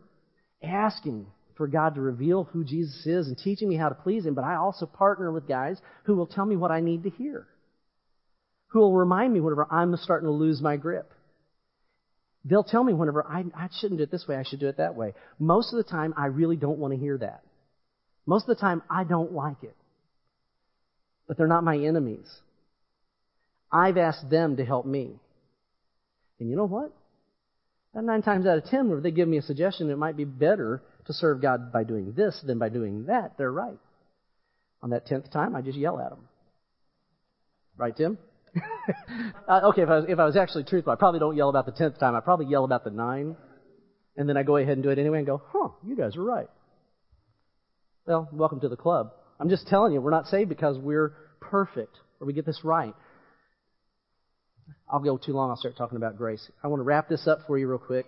asking 0.63 1.27
for 1.55 1.67
God 1.67 1.95
to 1.95 2.01
reveal 2.01 2.45
who 2.45 2.63
Jesus 2.63 3.05
is 3.05 3.27
and 3.27 3.37
teaching 3.37 3.69
me 3.69 3.75
how 3.75 3.89
to 3.89 3.95
please 3.95 4.25
Him, 4.25 4.33
but 4.33 4.43
I 4.43 4.55
also 4.55 4.85
partner 4.85 5.31
with 5.31 5.47
guys 5.47 5.77
who 6.03 6.15
will 6.15 6.27
tell 6.27 6.45
me 6.45 6.55
what 6.55 6.71
I 6.71 6.79
need 6.79 7.03
to 7.03 7.09
hear. 7.09 7.47
Who 8.69 8.79
will 8.79 8.95
remind 8.95 9.33
me 9.33 9.41
whenever 9.41 9.67
I'm 9.71 9.95
starting 9.97 10.27
to 10.27 10.31
lose 10.31 10.61
my 10.61 10.77
grip. 10.77 11.11
They'll 12.43 12.63
tell 12.63 12.83
me 12.83 12.93
whenever 12.93 13.23
I, 13.23 13.43
I 13.55 13.69
shouldn't 13.79 13.99
do 13.99 14.03
it 14.03 14.11
this 14.11 14.27
way, 14.27 14.35
I 14.35 14.43
should 14.43 14.59
do 14.59 14.67
it 14.67 14.77
that 14.77 14.95
way. 14.95 15.13
Most 15.37 15.73
of 15.73 15.77
the 15.77 15.89
time, 15.89 16.13
I 16.17 16.27
really 16.27 16.55
don't 16.55 16.79
want 16.79 16.93
to 16.93 16.99
hear 16.99 17.17
that. 17.19 17.43
Most 18.25 18.49
of 18.49 18.55
the 18.55 18.61
time, 18.61 18.81
I 18.89 19.03
don't 19.03 19.33
like 19.33 19.63
it. 19.63 19.75
But 21.27 21.37
they're 21.37 21.47
not 21.47 21.63
my 21.63 21.77
enemies. 21.77 22.27
I've 23.71 23.97
asked 23.97 24.29
them 24.29 24.57
to 24.57 24.65
help 24.65 24.85
me. 24.85 25.19
And 26.41 26.49
you 26.49 26.55
know 26.55 26.65
what? 26.65 26.91
nine 27.93 28.23
times 28.23 28.47
out 28.47 28.57
of 28.57 28.65
ten, 28.65 28.89
where 28.89 28.99
they 28.99 29.11
give 29.11 29.27
me 29.27 29.37
a 29.37 29.43
suggestion, 29.43 29.91
it 29.91 29.97
might 29.97 30.17
be 30.17 30.23
better 30.25 30.81
to 31.05 31.13
serve 31.13 31.39
God 31.39 31.71
by 31.71 31.83
doing 31.83 32.13
this 32.13 32.41
than 32.43 32.57
by 32.57 32.69
doing 32.69 33.05
that. 33.05 33.37
They're 33.37 33.51
right. 33.51 33.77
On 34.81 34.89
that 34.89 35.05
tenth 35.05 35.31
time, 35.31 35.55
I 35.55 35.61
just 35.61 35.77
yell 35.77 35.99
at 35.99 36.09
them. 36.09 36.27
Right, 37.77 37.95
Tim? 37.95 38.17
uh, 39.47 39.61
okay, 39.65 39.83
if 39.83 39.89
I, 39.89 39.97
was, 39.97 40.05
if 40.09 40.17
I 40.17 40.25
was 40.25 40.35
actually 40.35 40.63
truthful, 40.63 40.91
I 40.91 40.95
probably 40.95 41.19
don't 41.19 41.37
yell 41.37 41.49
about 41.49 41.67
the 41.67 41.73
tenth 41.73 41.99
time. 41.99 42.15
I 42.15 42.21
probably 42.21 42.47
yell 42.47 42.65
about 42.65 42.83
the 42.83 42.89
nine. 42.89 43.35
And 44.17 44.27
then 44.27 44.35
I 44.35 44.41
go 44.41 44.57
ahead 44.57 44.73
and 44.73 44.81
do 44.83 44.89
it 44.89 44.97
anyway 44.97 45.19
and 45.19 45.27
go, 45.27 45.43
huh, 45.53 45.69
you 45.85 45.95
guys 45.95 46.15
are 46.15 46.23
right. 46.23 46.49
Well, 48.07 48.27
welcome 48.33 48.61
to 48.61 48.69
the 48.69 48.75
club. 48.75 49.11
I'm 49.39 49.49
just 49.49 49.67
telling 49.67 49.93
you, 49.93 50.01
we're 50.01 50.09
not 50.09 50.25
saved 50.25 50.49
because 50.49 50.79
we're 50.79 51.13
perfect 51.39 51.95
or 52.19 52.25
we 52.25 52.33
get 52.33 52.47
this 52.47 52.61
right. 52.63 52.95
I'll 54.91 54.99
go 54.99 55.17
too 55.17 55.33
long. 55.33 55.49
I'll 55.49 55.57
start 55.57 55.77
talking 55.77 55.95
about 55.95 56.17
grace. 56.17 56.45
I 56.63 56.67
want 56.67 56.81
to 56.81 56.83
wrap 56.83 57.07
this 57.07 57.27
up 57.27 57.39
for 57.47 57.57
you 57.57 57.67
real 57.67 57.79
quick. 57.79 58.05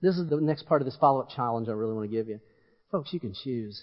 This 0.00 0.16
is 0.16 0.28
the 0.28 0.36
next 0.36 0.66
part 0.66 0.80
of 0.80 0.86
this 0.86 0.96
follow-up 1.00 1.30
challenge 1.34 1.68
I 1.68 1.72
really 1.72 1.94
want 1.94 2.08
to 2.08 2.16
give 2.16 2.28
you. 2.28 2.40
Folks, 2.92 3.12
you 3.12 3.18
can 3.18 3.34
choose. 3.34 3.82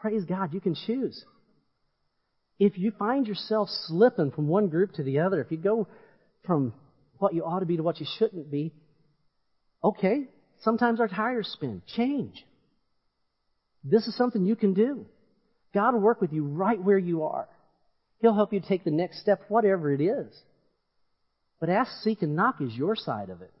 Praise 0.00 0.24
God, 0.24 0.54
you 0.54 0.60
can 0.60 0.74
choose. 0.74 1.24
If 2.58 2.78
you 2.78 2.92
find 2.92 3.26
yourself 3.26 3.68
slipping 3.86 4.30
from 4.30 4.48
one 4.48 4.68
group 4.68 4.92
to 4.92 5.02
the 5.02 5.20
other, 5.20 5.40
if 5.40 5.50
you 5.50 5.58
go 5.58 5.88
from 6.46 6.72
what 7.18 7.34
you 7.34 7.44
ought 7.44 7.60
to 7.60 7.66
be 7.66 7.76
to 7.76 7.82
what 7.82 8.00
you 8.00 8.06
shouldn't 8.18 8.50
be, 8.50 8.72
okay, 9.82 10.28
sometimes 10.62 11.00
our 11.00 11.08
tires 11.08 11.48
spin. 11.48 11.82
Change. 11.96 12.44
This 13.82 14.06
is 14.06 14.16
something 14.16 14.44
you 14.44 14.56
can 14.56 14.72
do. 14.72 15.04
God 15.74 15.92
will 15.92 16.00
work 16.00 16.20
with 16.20 16.32
you 16.32 16.44
right 16.44 16.80
where 16.80 16.98
you 16.98 17.24
are. 17.24 17.48
He'll 18.20 18.34
help 18.34 18.52
you 18.52 18.60
take 18.60 18.84
the 18.84 18.90
next 18.90 19.20
step, 19.20 19.42
whatever 19.48 19.92
it 19.92 20.00
is. 20.00 20.34
But 21.60 21.68
ask, 21.68 21.90
seek, 22.02 22.22
and 22.22 22.36
knock 22.36 22.60
is 22.60 22.74
your 22.74 22.96
side 22.96 23.30
of 23.30 23.42
it. 23.42 23.52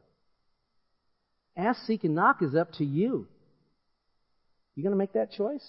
Ask, 1.56 1.84
seek, 1.86 2.04
and 2.04 2.14
knock 2.14 2.42
is 2.42 2.54
up 2.54 2.72
to 2.74 2.84
you. 2.84 3.26
You 4.74 4.82
going 4.82 4.92
to 4.92 4.98
make 4.98 5.12
that 5.12 5.32
choice? 5.32 5.64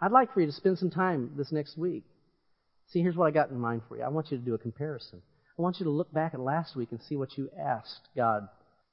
I'd 0.00 0.12
like 0.12 0.34
for 0.34 0.40
you 0.40 0.46
to 0.46 0.52
spend 0.52 0.78
some 0.78 0.90
time 0.90 1.32
this 1.36 1.52
next 1.52 1.78
week. 1.78 2.04
See, 2.88 3.00
here's 3.00 3.16
what 3.16 3.26
I 3.26 3.30
got 3.30 3.50
in 3.50 3.58
mind 3.58 3.82
for 3.88 3.96
you. 3.96 4.02
I 4.02 4.08
want 4.08 4.30
you 4.30 4.38
to 4.38 4.44
do 4.44 4.54
a 4.54 4.58
comparison. 4.58 5.22
I 5.58 5.62
want 5.62 5.78
you 5.78 5.84
to 5.84 5.90
look 5.90 6.12
back 6.12 6.34
at 6.34 6.40
last 6.40 6.74
week 6.74 6.88
and 6.90 7.00
see 7.02 7.16
what 7.16 7.36
you 7.38 7.50
asked 7.58 8.08
God 8.16 8.48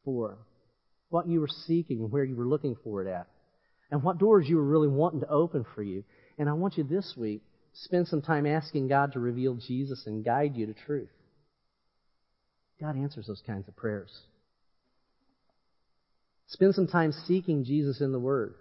for, 0.05 0.37
what 1.09 1.27
you 1.27 1.41
were 1.41 1.47
seeking 1.47 1.99
and 1.99 2.11
where 2.11 2.23
you 2.23 2.35
were 2.35 2.47
looking 2.47 2.75
for 2.83 3.01
it 3.01 3.09
at, 3.09 3.27
and 3.89 4.03
what 4.03 4.19
doors 4.19 4.47
you 4.47 4.57
were 4.57 4.63
really 4.63 4.87
wanting 4.87 5.21
to 5.21 5.29
open 5.29 5.65
for 5.73 5.81
you. 5.81 6.03
And 6.37 6.47
I 6.47 6.53
want 6.53 6.77
you 6.77 6.83
this 6.83 7.15
week 7.17 7.41
spend 7.73 8.07
some 8.07 8.21
time 8.21 8.45
asking 8.45 8.87
God 8.87 9.13
to 9.13 9.19
reveal 9.19 9.55
Jesus 9.55 10.03
and 10.05 10.23
guide 10.23 10.55
you 10.55 10.65
to 10.67 10.73
truth. 10.73 11.09
God 12.79 12.95
answers 12.97 13.27
those 13.27 13.43
kinds 13.45 13.67
of 13.67 13.75
prayers. 13.75 14.11
Spend 16.47 16.73
some 16.73 16.87
time 16.87 17.11
seeking 17.27 17.63
Jesus 17.63 18.01
in 18.01 18.11
the 18.11 18.19
Word. 18.19 18.55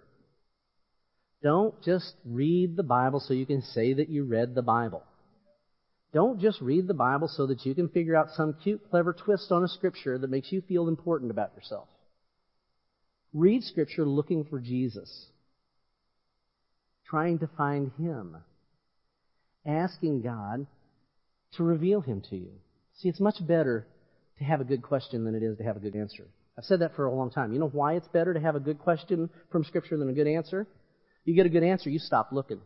Don't 1.41 1.81
just 1.83 2.13
read 2.25 2.75
the 2.75 2.83
Bible 2.83 3.19
so 3.19 3.33
you 3.33 3.45
can 3.45 3.61
say 3.61 3.93
that 3.93 4.09
you 4.09 4.25
read 4.25 4.55
the 4.55 4.61
Bible. 4.61 5.03
Don't 6.13 6.39
just 6.39 6.59
read 6.59 6.87
the 6.87 6.93
Bible 6.93 7.27
so 7.27 7.47
that 7.47 7.65
you 7.65 7.73
can 7.75 7.87
figure 7.87 8.15
out 8.15 8.29
some 8.35 8.55
cute, 8.61 8.81
clever 8.89 9.13
twist 9.13 9.51
on 9.51 9.63
a 9.63 9.67
scripture 9.67 10.17
that 10.17 10.29
makes 10.29 10.51
you 10.51 10.61
feel 10.61 10.87
important 10.87 11.31
about 11.31 11.55
yourself. 11.55 11.87
Read 13.33 13.63
scripture 13.63 14.05
looking 14.05 14.43
for 14.43 14.59
Jesus. 14.59 15.27
Trying 17.05 17.39
to 17.39 17.47
find 17.57 17.91
Him. 17.99 18.37
Asking 19.69 20.21
God 20.21 20.65
to 21.53 21.63
reveal 21.63 22.01
Him 22.01 22.23
to 22.29 22.35
you. 22.35 22.51
See, 22.97 23.07
it's 23.07 23.19
much 23.19 23.35
better 23.45 23.85
to 24.39 24.43
have 24.43 24.61
a 24.61 24.65
good 24.65 24.81
question 24.81 25.23
than 25.23 25.35
it 25.35 25.43
is 25.43 25.57
to 25.57 25.63
have 25.63 25.77
a 25.77 25.79
good 25.79 25.95
answer. 25.95 26.25
I've 26.57 26.65
said 26.65 26.81
that 26.81 26.95
for 26.95 27.05
a 27.05 27.13
long 27.13 27.29
time. 27.29 27.53
You 27.53 27.59
know 27.59 27.69
why 27.69 27.93
it's 27.93 28.07
better 28.07 28.33
to 28.33 28.39
have 28.39 28.55
a 28.55 28.59
good 28.59 28.79
question 28.79 29.29
from 29.51 29.63
Scripture 29.63 29.97
than 29.97 30.09
a 30.09 30.13
good 30.13 30.27
answer? 30.27 30.67
You 31.23 31.35
get 31.35 31.45
a 31.45 31.49
good 31.49 31.63
answer, 31.63 31.89
you 31.89 31.99
stop 31.99 32.29
looking. 32.31 32.59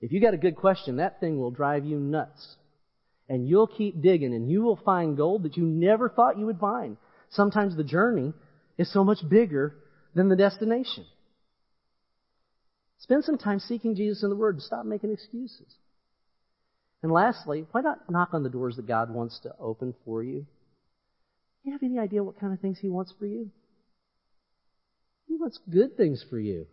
If 0.00 0.12
you 0.12 0.20
got 0.20 0.34
a 0.34 0.38
good 0.38 0.56
question, 0.56 0.96
that 0.96 1.18
thing 1.18 1.38
will 1.38 1.50
drive 1.50 1.84
you 1.84 1.98
nuts. 1.98 2.56
And 3.28 3.48
you'll 3.48 3.66
keep 3.66 4.00
digging 4.02 4.34
and 4.34 4.50
you 4.50 4.62
will 4.62 4.80
find 4.84 5.16
gold 5.16 5.44
that 5.44 5.56
you 5.56 5.64
never 5.64 6.08
thought 6.08 6.38
you 6.38 6.46
would 6.46 6.58
find. 6.58 6.96
Sometimes 7.30 7.76
the 7.76 7.84
journey 7.84 8.32
is 8.76 8.92
so 8.92 9.04
much 9.04 9.18
bigger 9.28 9.74
than 10.14 10.28
the 10.28 10.36
destination. 10.36 11.04
Spend 13.00 13.24
some 13.24 13.38
time 13.38 13.58
seeking 13.60 13.94
Jesus 13.94 14.22
in 14.22 14.30
the 14.30 14.36
Word 14.36 14.60
stop 14.60 14.84
making 14.84 15.10
excuses. 15.10 15.74
And 17.02 17.10
lastly, 17.10 17.66
why 17.72 17.80
not 17.80 18.10
knock 18.10 18.30
on 18.32 18.42
the 18.42 18.50
doors 18.50 18.76
that 18.76 18.86
God 18.86 19.12
wants 19.12 19.40
to 19.40 19.54
open 19.58 19.94
for 20.04 20.22
you? 20.22 20.40
Do 21.62 21.70
you 21.70 21.72
have 21.72 21.82
any 21.82 21.98
idea 21.98 22.22
what 22.22 22.38
kind 22.38 22.52
of 22.52 22.60
things 22.60 22.78
He 22.78 22.88
wants 22.88 23.12
for 23.18 23.26
you? 23.26 23.50
He 25.28 25.36
wants 25.36 25.58
good 25.70 25.96
things 25.96 26.24
for 26.28 26.38
you. 26.38 26.66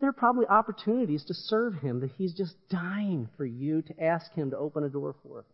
There 0.00 0.10
are 0.10 0.14
probably 0.14 0.46
opportunities 0.46 1.24
to 1.26 1.34
serve 1.34 1.74
Him 1.74 2.00
that 2.00 2.10
He's 2.18 2.34
just 2.34 2.54
dying 2.68 3.28
for 3.36 3.46
you 3.46 3.80
to 3.82 4.02
ask 4.02 4.30
Him 4.32 4.50
to 4.50 4.58
open 4.58 4.84
a 4.84 4.90
door 4.90 5.14
for. 5.22 5.46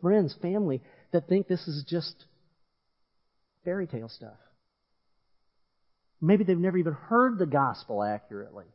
Friends, 0.00 0.34
family 0.40 0.80
that 1.12 1.28
think 1.28 1.46
this 1.46 1.68
is 1.68 1.84
just 1.86 2.24
fairy 3.64 3.86
tale 3.86 4.08
stuff. 4.08 4.38
Maybe 6.20 6.44
they've 6.44 6.58
never 6.58 6.76
even 6.76 6.92
heard 6.92 7.38
the 7.38 7.46
gospel 7.46 8.02
accurately. 8.02 8.66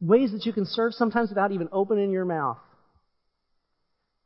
Ways 0.00 0.32
that 0.32 0.46
you 0.46 0.52
can 0.52 0.66
serve 0.66 0.94
sometimes 0.94 1.30
without 1.30 1.52
even 1.52 1.68
opening 1.72 2.10
your 2.10 2.24
mouth. 2.24 2.58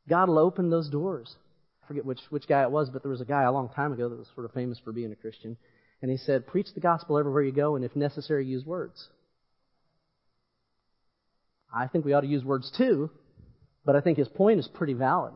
God 0.07 0.29
will 0.29 0.39
open 0.39 0.69
those 0.69 0.89
doors 0.89 1.35
I 1.83 1.87
forget 1.87 2.05
which, 2.05 2.19
which 2.29 2.47
guy 2.47 2.63
it 2.63 2.71
was, 2.71 2.89
but 2.89 3.01
there 3.01 3.11
was 3.11 3.21
a 3.21 3.25
guy 3.25 3.43
a 3.43 3.51
long 3.51 3.69
time 3.69 3.91
ago 3.91 4.09
that 4.09 4.17
was 4.17 4.27
sort 4.33 4.45
of 4.45 4.53
famous 4.53 4.79
for 4.83 4.91
being 4.91 5.11
a 5.11 5.15
Christian. 5.15 5.57
And 6.01 6.09
he 6.09 6.17
said, 6.17 6.47
Preach 6.47 6.67
the 6.73 6.79
gospel 6.79 7.17
everywhere 7.17 7.43
you 7.43 7.51
go, 7.51 7.75
and 7.75 7.83
if 7.83 7.95
necessary, 7.95 8.45
use 8.45 8.65
words. 8.65 9.09
I 11.73 11.87
think 11.87 12.05
we 12.05 12.13
ought 12.13 12.21
to 12.21 12.27
use 12.27 12.43
words 12.43 12.71
too, 12.77 13.09
but 13.85 13.95
I 13.95 14.01
think 14.01 14.17
his 14.17 14.27
point 14.27 14.59
is 14.59 14.67
pretty 14.67 14.93
valid. 14.93 15.33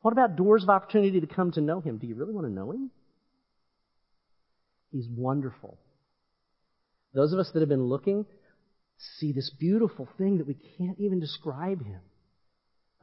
What 0.00 0.12
about 0.12 0.36
doors 0.36 0.62
of 0.62 0.70
opportunity 0.70 1.20
to 1.20 1.26
come 1.26 1.52
to 1.52 1.60
know 1.60 1.80
him? 1.80 1.98
Do 1.98 2.06
you 2.06 2.14
really 2.14 2.32
want 2.32 2.46
to 2.46 2.52
know 2.52 2.70
him? 2.72 2.90
He's 4.92 5.08
wonderful. 5.08 5.78
Those 7.14 7.32
of 7.32 7.38
us 7.38 7.50
that 7.52 7.60
have 7.60 7.68
been 7.68 7.86
looking 7.86 8.26
see 9.18 9.32
this 9.32 9.50
beautiful 9.58 10.08
thing 10.18 10.38
that 10.38 10.46
we 10.46 10.56
can't 10.78 10.98
even 10.98 11.18
describe 11.18 11.84
him. 11.84 12.00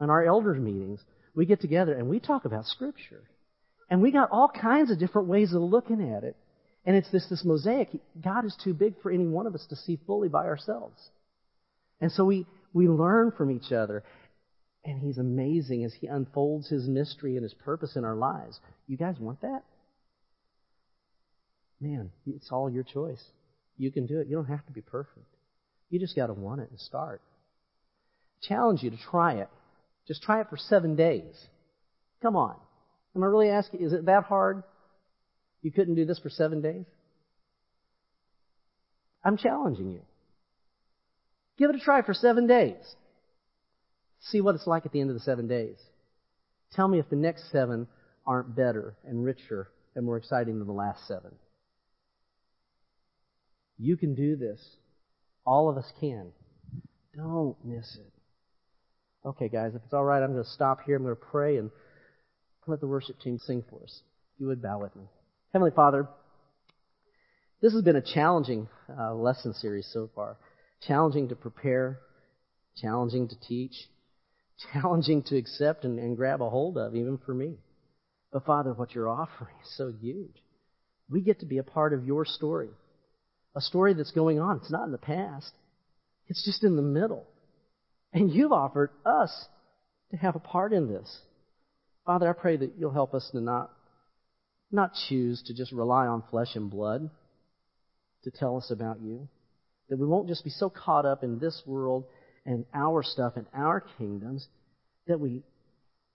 On 0.00 0.08
our 0.08 0.24
elders 0.24 0.58
meetings, 0.58 1.00
we 1.34 1.46
get 1.46 1.60
together 1.60 1.92
and 1.92 2.08
we 2.08 2.20
talk 2.20 2.44
about 2.44 2.64
Scripture. 2.64 3.22
And 3.90 4.00
we 4.00 4.12
got 4.12 4.30
all 4.30 4.48
kinds 4.48 4.90
of 4.90 4.98
different 4.98 5.28
ways 5.28 5.52
of 5.52 5.60
looking 5.60 6.14
at 6.14 6.24
it. 6.24 6.36
And 6.86 6.96
it's 6.96 7.10
this, 7.10 7.26
this 7.28 7.44
mosaic. 7.44 7.88
God 8.22 8.44
is 8.44 8.56
too 8.62 8.72
big 8.72 8.94
for 9.02 9.10
any 9.10 9.26
one 9.26 9.46
of 9.46 9.54
us 9.54 9.66
to 9.68 9.76
see 9.76 9.98
fully 10.06 10.28
by 10.28 10.46
ourselves. 10.46 10.96
And 12.00 12.10
so 12.10 12.24
we, 12.24 12.46
we 12.72 12.88
learn 12.88 13.32
from 13.32 13.50
each 13.50 13.72
other. 13.72 14.02
And 14.84 14.98
He's 14.98 15.18
amazing 15.18 15.84
as 15.84 15.92
He 15.92 16.06
unfolds 16.06 16.70
His 16.70 16.88
mystery 16.88 17.34
and 17.34 17.42
His 17.42 17.52
purpose 17.52 17.96
in 17.96 18.04
our 18.04 18.16
lives. 18.16 18.58
You 18.86 18.96
guys 18.96 19.16
want 19.18 19.42
that? 19.42 19.62
Man, 21.80 22.10
it's 22.26 22.50
all 22.50 22.70
your 22.70 22.84
choice. 22.84 23.22
You 23.76 23.90
can 23.90 24.06
do 24.06 24.20
it. 24.20 24.28
You 24.28 24.36
don't 24.36 24.46
have 24.46 24.66
to 24.66 24.72
be 24.72 24.82
perfect. 24.82 25.26
You 25.88 25.98
just 25.98 26.14
got 26.14 26.26
to 26.26 26.34
want 26.34 26.60
it 26.60 26.70
and 26.70 26.78
start. 26.78 27.22
I 28.42 28.46
Challenge 28.48 28.82
you 28.82 28.90
to 28.90 28.98
try 29.10 29.34
it. 29.34 29.48
Just 30.06 30.22
try 30.22 30.40
it 30.40 30.48
for 30.50 30.56
seven 30.56 30.96
days. 30.96 31.34
Come 32.22 32.36
on. 32.36 32.56
Am 33.16 33.22
I 33.22 33.26
really 33.26 33.48
asking, 33.48 33.80
is 33.80 33.92
it 33.92 34.06
that 34.06 34.24
hard? 34.24 34.62
You 35.62 35.72
couldn't 35.72 35.94
do 35.94 36.04
this 36.04 36.18
for 36.18 36.30
seven 36.30 36.60
days? 36.62 36.84
I'm 39.24 39.36
challenging 39.36 39.90
you. 39.90 40.00
Give 41.58 41.70
it 41.70 41.76
a 41.76 41.80
try 41.80 42.02
for 42.02 42.14
seven 42.14 42.46
days. 42.46 42.76
See 44.20 44.40
what 44.40 44.54
it's 44.54 44.66
like 44.66 44.86
at 44.86 44.92
the 44.92 45.00
end 45.00 45.10
of 45.10 45.14
the 45.14 45.20
seven 45.20 45.46
days. 45.46 45.76
Tell 46.72 46.88
me 46.88 46.98
if 46.98 47.08
the 47.10 47.16
next 47.16 47.50
seven 47.50 47.88
aren't 48.26 48.54
better 48.54 48.94
and 49.04 49.24
richer 49.24 49.68
and 49.94 50.06
more 50.06 50.16
exciting 50.16 50.58
than 50.58 50.66
the 50.66 50.72
last 50.72 51.06
seven. 51.06 51.32
You 53.80 53.96
can 53.96 54.14
do 54.14 54.36
this. 54.36 54.60
All 55.46 55.70
of 55.70 55.78
us 55.78 55.90
can. 56.00 56.32
Don't 57.16 57.56
miss 57.64 57.96
it. 57.96 58.12
Okay, 59.26 59.48
guys, 59.48 59.72
if 59.74 59.82
it's 59.84 59.94
all 59.94 60.04
right, 60.04 60.22
I'm 60.22 60.32
going 60.32 60.44
to 60.44 60.50
stop 60.50 60.80
here. 60.84 60.96
I'm 60.96 61.02
going 61.02 61.16
to 61.16 61.20
pray 61.20 61.56
and 61.56 61.70
let 62.66 62.80
the 62.80 62.86
worship 62.86 63.18
team 63.20 63.38
sing 63.38 63.64
for 63.70 63.82
us. 63.82 64.02
You 64.38 64.48
would 64.48 64.62
bow 64.62 64.80
with 64.80 64.94
me. 64.96 65.04
Heavenly 65.52 65.72
Father, 65.74 66.08
this 67.62 67.72
has 67.72 67.82
been 67.82 67.96
a 67.96 68.02
challenging 68.02 68.68
uh, 68.98 69.14
lesson 69.14 69.54
series 69.54 69.88
so 69.92 70.10
far. 70.14 70.36
Challenging 70.86 71.28
to 71.28 71.34
prepare, 71.34 72.00
challenging 72.76 73.28
to 73.28 73.40
teach, 73.48 73.72
challenging 74.72 75.22
to 75.24 75.36
accept 75.36 75.84
and, 75.84 75.98
and 75.98 76.18
grab 76.18 76.42
a 76.42 76.50
hold 76.50 76.76
of, 76.76 76.94
even 76.94 77.18
for 77.24 77.32
me. 77.34 77.54
But 78.30 78.44
Father, 78.44 78.74
what 78.74 78.94
you're 78.94 79.08
offering 79.08 79.54
is 79.62 79.76
so 79.76 79.90
huge. 80.00 80.36
We 81.08 81.22
get 81.22 81.40
to 81.40 81.46
be 81.46 81.58
a 81.58 81.62
part 81.62 81.94
of 81.94 82.06
your 82.06 82.26
story. 82.26 82.68
A 83.54 83.60
story 83.60 83.94
that's 83.94 84.12
going 84.12 84.38
on. 84.38 84.58
It's 84.58 84.70
not 84.70 84.84
in 84.84 84.92
the 84.92 84.98
past. 84.98 85.52
It's 86.28 86.44
just 86.44 86.62
in 86.62 86.76
the 86.76 86.82
middle. 86.82 87.26
And 88.12 88.30
you've 88.30 88.52
offered 88.52 88.90
us 89.04 89.46
to 90.10 90.16
have 90.16 90.36
a 90.36 90.40
part 90.40 90.72
in 90.72 90.88
this. 90.88 91.20
Father, 92.06 92.28
I 92.28 92.32
pray 92.32 92.56
that 92.56 92.72
you'll 92.78 92.92
help 92.92 93.14
us 93.14 93.28
to 93.32 93.40
not, 93.40 93.70
not 94.70 94.92
choose 95.08 95.42
to 95.46 95.54
just 95.54 95.72
rely 95.72 96.06
on 96.06 96.22
flesh 96.30 96.54
and 96.54 96.70
blood 96.70 97.10
to 98.24 98.30
tell 98.30 98.56
us 98.56 98.70
about 98.70 99.00
you. 99.00 99.28
That 99.88 99.98
we 99.98 100.06
won't 100.06 100.28
just 100.28 100.44
be 100.44 100.50
so 100.50 100.70
caught 100.70 101.04
up 101.04 101.24
in 101.24 101.38
this 101.38 101.62
world 101.66 102.04
and 102.46 102.64
our 102.72 103.02
stuff 103.02 103.34
and 103.36 103.46
our 103.54 103.84
kingdoms 103.98 104.46
that 105.06 105.18
we, 105.18 105.42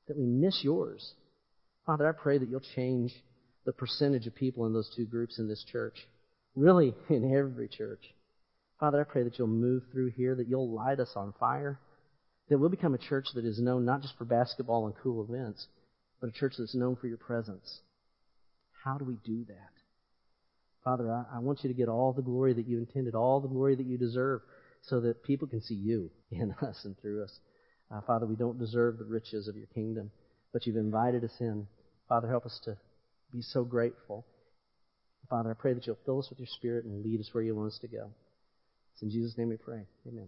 that 0.08 0.18
we 0.18 0.26
miss 0.26 0.62
yours. 0.64 1.14
Father, 1.86 2.08
I 2.08 2.14
pray 2.14 2.38
that 2.38 2.50
you'll 2.50 2.62
change 2.76 3.14
the 3.66 3.74
percentage 3.74 4.28
of 4.28 4.36
people 4.36 4.66
in 4.66 4.74
those 4.74 4.92
two 4.96 5.06
groups 5.06 5.40
in 5.40 5.48
this 5.48 5.64
church. 5.72 5.96
Really, 6.56 6.94
in 7.10 7.36
every 7.36 7.68
church. 7.68 8.14
Father, 8.80 9.02
I 9.02 9.04
pray 9.04 9.24
that 9.24 9.38
you'll 9.38 9.48
move 9.48 9.84
through 9.92 10.12
here, 10.12 10.36
that 10.36 10.48
you'll 10.48 10.74
light 10.74 11.00
us 11.00 11.12
on 11.16 11.34
fire, 11.40 11.80
that 12.50 12.58
we'll 12.58 12.70
become 12.70 12.94
a 12.94 13.00
church 13.00 13.28
that 13.36 13.46
is 13.46 13.60
known 13.60 13.86
not 13.86 14.02
just 14.02 14.18
for 14.18 14.26
basketball 14.26 14.86
and 14.86 14.96
cool 15.02 15.24
events, 15.24 15.68
but 16.20 16.30
a 16.30 16.34
church 16.34 16.54
that's 16.58 16.76
known 16.76 16.96
for 16.96 17.08
your 17.08 17.18
presence. 17.18 17.80
How 18.84 18.98
do 18.98 19.06
we 19.06 19.18
do 19.26 19.46
that? 19.46 19.72
Father, 20.84 21.12
I, 21.12 21.38
I 21.38 21.40
want 21.40 21.64
you 21.64 21.70
to 21.70 21.74
get 21.74 21.90
all 21.90 22.14
the 22.14 22.22
glory 22.22 22.54
that 22.54 22.68
you 22.68 22.78
intended, 22.78 23.16
all 23.16 23.42
the 23.42 23.48
glory 23.48 23.76
that 23.76 23.86
you 23.86 23.98
deserve, 23.98 24.42
so 24.84 25.02
that 25.02 25.24
people 25.24 25.48
can 25.48 25.62
see 25.62 25.74
you 25.74 26.12
in 26.32 26.52
us 26.62 26.82
and 26.84 26.98
through 27.00 27.24
us. 27.24 27.40
Uh, 27.92 28.02
Father, 28.02 28.26
we 28.26 28.36
don't 28.36 28.60
deserve 28.60 28.98
the 28.98 29.06
riches 29.06 29.48
of 29.48 29.56
your 29.56 29.68
kingdom, 29.68 30.12
but 30.54 30.66
you've 30.66 30.76
invited 30.76 31.24
us 31.24 31.36
in. 31.40 31.68
Father, 32.08 32.28
help 32.28 32.46
us 32.46 32.60
to 32.66 32.78
be 33.32 33.42
so 33.42 33.64
grateful. 33.64 34.26
Father, 35.30 35.52
I 35.52 35.54
pray 35.54 35.74
that 35.74 35.88
you'll 35.88 35.98
fill 36.06 36.20
us 36.20 36.30
with 36.30 36.40
your 36.40 36.48
spirit 36.48 36.86
and 36.86 37.04
lead 37.04 37.20
us 37.20 37.30
where 37.34 37.44
you 37.44 37.56
want 37.56 37.72
us 37.72 37.80
to 37.80 37.88
go. 37.88 38.10
It's 38.94 39.02
in 39.02 39.10
Jesus' 39.10 39.38
name 39.38 39.50
we 39.50 39.58
pray. 39.58 39.86
Amen. 40.08 40.28